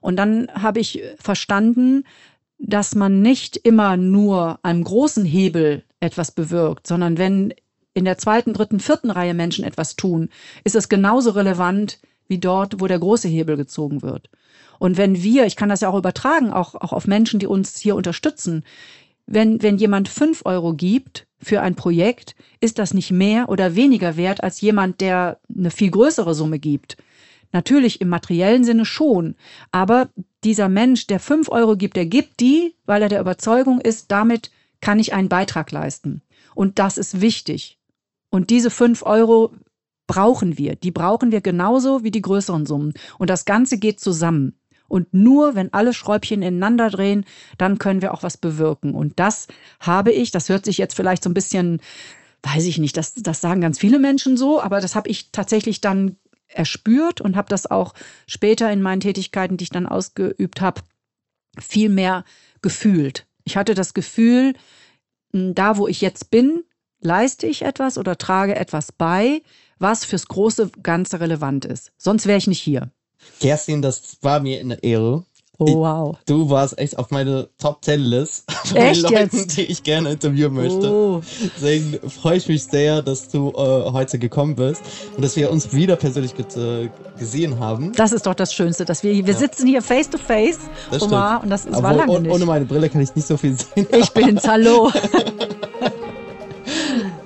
Und 0.00 0.16
dann 0.16 0.48
habe 0.52 0.78
ich 0.78 1.02
verstanden, 1.18 2.04
dass 2.58 2.94
man 2.94 3.22
nicht 3.22 3.56
immer 3.56 3.96
nur 3.96 4.60
einem 4.62 4.84
großen 4.84 5.24
Hebel 5.24 5.82
etwas 5.98 6.30
bewirkt, 6.30 6.86
sondern 6.86 7.18
wenn 7.18 7.54
in 7.94 8.04
der 8.04 8.18
zweiten, 8.18 8.52
dritten, 8.52 8.80
vierten 8.80 9.10
Reihe 9.10 9.34
Menschen 9.34 9.64
etwas 9.64 9.96
tun, 9.96 10.28
ist 10.64 10.76
es 10.76 10.88
genauso 10.88 11.30
relevant 11.30 12.00
wie 12.28 12.38
dort, 12.38 12.80
wo 12.80 12.86
der 12.86 12.98
große 12.98 13.28
Hebel 13.28 13.56
gezogen 13.56 14.02
wird. 14.02 14.30
Und 14.78 14.96
wenn 14.96 15.22
wir, 15.22 15.46
ich 15.46 15.56
kann 15.56 15.68
das 15.68 15.80
ja 15.80 15.88
auch 15.88 15.98
übertragen, 15.98 16.52
auch, 16.52 16.74
auch 16.74 16.92
auf 16.92 17.06
Menschen, 17.06 17.38
die 17.38 17.46
uns 17.46 17.78
hier 17.78 17.94
unterstützen, 17.94 18.64
wenn, 19.26 19.62
wenn 19.62 19.78
jemand 19.78 20.08
fünf 20.08 20.42
Euro 20.44 20.74
gibt 20.74 21.26
für 21.38 21.60
ein 21.60 21.74
Projekt, 21.74 22.34
ist 22.60 22.78
das 22.78 22.94
nicht 22.94 23.10
mehr 23.10 23.48
oder 23.48 23.76
weniger 23.76 24.16
wert 24.16 24.42
als 24.42 24.60
jemand, 24.60 25.00
der 25.00 25.38
eine 25.54 25.70
viel 25.70 25.90
größere 25.90 26.34
Summe 26.34 26.58
gibt. 26.58 26.96
Natürlich 27.52 28.00
im 28.00 28.08
materiellen 28.08 28.64
Sinne 28.64 28.84
schon, 28.84 29.36
aber 29.70 30.08
dieser 30.42 30.68
Mensch, 30.68 31.06
der 31.06 31.20
fünf 31.20 31.48
Euro 31.50 31.76
gibt, 31.76 31.96
der 31.96 32.06
gibt 32.06 32.40
die, 32.40 32.74
weil 32.86 33.02
er 33.02 33.08
der 33.08 33.20
Überzeugung 33.20 33.80
ist, 33.80 34.10
damit 34.10 34.50
kann 34.80 34.98
ich 34.98 35.12
einen 35.12 35.28
Beitrag 35.28 35.70
leisten. 35.70 36.22
Und 36.54 36.78
das 36.78 36.98
ist 36.98 37.20
wichtig. 37.20 37.78
Und 38.32 38.48
diese 38.50 38.70
fünf 38.70 39.02
Euro 39.02 39.52
brauchen 40.06 40.58
wir. 40.58 40.74
Die 40.74 40.90
brauchen 40.90 41.30
wir 41.30 41.42
genauso 41.42 42.02
wie 42.02 42.10
die 42.10 42.22
größeren 42.22 42.66
Summen. 42.66 42.94
Und 43.18 43.28
das 43.30 43.44
Ganze 43.44 43.78
geht 43.78 44.00
zusammen. 44.00 44.58
Und 44.88 45.12
nur 45.14 45.54
wenn 45.54 45.72
alle 45.72 45.94
Schräubchen 45.94 46.42
ineinander 46.42 46.90
drehen, 46.90 47.24
dann 47.58 47.78
können 47.78 48.02
wir 48.02 48.12
auch 48.12 48.22
was 48.22 48.36
bewirken. 48.36 48.94
Und 48.94 49.18
das 49.20 49.48
habe 49.80 50.12
ich, 50.12 50.30
das 50.30 50.48
hört 50.48 50.64
sich 50.64 50.78
jetzt 50.78 50.94
vielleicht 50.94 51.22
so 51.22 51.30
ein 51.30 51.34
bisschen, 51.34 51.80
weiß 52.42 52.64
ich 52.64 52.78
nicht, 52.78 52.96
das, 52.96 53.14
das 53.14 53.40
sagen 53.40 53.60
ganz 53.60 53.78
viele 53.78 53.98
Menschen 53.98 54.36
so, 54.36 54.60
aber 54.60 54.80
das 54.80 54.94
habe 54.94 55.08
ich 55.08 55.30
tatsächlich 55.30 55.80
dann 55.80 56.16
erspürt 56.48 57.20
und 57.20 57.36
habe 57.36 57.48
das 57.48 57.70
auch 57.70 57.94
später 58.26 58.70
in 58.72 58.82
meinen 58.82 59.00
Tätigkeiten, 59.00 59.56
die 59.56 59.64
ich 59.64 59.70
dann 59.70 59.86
ausgeübt 59.86 60.60
habe, 60.60 60.82
viel 61.58 61.88
mehr 61.88 62.24
gefühlt. 62.60 63.26
Ich 63.44 63.56
hatte 63.56 63.74
das 63.74 63.94
Gefühl, 63.94 64.54
da 65.32 65.76
wo 65.76 65.88
ich 65.88 66.00
jetzt 66.00 66.30
bin, 66.30 66.64
leiste 67.02 67.46
ich 67.46 67.62
etwas 67.62 67.98
oder 67.98 68.16
trage 68.16 68.56
etwas 68.56 68.92
bei, 68.92 69.42
was 69.78 70.04
fürs 70.04 70.26
große 70.26 70.70
Ganze 70.82 71.20
relevant 71.20 71.64
ist. 71.64 71.92
Sonst 71.98 72.26
wäre 72.26 72.38
ich 72.38 72.46
nicht 72.46 72.62
hier. 72.62 72.90
Kerstin, 73.40 73.82
das 73.82 74.18
war 74.22 74.40
mir 74.40 74.60
eine 74.60 74.82
Ehre. 74.82 75.24
Oh, 75.58 75.76
wow. 75.76 76.18
Du 76.26 76.50
warst 76.50 76.78
echt 76.78 76.98
auf 76.98 77.10
meine 77.10 77.48
Top 77.58 77.84
10 77.84 78.00
List 78.00 78.50
von 78.64 78.76
echt 78.76 78.96
den 78.96 79.12
Leuten, 79.12 79.36
jetzt? 79.36 79.56
die 79.56 79.62
ich 79.62 79.82
gerne 79.82 80.12
interviewen 80.12 80.54
möchte. 80.54 80.90
Oh. 80.90 81.22
Deswegen 81.54 82.10
freue 82.10 82.38
ich 82.38 82.48
mich 82.48 82.64
sehr, 82.64 83.02
dass 83.02 83.28
du 83.28 83.50
äh, 83.50 83.92
heute 83.92 84.18
gekommen 84.18 84.56
bist 84.56 84.82
und 85.14 85.22
dass 85.22 85.36
wir 85.36 85.50
uns 85.50 85.72
wieder 85.72 85.96
persönlich 85.96 86.32
äh, 86.56 86.88
gesehen 87.18 87.60
haben. 87.60 87.92
Das 87.92 88.12
ist 88.12 88.26
doch 88.26 88.34
das 88.34 88.54
Schönste, 88.54 88.84
dass 88.84 89.02
wir 89.02 89.12
wir 89.12 89.24
ja. 89.24 89.38
sitzen 89.38 89.66
hier 89.66 89.82
face 89.82 90.08
to 90.08 90.18
face, 90.18 90.58
Omar, 90.98 91.42
und 91.42 91.50
das 91.50 91.66
ist, 91.66 91.80
war 91.80 91.94
lange 91.94 92.10
ohne, 92.10 92.20
nicht. 92.22 92.32
Ohne 92.32 92.46
meine 92.46 92.64
Brille 92.64 92.88
kann 92.88 93.02
ich 93.02 93.14
nicht 93.14 93.28
so 93.28 93.36
viel 93.36 93.56
sehen. 93.56 93.86
Ich 93.92 94.10
bin's, 94.10 94.48
hallo. 94.48 94.90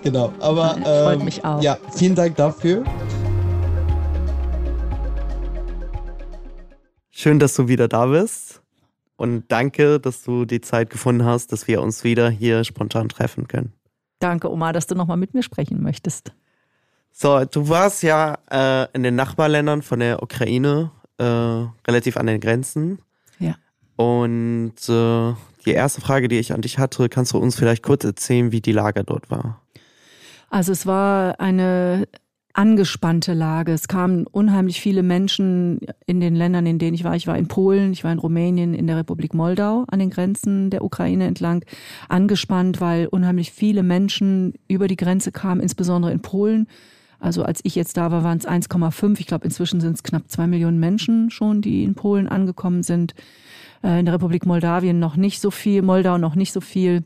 genau, 0.07 0.33
aber 0.39 0.77
ähm, 0.77 0.83
freut 0.83 1.25
mich 1.25 1.45
auch. 1.45 1.61
Ja, 1.61 1.77
vielen 1.93 2.15
Dank 2.15 2.37
dafür. 2.37 2.85
Schön, 7.11 7.39
dass 7.39 7.55
du 7.55 7.69
wieder 7.69 7.89
da 7.89 8.07
bist. 8.07 8.63
Und 9.17 9.45
danke, 9.49 9.99
dass 9.99 10.23
du 10.23 10.45
die 10.45 10.61
Zeit 10.61 10.91
gefunden 10.91 11.25
hast, 11.25 11.51
dass 11.51 11.67
wir 11.67 11.81
uns 11.81 12.05
wieder 12.05 12.29
hier 12.29 12.65
spontan 12.65 13.09
treffen 13.09 13.49
können. 13.49 13.73
Danke, 14.19 14.51
Oma, 14.51 14.73
dass 14.73 14.87
du 14.87 14.95
nochmal 14.95 15.17
mit 15.17 15.33
mir 15.33 15.43
sprechen 15.43 15.83
möchtest. 15.83 16.33
So, 17.13 17.45
du 17.47 17.69
warst 17.71 18.03
ja 18.03 18.37
äh, 18.51 18.87
in 18.93 19.03
den 19.03 19.17
Nachbarländern 19.17 19.81
von 19.81 20.01
der 20.01 20.23
Ukraine, 20.23 20.91
äh, 21.17 21.25
relativ 21.25 22.19
an 22.19 22.27
den 22.27 22.41
Grenzen. 22.41 22.99
Ja. 23.39 23.55
Und 23.97 24.75
äh, 24.89 25.35
die 25.65 25.73
erste 25.73 26.03
Frage, 26.03 26.29
die 26.29 26.39
ich 26.39 26.53
an 26.53 26.61
dich 26.61 26.79
hatte, 26.79 27.09
kannst 27.09 27.33
du 27.33 27.39
uns 27.39 27.57
vielleicht 27.57 27.83
kurz 27.83 28.05
erzählen, 28.05 28.53
wie 28.53 28.61
die 28.61 28.73
Lage 28.73 29.03
dort 29.03 29.31
war? 29.31 29.63
Also 30.49 30.73
es 30.73 30.87
war 30.87 31.41
eine 31.41 32.07
angespannte 32.57 33.35
Lage. 33.35 33.73
Es 33.73 33.87
kamen 33.87 34.27
unheimlich 34.27 34.81
viele 34.81 35.03
Menschen 35.03 35.81
in 36.07 36.21
den 36.21 36.35
Ländern, 36.35 36.65
in 36.67 36.79
denen 36.79 36.95
ich 36.95 37.05
war. 37.05 37.15
Ich 37.15 37.27
war 37.27 37.37
in 37.37 37.49
Polen, 37.49 37.93
ich 37.93 38.03
war 38.03 38.13
in 38.13 38.19
Rumänien, 38.19 38.73
in 38.73 38.87
der 38.87 38.97
Republik 38.97 39.35
Moldau 39.35 39.85
an 39.89 39.99
den 39.99 40.11
Grenzen 40.11 40.71
der 40.71 40.83
Ukraine 40.83 41.27
entlang. 41.27 41.65
Angespannt, 42.09 42.81
weil 42.81 43.07
unheimlich 43.09 43.53
viele 43.53 43.83
Menschen 43.83 44.55
über 44.69 44.89
die 44.89 44.97
Grenze 44.97 45.33
kamen, 45.33 45.61
insbesondere 45.61 46.13
in 46.13 46.21
Polen. 46.21 46.67
Also 47.19 47.43
als 47.43 47.61
ich 47.63 47.75
jetzt 47.75 47.97
da 47.97 48.11
war, 48.11 48.25
waren 48.25 48.39
es 48.39 48.49
1,5. 48.49 49.21
Ich 49.21 49.27
glaube, 49.27 49.45
inzwischen 49.45 49.81
sind 49.81 49.95
es 49.97 50.03
knapp 50.03 50.31
zwei 50.31 50.47
Millionen 50.47 50.81
Menschen 50.81 51.31
schon, 51.31 51.61
die 51.61 51.85
in 51.85 51.95
Polen 51.95 52.27
angekommen 52.27 52.83
sind. 52.83 53.15
Äh, 53.83 54.01
in 54.01 54.07
der 54.07 54.15
Republik 54.15 54.47
Moldawien 54.47 54.99
noch 54.99 55.17
nicht 55.17 55.41
so 55.41 55.51
viel, 55.51 55.83
Moldau 55.83 56.17
noch 56.17 56.35
nicht 56.35 56.53
so 56.53 56.63
viel. 56.63 57.05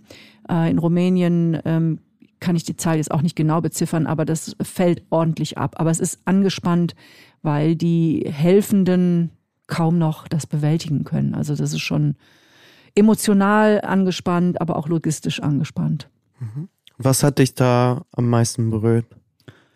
Äh, 0.49 0.71
in 0.71 0.79
Rumänien 0.79 1.59
ähm, 1.65 1.99
kann 2.41 2.57
ich 2.57 2.65
die 2.65 2.77
Zahl 2.77 2.97
jetzt 2.97 3.11
auch 3.11 3.23
nicht 3.23 3.37
genau 3.37 3.61
beziffern, 3.61 4.07
aber 4.07 4.25
das 4.25 4.57
fällt 4.63 5.03
ordentlich 5.11 5.59
ab. 5.59 5.77
Aber 5.79 5.91
es 5.91 6.01
ist 6.01 6.21
angespannt, 6.25 6.95
weil 7.43 7.77
die 7.77 8.25
Helfenden 8.27 9.31
kaum 9.67 9.99
noch 9.99 10.27
das 10.27 10.47
bewältigen 10.47 11.05
können. 11.05 11.35
Also 11.35 11.55
das 11.55 11.73
ist 11.73 11.81
schon 11.81 12.17
emotional 12.95 13.81
angespannt, 13.83 14.61
aber 14.61 14.77
auch 14.77 14.89
logistisch 14.89 15.41
angespannt. 15.41 16.09
Mhm. 16.41 16.69
Was 16.99 17.23
hat 17.23 17.39
dich 17.39 17.55
da 17.55 18.05
am 18.13 18.29
meisten 18.29 18.71
berührt? 18.71 19.07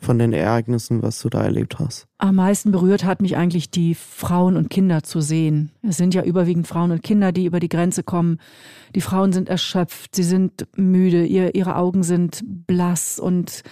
Von 0.05 0.19
den 0.19 0.33
Ereignissen, 0.33 1.03
was 1.03 1.21
du 1.21 1.29
da 1.29 1.43
erlebt 1.43 1.79
hast? 1.79 2.07
Am 2.19 2.37
meisten 2.37 2.71
berührt 2.71 3.05
hat 3.05 3.21
mich 3.21 3.37
eigentlich 3.37 3.71
die 3.71 3.95
Frauen 3.95 4.57
und 4.57 4.71
Kinder 4.71 5.03
zu 5.03 5.21
sehen. 5.21 5.73
Es 5.83 5.97
sind 5.97 6.15
ja 6.15 6.23
überwiegend 6.23 6.69
Frauen 6.69 6.93
und 6.93 7.03
Kinder, 7.03 7.33
die 7.33 7.47
über 7.47 7.59
die 7.59 7.69
Grenze 7.69 8.03
kommen. 8.03 8.39
Die 8.95 9.01
Frauen 9.01 9.33
sind 9.33 9.49
erschöpft, 9.49 10.15
sie 10.15 10.23
sind 10.23 10.67
müde, 10.77 11.25
ihr, 11.25 11.55
ihre 11.55 11.77
Augen 11.77 12.03
sind 12.03 12.43
blass 12.45 13.19
und 13.19 13.63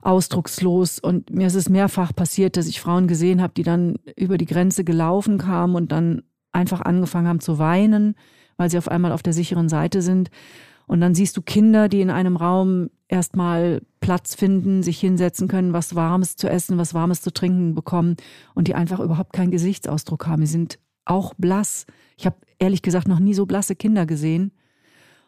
ausdruckslos. 0.00 0.98
Und 0.98 1.30
mir 1.30 1.46
ist 1.46 1.54
es 1.54 1.68
mehrfach 1.68 2.14
passiert, 2.14 2.56
dass 2.56 2.66
ich 2.66 2.80
Frauen 2.80 3.06
gesehen 3.06 3.42
habe, 3.42 3.54
die 3.54 3.62
dann 3.62 3.96
über 4.16 4.38
die 4.38 4.46
Grenze 4.46 4.84
gelaufen 4.84 5.38
kamen 5.38 5.74
und 5.74 5.92
dann 5.92 6.22
einfach 6.52 6.80
angefangen 6.80 7.28
haben 7.28 7.40
zu 7.40 7.58
weinen, 7.58 8.14
weil 8.56 8.70
sie 8.70 8.78
auf 8.78 8.88
einmal 8.88 9.12
auf 9.12 9.22
der 9.22 9.32
sicheren 9.32 9.68
Seite 9.68 10.02
sind. 10.02 10.30
Und 10.86 11.00
dann 11.00 11.14
siehst 11.14 11.36
du 11.36 11.42
Kinder, 11.42 11.88
die 11.88 12.00
in 12.00 12.10
einem 12.10 12.36
Raum 12.36 12.90
erstmal 13.08 13.82
Platz 14.02 14.34
finden, 14.34 14.82
sich 14.82 15.00
hinsetzen 15.00 15.48
können, 15.48 15.72
was 15.72 15.94
Warmes 15.94 16.36
zu 16.36 16.50
essen, 16.50 16.76
was 16.76 16.92
Warmes 16.92 17.22
zu 17.22 17.32
trinken 17.32 17.74
bekommen 17.74 18.16
und 18.54 18.68
die 18.68 18.74
einfach 18.74 19.00
überhaupt 19.00 19.32
keinen 19.32 19.52
Gesichtsausdruck 19.52 20.26
haben. 20.26 20.42
Die 20.42 20.48
sind 20.48 20.78
auch 21.06 21.32
blass. 21.38 21.86
Ich 22.18 22.26
habe 22.26 22.36
ehrlich 22.58 22.82
gesagt 22.82 23.08
noch 23.08 23.20
nie 23.20 23.32
so 23.32 23.46
blasse 23.46 23.76
Kinder 23.76 24.04
gesehen. 24.04 24.52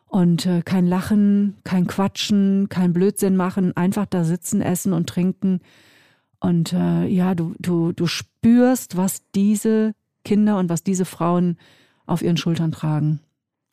Und 0.07 0.45
äh, 0.47 0.63
kein 0.63 0.87
Lachen, 0.87 1.57
kein 1.65 1.87
Quatschen, 1.87 2.69
kein 2.69 2.93
Blödsinn 2.93 3.37
machen, 3.37 3.77
einfach 3.77 4.07
da 4.07 4.25
sitzen, 4.25 4.61
essen 4.61 4.93
und 4.93 5.09
trinken. 5.09 5.61
Und 6.41 6.73
äh, 6.73 7.07
ja, 7.07 7.35
du, 7.35 7.55
du, 7.59 7.93
du 7.93 8.07
spürst, 8.07 8.97
was 8.97 9.23
diese 9.35 9.95
Kinder 10.25 10.59
und 10.59 10.69
was 10.69 10.83
diese 10.83 11.05
Frauen 11.05 11.59
auf 12.07 12.23
ihren 12.23 12.37
Schultern 12.37 12.73
tragen. 12.73 13.21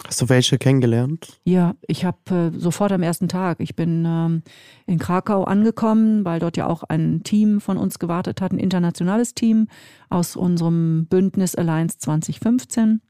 Hast 0.07 0.21
du 0.21 0.29
welche 0.29 0.57
kennengelernt? 0.57 1.39
Ja, 1.43 1.75
ich 1.87 2.05
habe 2.05 2.51
äh, 2.55 2.59
sofort 2.59 2.91
am 2.91 3.03
ersten 3.03 3.27
Tag. 3.27 3.59
Ich 3.59 3.75
bin 3.75 4.03
ähm, 4.05 4.43
in 4.85 4.99
Krakau 4.99 5.43
angekommen, 5.43 6.25
weil 6.25 6.39
dort 6.39 6.57
ja 6.57 6.67
auch 6.67 6.83
ein 6.83 7.23
Team 7.23 7.61
von 7.61 7.77
uns 7.77 7.99
gewartet 7.99 8.41
hat, 8.41 8.51
ein 8.51 8.59
internationales 8.59 9.33
Team 9.33 9.67
aus 10.09 10.35
unserem 10.35 11.05
Bündnis 11.05 11.55
Alliance 11.55 11.97
2015 11.99 13.01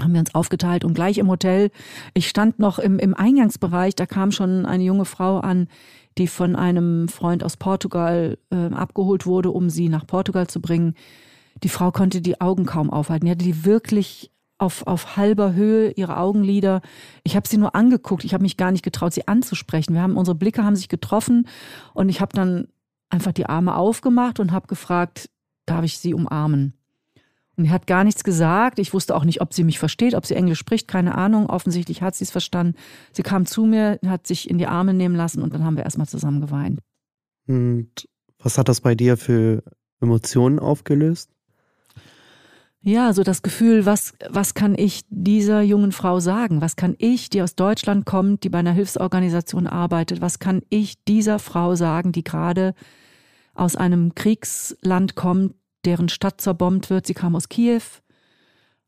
haben 0.00 0.12
wir 0.12 0.20
uns 0.20 0.34
aufgeteilt 0.34 0.84
und 0.84 0.94
gleich 0.94 1.18
im 1.18 1.28
Hotel. 1.28 1.70
Ich 2.14 2.28
stand 2.28 2.58
noch 2.58 2.78
im, 2.78 2.98
im 2.98 3.14
Eingangsbereich, 3.14 3.94
da 3.94 4.06
kam 4.06 4.32
schon 4.32 4.66
eine 4.66 4.82
junge 4.82 5.04
Frau 5.04 5.38
an, 5.38 5.68
die 6.18 6.26
von 6.26 6.56
einem 6.56 7.08
Freund 7.08 7.44
aus 7.44 7.56
Portugal 7.56 8.38
äh, 8.50 8.74
abgeholt 8.74 9.26
wurde, 9.26 9.50
um 9.50 9.70
sie 9.70 9.88
nach 9.88 10.06
Portugal 10.06 10.46
zu 10.46 10.60
bringen. 10.60 10.94
Die 11.62 11.68
Frau 11.68 11.92
konnte 11.92 12.20
die 12.20 12.40
Augen 12.40 12.66
kaum 12.66 12.90
aufhalten. 12.90 13.26
Die 13.26 13.30
hatte 13.30 13.44
die 13.44 13.64
wirklich 13.64 14.30
auf, 14.64 14.86
auf 14.86 15.16
halber 15.16 15.54
Höhe, 15.54 15.92
ihre 15.92 16.16
Augenlider. 16.16 16.80
Ich 17.22 17.36
habe 17.36 17.46
sie 17.46 17.58
nur 17.58 17.74
angeguckt. 17.74 18.24
Ich 18.24 18.34
habe 18.34 18.42
mich 18.42 18.56
gar 18.56 18.72
nicht 18.72 18.82
getraut, 18.82 19.12
sie 19.12 19.28
anzusprechen. 19.28 19.94
Wir 19.94 20.02
haben 20.02 20.16
unsere 20.16 20.34
Blicke 20.34 20.64
haben 20.64 20.76
sich 20.76 20.88
getroffen 20.88 21.46
und 21.92 22.08
ich 22.08 22.20
habe 22.20 22.32
dann 22.34 22.68
einfach 23.10 23.32
die 23.32 23.46
Arme 23.46 23.76
aufgemacht 23.76 24.40
und 24.40 24.52
habe 24.52 24.66
gefragt, 24.66 25.30
darf 25.66 25.84
ich 25.84 25.98
sie 25.98 26.14
umarmen? 26.14 26.74
Und 27.56 27.64
sie 27.64 27.70
hat 27.70 27.86
gar 27.86 28.02
nichts 28.02 28.24
gesagt. 28.24 28.80
Ich 28.80 28.92
wusste 28.92 29.14
auch 29.14 29.24
nicht, 29.24 29.40
ob 29.40 29.54
sie 29.54 29.62
mich 29.62 29.78
versteht, 29.78 30.14
ob 30.14 30.26
sie 30.26 30.34
Englisch 30.34 30.58
spricht, 30.58 30.88
keine 30.88 31.14
Ahnung. 31.14 31.46
Offensichtlich 31.46 32.02
hat 32.02 32.16
sie 32.16 32.24
es 32.24 32.32
verstanden. 32.32 32.74
Sie 33.12 33.22
kam 33.22 33.46
zu 33.46 33.64
mir, 33.64 34.00
hat 34.06 34.26
sich 34.26 34.50
in 34.50 34.58
die 34.58 34.66
Arme 34.66 34.92
nehmen 34.92 35.14
lassen 35.14 35.42
und 35.42 35.54
dann 35.54 35.64
haben 35.64 35.76
wir 35.76 35.84
erstmal 35.84 36.08
zusammen 36.08 36.40
geweint. 36.40 36.80
Und 37.46 38.08
was 38.38 38.58
hat 38.58 38.68
das 38.68 38.80
bei 38.80 38.94
dir 38.94 39.16
für 39.16 39.62
Emotionen 40.00 40.58
aufgelöst? 40.58 41.30
Ja, 42.86 43.14
so 43.14 43.22
das 43.22 43.40
Gefühl, 43.40 43.86
was, 43.86 44.12
was 44.28 44.52
kann 44.52 44.74
ich 44.76 45.06
dieser 45.08 45.62
jungen 45.62 45.90
Frau 45.90 46.20
sagen? 46.20 46.60
Was 46.60 46.76
kann 46.76 46.94
ich, 46.98 47.30
die 47.30 47.40
aus 47.40 47.54
Deutschland 47.54 48.04
kommt, 48.04 48.44
die 48.44 48.50
bei 48.50 48.58
einer 48.58 48.72
Hilfsorganisation 48.72 49.66
arbeitet, 49.66 50.20
was 50.20 50.38
kann 50.38 50.60
ich 50.68 51.02
dieser 51.04 51.38
Frau 51.38 51.76
sagen, 51.76 52.12
die 52.12 52.22
gerade 52.22 52.74
aus 53.54 53.74
einem 53.74 54.14
Kriegsland 54.14 55.14
kommt, 55.14 55.54
deren 55.86 56.10
Stadt 56.10 56.42
zerbombt 56.42 56.90
wird? 56.90 57.06
Sie 57.06 57.14
kam 57.14 57.34
aus 57.34 57.48
Kiew, 57.48 57.80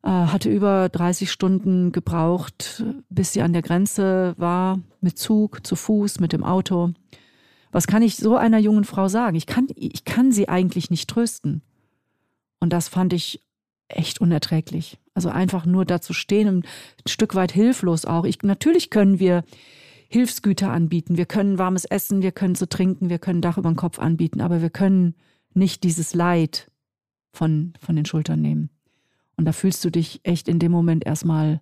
äh, 0.02 0.10
hatte 0.10 0.50
über 0.50 0.90
30 0.90 1.32
Stunden 1.32 1.90
gebraucht, 1.90 2.84
bis 3.08 3.32
sie 3.32 3.40
an 3.40 3.54
der 3.54 3.62
Grenze 3.62 4.34
war, 4.36 4.78
mit 5.00 5.18
Zug, 5.18 5.66
zu 5.66 5.74
Fuß, 5.74 6.20
mit 6.20 6.34
dem 6.34 6.44
Auto. 6.44 6.92
Was 7.72 7.86
kann 7.86 8.02
ich 8.02 8.16
so 8.16 8.36
einer 8.36 8.58
jungen 8.58 8.84
Frau 8.84 9.08
sagen? 9.08 9.36
Ich 9.36 9.46
kann, 9.46 9.68
ich 9.74 10.04
kann 10.04 10.32
sie 10.32 10.50
eigentlich 10.50 10.90
nicht 10.90 11.08
trösten. 11.08 11.62
Und 12.60 12.74
das 12.74 12.88
fand 12.88 13.14
ich 13.14 13.45
echt 13.88 14.20
unerträglich. 14.20 14.98
Also 15.14 15.28
einfach 15.28 15.66
nur 15.66 15.84
dazu 15.84 16.12
stehen 16.12 16.48
und 16.48 16.64
ein 16.64 17.08
Stück 17.08 17.34
weit 17.34 17.52
hilflos 17.52 18.04
auch. 18.04 18.24
Ich, 18.24 18.42
natürlich 18.42 18.90
können 18.90 19.18
wir 19.18 19.44
Hilfsgüter 20.08 20.70
anbieten. 20.70 21.16
Wir 21.16 21.26
können 21.26 21.58
warmes 21.58 21.84
Essen, 21.84 22.22
wir 22.22 22.32
können 22.32 22.54
zu 22.54 22.68
trinken, 22.68 23.08
wir 23.10 23.18
können 23.18 23.42
Dach 23.42 23.58
über 23.58 23.70
den 23.70 23.76
Kopf 23.76 23.98
anbieten, 23.98 24.40
aber 24.40 24.62
wir 24.62 24.70
können 24.70 25.14
nicht 25.54 25.84
dieses 25.84 26.14
Leid 26.14 26.70
von, 27.32 27.72
von 27.80 27.96
den 27.96 28.06
Schultern 28.06 28.40
nehmen. 28.40 28.70
Und 29.36 29.44
da 29.44 29.52
fühlst 29.52 29.84
du 29.84 29.90
dich 29.90 30.20
echt 30.22 30.48
in 30.48 30.58
dem 30.58 30.72
Moment 30.72 31.04
erstmal 31.04 31.60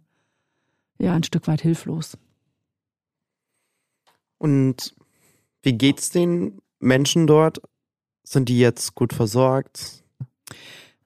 ja 0.99 1.15
ein 1.15 1.25
Stück 1.25 1.47
weit 1.49 1.63
hilflos. 1.63 2.17
Und 4.39 4.95
wie 5.63 5.73
geht's 5.73 6.11
den 6.11 6.61
Menschen 6.79 7.27
dort? 7.27 7.63
Sind 8.23 8.49
die 8.49 8.59
jetzt 8.59 8.95
gut 8.95 9.13
versorgt? 9.13 10.05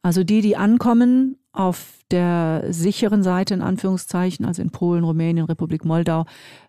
Also 0.03 0.25
die, 0.25 0.41
die 0.41 0.57
ankommen 0.57 1.37
auf 1.53 1.99
der 2.11 2.65
sicheren 2.71 3.23
Seite 3.23 3.53
in 3.53 3.63
Anführungszeichen, 3.63 4.47
also 4.47 4.63
in 4.63 4.71
Polen, 4.71 5.03
Rumänien, 5.03 5.45
Republik 5.45 5.85
Moldau, 5.85 6.25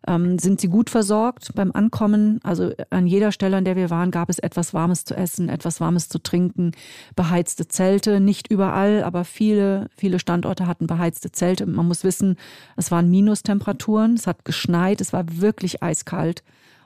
ähm, 0.08 0.40
sind 0.40 0.60
sie 0.60 0.68
gut 0.68 0.90
versorgt 0.90 1.54
beim 1.54 1.72
Ankommen. 1.72 2.40
Also 2.44 2.72
an 2.90 3.06
jeder 3.06 3.32
Stelle, 3.32 3.58
an 3.58 3.66
der 3.66 3.76
wir 3.76 3.90
waren, 3.92 4.10
gab 4.10 4.30
es 4.30 4.40
etwas 4.40 4.74
Warmes 4.74 5.06
zu 5.06 5.16
essen, 5.16 5.48
etwas 5.48 5.80
Warmes 5.80 6.10
zu 6.10 6.18
trinken, 6.18 6.72
beheizte 7.16 7.68
Zelte. 7.68 8.20
Nicht 8.20 8.52
überall, 8.52 9.04
aber 9.04 9.26
viele, 9.26 9.90
viele 9.96 10.18
Standorte 10.18 10.66
hatten 10.66 10.88
beheizte 10.88 11.32
Zelte. 11.32 11.68
Man 11.68 11.88
muss 11.88 12.04
wissen, 12.04 12.36
es 12.76 12.90
waren 12.90 13.12
Minustemperaturen, 13.12 14.16
es 14.16 14.28
hat 14.28 14.44
geschneit, 14.44 15.02
es 15.02 15.14
war 15.14 15.24
wirklich 15.30 15.84
eiskalt. 15.84 16.44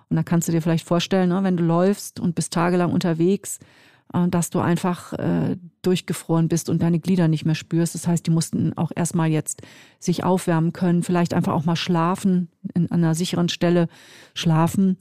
Und 0.10 0.18
da 0.18 0.24
kannst 0.24 0.48
du 0.48 0.52
dir 0.52 0.62
vielleicht 0.62 0.86
vorstellen, 0.86 1.30
ne, 1.30 1.42
wenn 1.44 1.58
du 1.58 1.64
läufst 1.64 2.20
und 2.20 2.36
bist 2.36 2.54
tagelang 2.54 2.92
unterwegs, 2.92 3.60
dass 4.30 4.50
du 4.50 4.60
einfach 4.60 5.14
äh, 5.14 5.58
durchgefroren 5.82 6.48
bist 6.48 6.70
und 6.70 6.82
deine 6.82 7.00
Glieder 7.00 7.28
nicht 7.28 7.46
mehr 7.46 7.56
spürst. 7.56 7.96
Das 7.96 8.08
heißt, 8.08 8.26
die 8.26 8.32
mussten 8.32 8.78
auch 8.78 8.92
erstmal 8.96 9.30
jetzt 9.30 9.62
sich 10.00 10.24
aufwärmen 10.24 10.72
können, 10.72 11.04
vielleicht 11.04 11.34
einfach 11.34 11.54
auch 11.54 11.66
mal 11.66 11.76
schlafen, 11.76 12.50
in, 12.74 12.92
an 12.92 13.04
einer 13.04 13.16
sicheren 13.16 13.50
Stelle 13.50 13.88
schlafen 14.34 14.98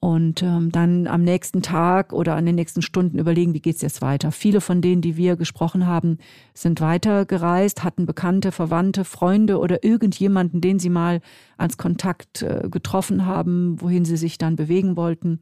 und 0.00 0.42
ähm, 0.44 0.70
dann 0.70 1.08
am 1.08 1.22
nächsten 1.22 1.60
Tag 1.60 2.12
oder 2.12 2.36
an 2.36 2.46
den 2.46 2.54
nächsten 2.54 2.82
Stunden 2.82 3.18
überlegen, 3.18 3.52
wie 3.54 3.60
geht's 3.60 3.82
jetzt 3.82 4.00
weiter. 4.00 4.30
Viele 4.30 4.60
von 4.60 4.80
denen, 4.80 5.02
die 5.02 5.16
wir 5.16 5.36
gesprochen 5.36 5.86
haben, 5.86 6.18
sind 6.54 6.80
weitergereist, 6.80 7.82
hatten 7.82 8.06
Bekannte, 8.06 8.52
Verwandte, 8.52 9.04
Freunde 9.04 9.58
oder 9.58 9.82
irgendjemanden, 9.82 10.60
den 10.60 10.78
sie 10.78 10.90
mal 10.90 11.20
als 11.56 11.78
Kontakt 11.78 12.42
äh, 12.42 12.68
getroffen 12.70 13.26
haben, 13.26 13.80
wohin 13.80 14.04
sie 14.04 14.16
sich 14.16 14.38
dann 14.38 14.54
bewegen 14.54 14.96
wollten. 14.96 15.40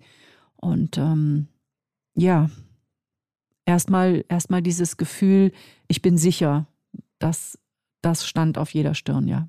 Und 0.57 0.97
ähm, 0.97 1.49
ja, 2.15 2.49
erstmal 3.67 4.25
erstmal 4.29 4.63
dieses 4.63 4.97
Gefühl, 4.97 5.53
ich 5.89 6.01
bin 6.01 6.17
sicher, 6.17 6.67
das, 7.19 7.59
das 8.01 8.27
stand 8.27 8.57
auf 8.57 8.73
jeder 8.73 8.95
Stirn, 8.95 9.29
ja. 9.29 9.49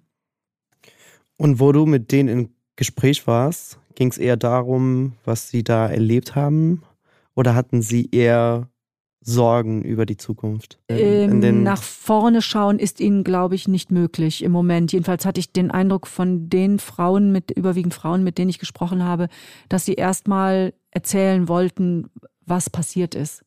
Und 1.38 1.60
wo 1.60 1.72
du 1.72 1.86
mit 1.86 2.12
denen 2.12 2.30
im 2.30 2.50
Gespräch 2.76 3.28
warst, 3.28 3.80
ging 3.96 4.10
es 4.10 4.18
eher 4.18 4.38
darum, 4.38 5.14
was 5.24 5.50
sie 5.50 5.64
da 5.64 5.88
erlebt 5.88 6.36
haben? 6.36 6.84
Oder 7.36 7.54
hatten 7.54 7.84
sie 7.84 8.10
eher 8.12 8.68
Sorgen 9.22 9.84
über 9.84 10.08
die 10.08 10.18
Zukunft? 10.18 10.80
Ähm, 10.90 11.64
nach 11.64 11.84
vorne 11.84 12.42
schauen 12.42 12.80
ist 12.80 13.00
ihnen, 13.00 13.24
glaube 13.24 13.56
ich, 13.56 13.68
nicht 13.68 13.92
möglich 13.92 14.44
im 14.44 14.52
Moment. 14.52 14.92
Jedenfalls 14.94 15.26
hatte 15.26 15.40
ich 15.40 15.52
den 15.52 15.70
Eindruck 15.70 16.08
von 16.08 16.50
den 16.50 16.80
Frauen, 16.80 17.32
mit 17.32 17.52
überwiegend 17.52 17.94
Frauen, 17.94 18.24
mit 18.24 18.38
denen 18.40 18.50
ich 18.50 18.58
gesprochen 18.58 19.04
habe, 19.04 19.28
dass 19.70 19.86
sie 19.86 19.94
erstmal 19.94 20.74
erzählen 20.92 21.48
wollten, 21.48 22.10
was 22.46 22.70
passiert 22.70 23.14
ist 23.14 23.44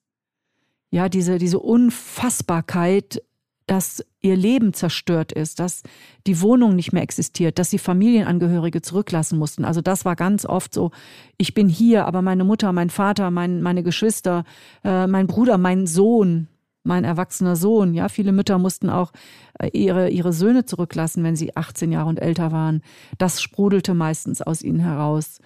ja, 0.91 1.09
diese, 1.09 1.39
diese 1.39 1.59
Unfassbarkeit, 1.59 3.23
dass 3.67 4.05
ihr 4.21 4.35
Leben 4.35 4.73
zerstört 4.73 5.31
ist, 5.31 5.61
dass 5.61 5.85
die 6.27 6.41
Wohnung 6.41 6.75
nicht 6.75 6.93
mehr 6.93 7.05
existiert, 7.05 7.59
dass 7.59 7.71
sie 7.71 7.79
Familienangehörige 7.79 8.83
zurücklassen 8.83 9.39
mussten. 9.39 9.65
Also 9.65 9.81
das 9.81 10.05
war 10.05 10.17
ganz 10.17 10.45
oft 10.45 10.75
so, 10.75 10.91
ich 11.37 11.55
bin 11.55 11.69
hier, 11.69 12.05
aber 12.07 12.21
meine 12.21 12.43
Mutter, 12.43 12.73
mein 12.73 12.91
Vater, 12.91 13.31
mein, 13.31 13.63
meine 13.63 13.85
Geschwister, 13.85 14.45
äh, 14.83 15.07
mein 15.07 15.29
Bruder, 15.29 15.57
mein 15.57 15.87
Sohn, 15.87 16.49
mein 16.83 17.05
erwachsener 17.05 17.55
Sohn, 17.55 17.95
ja, 17.95 18.09
viele 18.09 18.33
Mütter 18.33 18.59
mussten 18.59 18.91
auch 18.91 19.13
äh, 19.61 19.69
ihre, 19.69 20.11
ihre 20.11 20.33
Söhne 20.33 20.65
zurücklassen, 20.65 21.23
wenn 21.23 21.37
sie 21.37 21.57
18 21.57 21.93
Jahre 21.93 22.09
und 22.09 22.21
älter 22.21 22.51
waren. 22.51 22.83
Das 23.19 23.41
sprudelte 23.41 23.95
meistens 23.95 24.43
aus 24.43 24.63
ihnen 24.63 24.81
heraus. 24.81 25.39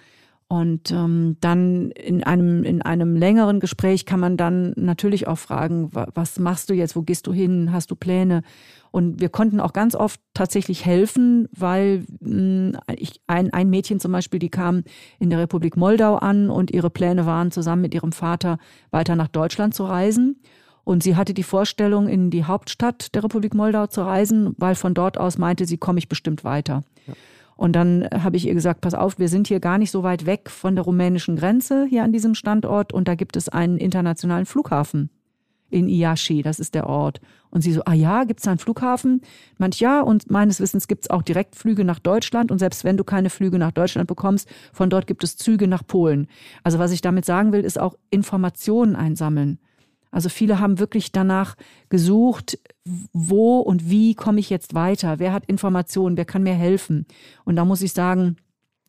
Und 0.47 0.91
ähm, 0.91 1.37
dann 1.41 1.89
in 1.91 2.23
einem, 2.23 2.63
in 2.63 2.83
einem 2.83 3.15
längeren 3.15 3.59
Gespräch 3.59 4.05
kann 4.05 4.19
man 4.19 4.37
dann 4.37 4.73
natürlich 4.75 5.27
auch 5.27 5.39
fragen, 5.39 5.89
was 5.91 6.37
machst 6.37 6.69
du 6.69 6.75
jetzt, 6.75 6.95
wo 6.95 7.01
gehst 7.01 7.25
du 7.25 7.33
hin, 7.33 7.71
hast 7.71 7.89
du 7.89 7.95
Pläne? 7.95 8.43
Und 8.91 9.19
wir 9.19 9.29
konnten 9.29 9.59
auch 9.59 9.73
ganz 9.73 9.95
oft 9.95 10.21
tatsächlich 10.35 10.85
helfen, 10.85 11.49
weil 11.51 12.05
mh, 12.19 12.79
ich, 12.95 13.21
ein, 13.25 13.51
ein 13.51 13.69
Mädchen 13.71 13.99
zum 13.99 14.11
Beispiel, 14.11 14.39
die 14.39 14.49
kam 14.49 14.83
in 15.19 15.31
der 15.31 15.39
Republik 15.39 15.77
Moldau 15.77 16.15
an 16.15 16.51
und 16.51 16.71
ihre 16.71 16.91
Pläne 16.91 17.25
waren, 17.25 17.51
zusammen 17.51 17.81
mit 17.81 17.95
ihrem 17.95 18.11
Vater 18.11 18.59
weiter 18.91 19.15
nach 19.15 19.27
Deutschland 19.27 19.73
zu 19.73 19.83
reisen. 19.83 20.39
Und 20.83 21.01
sie 21.01 21.15
hatte 21.15 21.33
die 21.33 21.43
Vorstellung, 21.43 22.07
in 22.07 22.29
die 22.29 22.45
Hauptstadt 22.45 23.15
der 23.15 23.23
Republik 23.23 23.55
Moldau 23.55 23.87
zu 23.87 24.03
reisen, 24.03 24.53
weil 24.59 24.75
von 24.75 24.93
dort 24.93 25.17
aus 25.17 25.39
meinte 25.39 25.65
sie, 25.65 25.79
komme 25.79 25.97
ich 25.97 26.07
bestimmt 26.07 26.43
weiter. 26.43 26.83
Ja. 27.07 27.15
Und 27.55 27.73
dann 27.73 28.07
habe 28.11 28.37
ich 28.37 28.47
ihr 28.47 28.53
gesagt, 28.53 28.81
pass 28.81 28.93
auf, 28.93 29.17
wir 29.17 29.29
sind 29.29 29.47
hier 29.47 29.59
gar 29.59 29.77
nicht 29.77 29.91
so 29.91 30.03
weit 30.03 30.25
weg 30.25 30.49
von 30.49 30.75
der 30.75 30.83
rumänischen 30.83 31.37
Grenze 31.37 31.85
hier 31.85 32.03
an 32.03 32.11
diesem 32.11 32.35
Standort 32.35 32.91
und 32.91 33.07
da 33.07 33.15
gibt 33.15 33.37
es 33.37 33.49
einen 33.49 33.77
internationalen 33.77 34.45
Flughafen 34.45 35.09
in 35.69 35.89
Iași, 35.89 36.41
das 36.41 36.59
ist 36.59 36.75
der 36.75 36.87
Ort. 36.87 37.19
Und 37.49 37.61
sie 37.61 37.73
so, 37.73 37.81
ah 37.85 37.93
ja, 37.93 38.23
gibt 38.23 38.39
es 38.39 38.45
da 38.45 38.51
einen 38.51 38.59
Flughafen? 38.59 39.21
Manch 39.57 39.79
ja, 39.79 40.01
und 40.01 40.29
meines 40.29 40.59
Wissens 40.59 40.87
gibt 40.87 41.03
es 41.03 41.09
auch 41.09 41.21
Direktflüge 41.21 41.83
nach 41.83 41.99
Deutschland 41.99 42.51
und 42.51 42.59
selbst 42.59 42.83
wenn 42.83 42.97
du 42.97 43.03
keine 43.03 43.29
Flüge 43.29 43.57
nach 43.57 43.71
Deutschland 43.71 44.07
bekommst, 44.07 44.47
von 44.73 44.89
dort 44.89 45.07
gibt 45.07 45.23
es 45.23 45.37
Züge 45.37 45.67
nach 45.67 45.85
Polen. 45.85 46.27
Also 46.63 46.79
was 46.79 46.91
ich 46.91 47.01
damit 47.01 47.25
sagen 47.25 47.51
will, 47.51 47.61
ist 47.61 47.79
auch 47.79 47.95
Informationen 48.09 48.95
einsammeln. 48.95 49.59
Also 50.15 50.29
viele 50.29 50.61
haben 50.61 50.79
wirklich 50.79 51.11
danach 51.11 51.55
gesucht, 51.89 52.57
wo 53.11 53.59
und 53.59 53.89
wie 53.89 54.15
komme 54.15 54.39
ich 54.39 54.49
jetzt 54.49 54.73
weiter? 54.73 55.19
Wer 55.19 55.33
hat 55.33 55.43
Informationen? 55.45 56.15
Wer 56.15 56.23
kann 56.23 56.41
mir 56.41 56.53
helfen? 56.53 57.05
Und 57.43 57.57
da 57.57 57.65
muss 57.65 57.81
ich 57.81 57.91
sagen, 57.91 58.37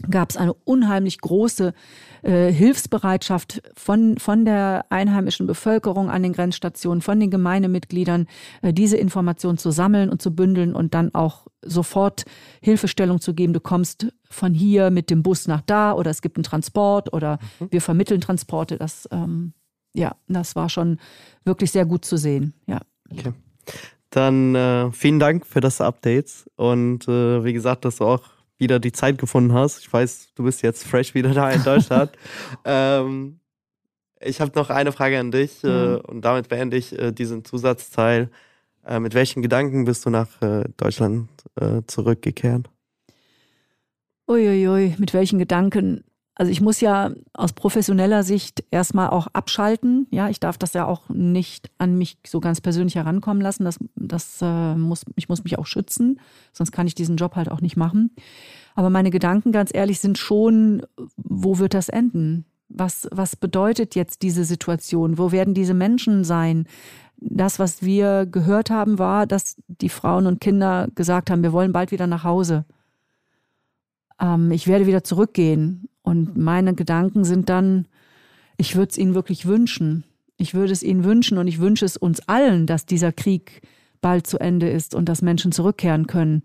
gab 0.09 0.31
es 0.31 0.37
eine 0.37 0.55
unheimlich 0.55 1.21
große 1.21 1.75
äh, 2.23 2.53
Hilfsbereitschaft 2.53 3.61
von, 3.75 4.19
von 4.19 4.45
der 4.45 4.87
einheimischen 4.91 5.49
Bevölkerung 5.49 6.11
an 6.11 6.23
den 6.23 6.33
Grenzstationen, 6.33 7.03
von 7.03 7.19
den 7.19 7.33
Gemeindemitgliedern, 7.33 8.29
äh, 8.63 8.73
diese 8.73 8.97
Informationen 8.97 9.59
zu 9.59 9.73
sammeln 9.73 10.11
und 10.11 10.23
zu 10.23 10.33
bündeln 10.33 10.77
und 10.77 10.95
dann 10.95 11.13
auch 11.13 11.49
sofort 11.61 12.25
Hilfestellung 12.61 13.21
zu 13.21 13.35
geben. 13.35 13.53
Du 13.53 13.59
kommst 13.59 14.07
von 14.31 14.55
hier 14.55 14.91
mit 14.91 15.11
dem 15.11 15.25
Bus 15.25 15.49
nach 15.49 15.63
da 15.63 15.93
oder 15.93 16.13
es 16.13 16.23
gibt 16.23 16.37
einen 16.37 16.45
Transport 16.45 17.13
oder 17.13 17.41
mhm. 17.59 17.73
wir 17.73 17.81
vermitteln 17.81 18.21
Transporte. 18.21 18.77
Das 18.77 19.09
ähm, 19.11 19.55
ja, 19.97 20.15
das 20.29 20.55
war 20.55 20.69
schon 20.69 20.99
wirklich 21.45 21.71
sehr 21.73 21.87
gut 21.87 22.05
zu 22.05 22.17
sehen. 22.17 22.53
Ja. 22.67 22.81
Okay. 23.11 23.33
Dann 24.11 24.55
äh, 24.55 24.93
vielen 24.93 25.19
Dank 25.19 25.47
für 25.47 25.61
das 25.61 25.81
Update 25.81 26.49
und 26.57 27.09
äh, 27.09 27.45
wie 27.45 27.53
gesagt, 27.53 27.85
dass 27.85 27.97
du 27.97 28.05
auch 28.05 28.23
wieder 28.59 28.79
die 28.79 28.93
Zeit 28.93 29.19
gefunden 29.19 29.53
hast. 29.53 29.81
Ich 29.81 29.93
weiß, 29.93 30.35
du 30.35 30.45
bist 30.45 30.63
jetzt 30.63 30.85
fresh 30.85 31.15
wieder 31.15 31.35
da 31.35 31.51
in 31.51 31.63
Deutschland. 31.63 32.13
ähm, 32.65 33.41
ich 34.21 34.41
habe 34.41 34.53
noch 34.55 34.71
eine 34.71 34.93
Frage 34.93 35.19
an 35.19 35.31
dich 35.31 35.63
äh, 35.65 35.97
und 35.97 36.23
damit 36.25 36.49
beende 36.49 36.77
ich 36.77 36.99
äh, 36.99 37.13
diesen 37.13 37.45
Zusatzteil. 37.45 38.31
Äh, 38.85 39.01
mit 39.01 39.15
welchen 39.15 39.43
Gedanken 39.43 39.85
bist 39.85 40.07
du 40.07 40.11
nach 40.11 40.41
äh, 40.41 40.65
Deutschland 40.77 41.29
äh, 41.61 41.83
zurückgekehrt? 41.87 42.71
Uiuiui, 44.29 44.69
ui, 44.69 44.95
mit 44.99 45.13
welchen 45.15 45.39
Gedanken? 45.39 46.05
Also 46.39 46.53
ich 46.53 46.61
muss 46.61 46.83
ja 46.83 47.13
aus 47.33 47.55
professioneller 47.55 48.23
Sicht 48.23 48.63
erstmal 48.71 49.09
auch 49.09 49.27
abschalten. 49.29 50.07
Ja, 50.11 50.29
ich 50.29 50.39
darf 50.39 50.59
das 50.59 50.75
ja 50.75 50.85
auch 50.85 51.09
nicht 51.09 51.71
an 51.79 51.97
mich 51.97 52.19
so 52.27 52.41
ganz 52.41 52.61
persönlich 52.61 52.95
herankommen 52.95 53.43
lassen. 53.43 53.65
Das, 53.65 53.79
das 53.97 54.41
äh, 54.43 54.75
muss, 54.75 55.05
ich 55.17 55.31
muss 55.31 55.45
mich 55.45 55.59
auch 55.59 55.65
schützen, 55.65 56.21
sonst 56.53 56.73
kann 56.73 56.87
ich 56.87 56.95
diesen 56.95 57.17
Job 57.17 57.37
halt 57.37 57.51
auch 57.51 57.63
nicht 57.63 57.79
machen. 57.79 58.15
Aber 58.75 58.91
meine 58.91 59.11
Gedanken, 59.11 59.51
ganz 59.51 59.71
ehrlich, 59.73 59.99
sind 59.99 60.19
schon, 60.19 60.83
wo 61.17 61.59
wird 61.59 61.73
das 61.73 61.89
enden? 61.89 62.45
Was, 62.69 63.09
was 63.11 63.35
bedeutet 63.35 63.95
jetzt 63.95 64.21
diese 64.21 64.45
Situation? 64.45 65.17
Wo 65.17 65.33
werden 65.33 65.55
diese 65.55 65.73
Menschen 65.73 66.23
sein? 66.23 66.67
Das, 67.17 67.59
was 67.59 67.83
wir 67.83 68.27
gehört 68.27 68.69
haben, 68.69 68.99
war, 68.99 69.27
dass 69.27 69.57
die 69.69 69.89
Frauen 69.89 70.27
und 70.27 70.43
Kinder 70.43 70.89
gesagt 70.95 71.31
haben, 71.31 71.43
wir 71.43 71.55
wollen 71.55 71.73
bald 71.73 71.93
wieder 71.93 72.07
nach 72.07 72.25
Hause. 72.25 72.67
Ähm, 74.21 74.51
ich 74.51 74.67
werde 74.67 74.87
wieder 74.87 75.03
zurückgehen. 75.03 75.89
Und 76.07 76.37
meine 76.37 76.73
Gedanken 76.73 77.25
sind 77.25 77.49
dann, 77.49 77.89
ich 78.57 78.77
würde 78.77 78.91
es 78.91 78.97
ihnen 78.97 79.17
wirklich 79.17 79.45
wünschen. 79.45 80.05
Ich 80.37 80.55
würde 80.55 80.73
es 80.73 80.85
ihnen 80.85 81.03
wünschen 81.03 81.37
und 81.37 81.49
ich 81.49 81.59
wünsche 81.59 81.85
es 81.85 81.97
uns 81.97 82.21
allen, 82.29 82.69
dass 82.69 82.87
dieser 82.87 83.11
Krieg 83.11 83.61
bald 84.01 84.25
zu 84.25 84.39
Ende 84.39 84.71
ist 84.71 84.95
und 84.95 85.09
dass 85.09 85.21
Menschen 85.21 85.51
zurückkehren 85.51 86.07
können. 86.07 86.45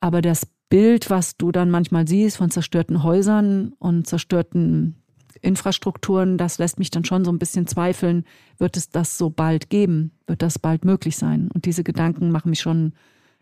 Aber 0.00 0.20
das 0.20 0.48
Bild, 0.68 1.10
was 1.10 1.36
du 1.36 1.52
dann 1.52 1.70
manchmal 1.70 2.08
siehst 2.08 2.38
von 2.38 2.50
zerstörten 2.50 3.04
Häusern 3.04 3.72
und 3.78 4.08
zerstörten 4.08 4.96
Infrastrukturen, 5.42 6.36
das 6.36 6.58
lässt 6.58 6.80
mich 6.80 6.90
dann 6.90 7.04
schon 7.04 7.24
so 7.24 7.30
ein 7.30 7.38
bisschen 7.38 7.68
zweifeln, 7.68 8.24
wird 8.58 8.76
es 8.76 8.88
das 8.88 9.16
so 9.16 9.30
bald 9.30 9.70
geben? 9.70 10.10
Wird 10.26 10.42
das 10.42 10.58
bald 10.58 10.84
möglich 10.84 11.16
sein? 11.16 11.50
Und 11.54 11.66
diese 11.66 11.84
Gedanken 11.84 12.32
machen 12.32 12.50
mich 12.50 12.60
schon, 12.60 12.94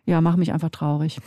ja, 0.04 0.20
machen 0.20 0.40
mich 0.40 0.52
einfach 0.52 0.68
traurig. 0.70 1.18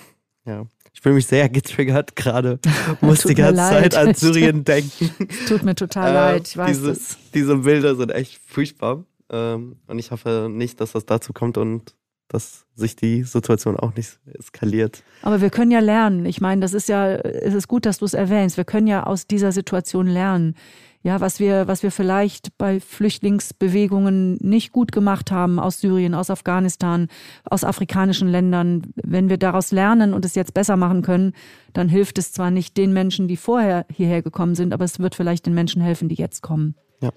Ja, 0.48 0.66
ich 0.94 1.02
fühle 1.02 1.16
mich 1.16 1.28
sehr 1.28 1.50
getriggert 1.50 2.16
gerade. 2.16 2.60
Muss 3.02 3.22
die 3.24 3.36
ganze 3.36 3.62
Zeit 3.62 3.96
an 3.96 4.16
Syrien 4.16 4.64
denken. 4.64 5.12
Tut 5.48 5.62
mir 5.62 5.76
total 5.76 6.10
äh, 6.10 6.14
leid, 6.14 6.48
ich 6.48 6.58
weiß 6.58 6.78
diese, 6.78 6.92
es. 6.92 7.18
Diese 7.34 7.58
Bilder 7.58 7.96
sind 7.96 8.12
echt 8.12 8.40
furchtbar. 8.48 9.04
Ähm, 9.30 9.76
und 9.88 10.00
ich 10.00 10.12
hoffe 10.12 10.48
nicht, 10.50 10.80
dass 10.80 10.94
das 10.94 11.06
dazu 11.06 11.34
kommt 11.34 11.58
und 11.58 11.94
dass 12.28 12.66
sich 12.76 12.96
die 12.96 13.24
Situation 13.24 13.78
auch 13.78 13.96
nicht 13.96 14.20
eskaliert. 14.38 15.04
Aber 15.22 15.42
wir 15.42 15.50
können 15.50 15.72
ja 15.72 15.80
lernen. 15.80 16.26
Ich 16.26 16.42
meine, 16.42 16.62
das 16.62 16.74
ist 16.74 16.90
ja, 16.90 17.16
es 17.16 17.54
ist 17.54 17.68
gut, 17.68 17.86
dass 17.86 18.00
du 18.00 18.06
es 18.06 18.14
erwähnst. 18.14 18.58
Wir 18.58 18.66
können 18.66 18.88
ja 18.88 19.04
aus 19.04 19.28
dieser 19.28 19.52
Situation 19.52 20.08
lernen. 20.08 20.56
Ja, 21.04 21.22
was 21.22 21.40
wir, 21.40 21.68
was 21.68 21.84
wir 21.84 21.92
vielleicht 21.92 22.58
bei 22.58 22.82
Flüchtlingsbewegungen 22.82 24.38
nicht 24.42 24.74
gut 24.74 24.92
gemacht 24.92 25.32
haben 25.32 25.58
aus 25.58 25.80
Syrien, 25.80 26.14
aus 26.14 26.30
Afghanistan, 26.30 27.08
aus 27.46 27.64
afrikanischen 27.64 28.28
Ländern. 28.28 28.92
Wenn 28.96 29.30
wir 29.30 29.38
daraus 29.38 29.72
lernen 29.72 30.14
und 30.14 30.26
es 30.26 30.36
jetzt 30.36 30.54
besser 30.54 30.76
machen 30.76 31.04
können, 31.04 31.34
dann 31.72 31.88
hilft 31.88 32.18
es 32.18 32.34
zwar 32.34 32.52
nicht 32.52 32.76
den 32.76 32.92
Menschen, 32.92 33.30
die 33.30 33.38
vorher 33.38 33.86
hierher 33.90 34.22
gekommen 34.22 34.56
sind, 34.56 34.74
aber 34.74 34.84
es 34.84 35.00
wird 35.00 35.16
vielleicht 35.16 35.46
den 35.46 35.54
Menschen 35.54 35.82
helfen, 35.82 36.10
die 36.10 36.16
jetzt 36.16 36.42
kommen. 36.42 36.76
Ja. 37.00 37.12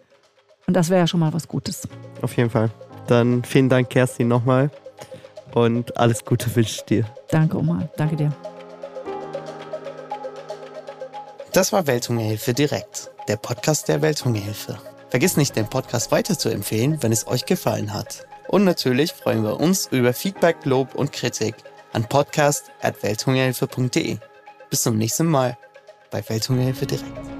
Und 0.68 0.74
das 0.74 0.88
wäre 0.88 1.00
ja 1.00 1.06
schon 1.08 1.20
mal 1.20 1.32
was 1.32 1.48
Gutes. 1.48 1.88
Auf 2.22 2.36
jeden 2.36 2.50
Fall. 2.50 2.70
Dann 3.08 3.42
vielen 3.42 3.68
Dank, 3.68 3.90
Kerstin, 3.90 4.28
nochmal 4.28 4.70
und 5.54 5.96
alles 5.96 6.24
Gute 6.24 6.54
wünsche 6.54 6.76
ich 6.76 6.84
dir. 6.84 7.04
Danke, 7.28 7.58
Oma. 7.58 7.88
Danke 7.96 8.16
dir. 8.16 8.32
Das 11.52 11.72
war 11.72 11.86
Welthungerhilfe 11.86 12.54
direkt, 12.54 13.10
der 13.26 13.36
Podcast 13.36 13.88
der 13.88 14.02
Welthungerhilfe. 14.02 14.78
Vergiss 15.08 15.36
nicht, 15.36 15.56
den 15.56 15.68
Podcast 15.68 16.12
weiter 16.12 16.38
zu 16.38 16.48
empfehlen, 16.48 17.02
wenn 17.02 17.10
es 17.10 17.26
euch 17.26 17.44
gefallen 17.44 17.92
hat. 17.92 18.24
Und 18.46 18.62
natürlich 18.64 19.12
freuen 19.12 19.42
wir 19.42 19.58
uns 19.58 19.88
über 19.90 20.12
Feedback, 20.12 20.64
Lob 20.64 20.94
und 20.94 21.12
Kritik 21.12 21.56
an 21.92 22.04
podcast.welthungerhilfe.de. 22.04 24.18
Bis 24.70 24.82
zum 24.82 24.96
nächsten 24.96 25.26
Mal 25.26 25.58
bei 26.10 26.22
Welthungerhilfe 26.28 26.86
direkt. 26.86 27.39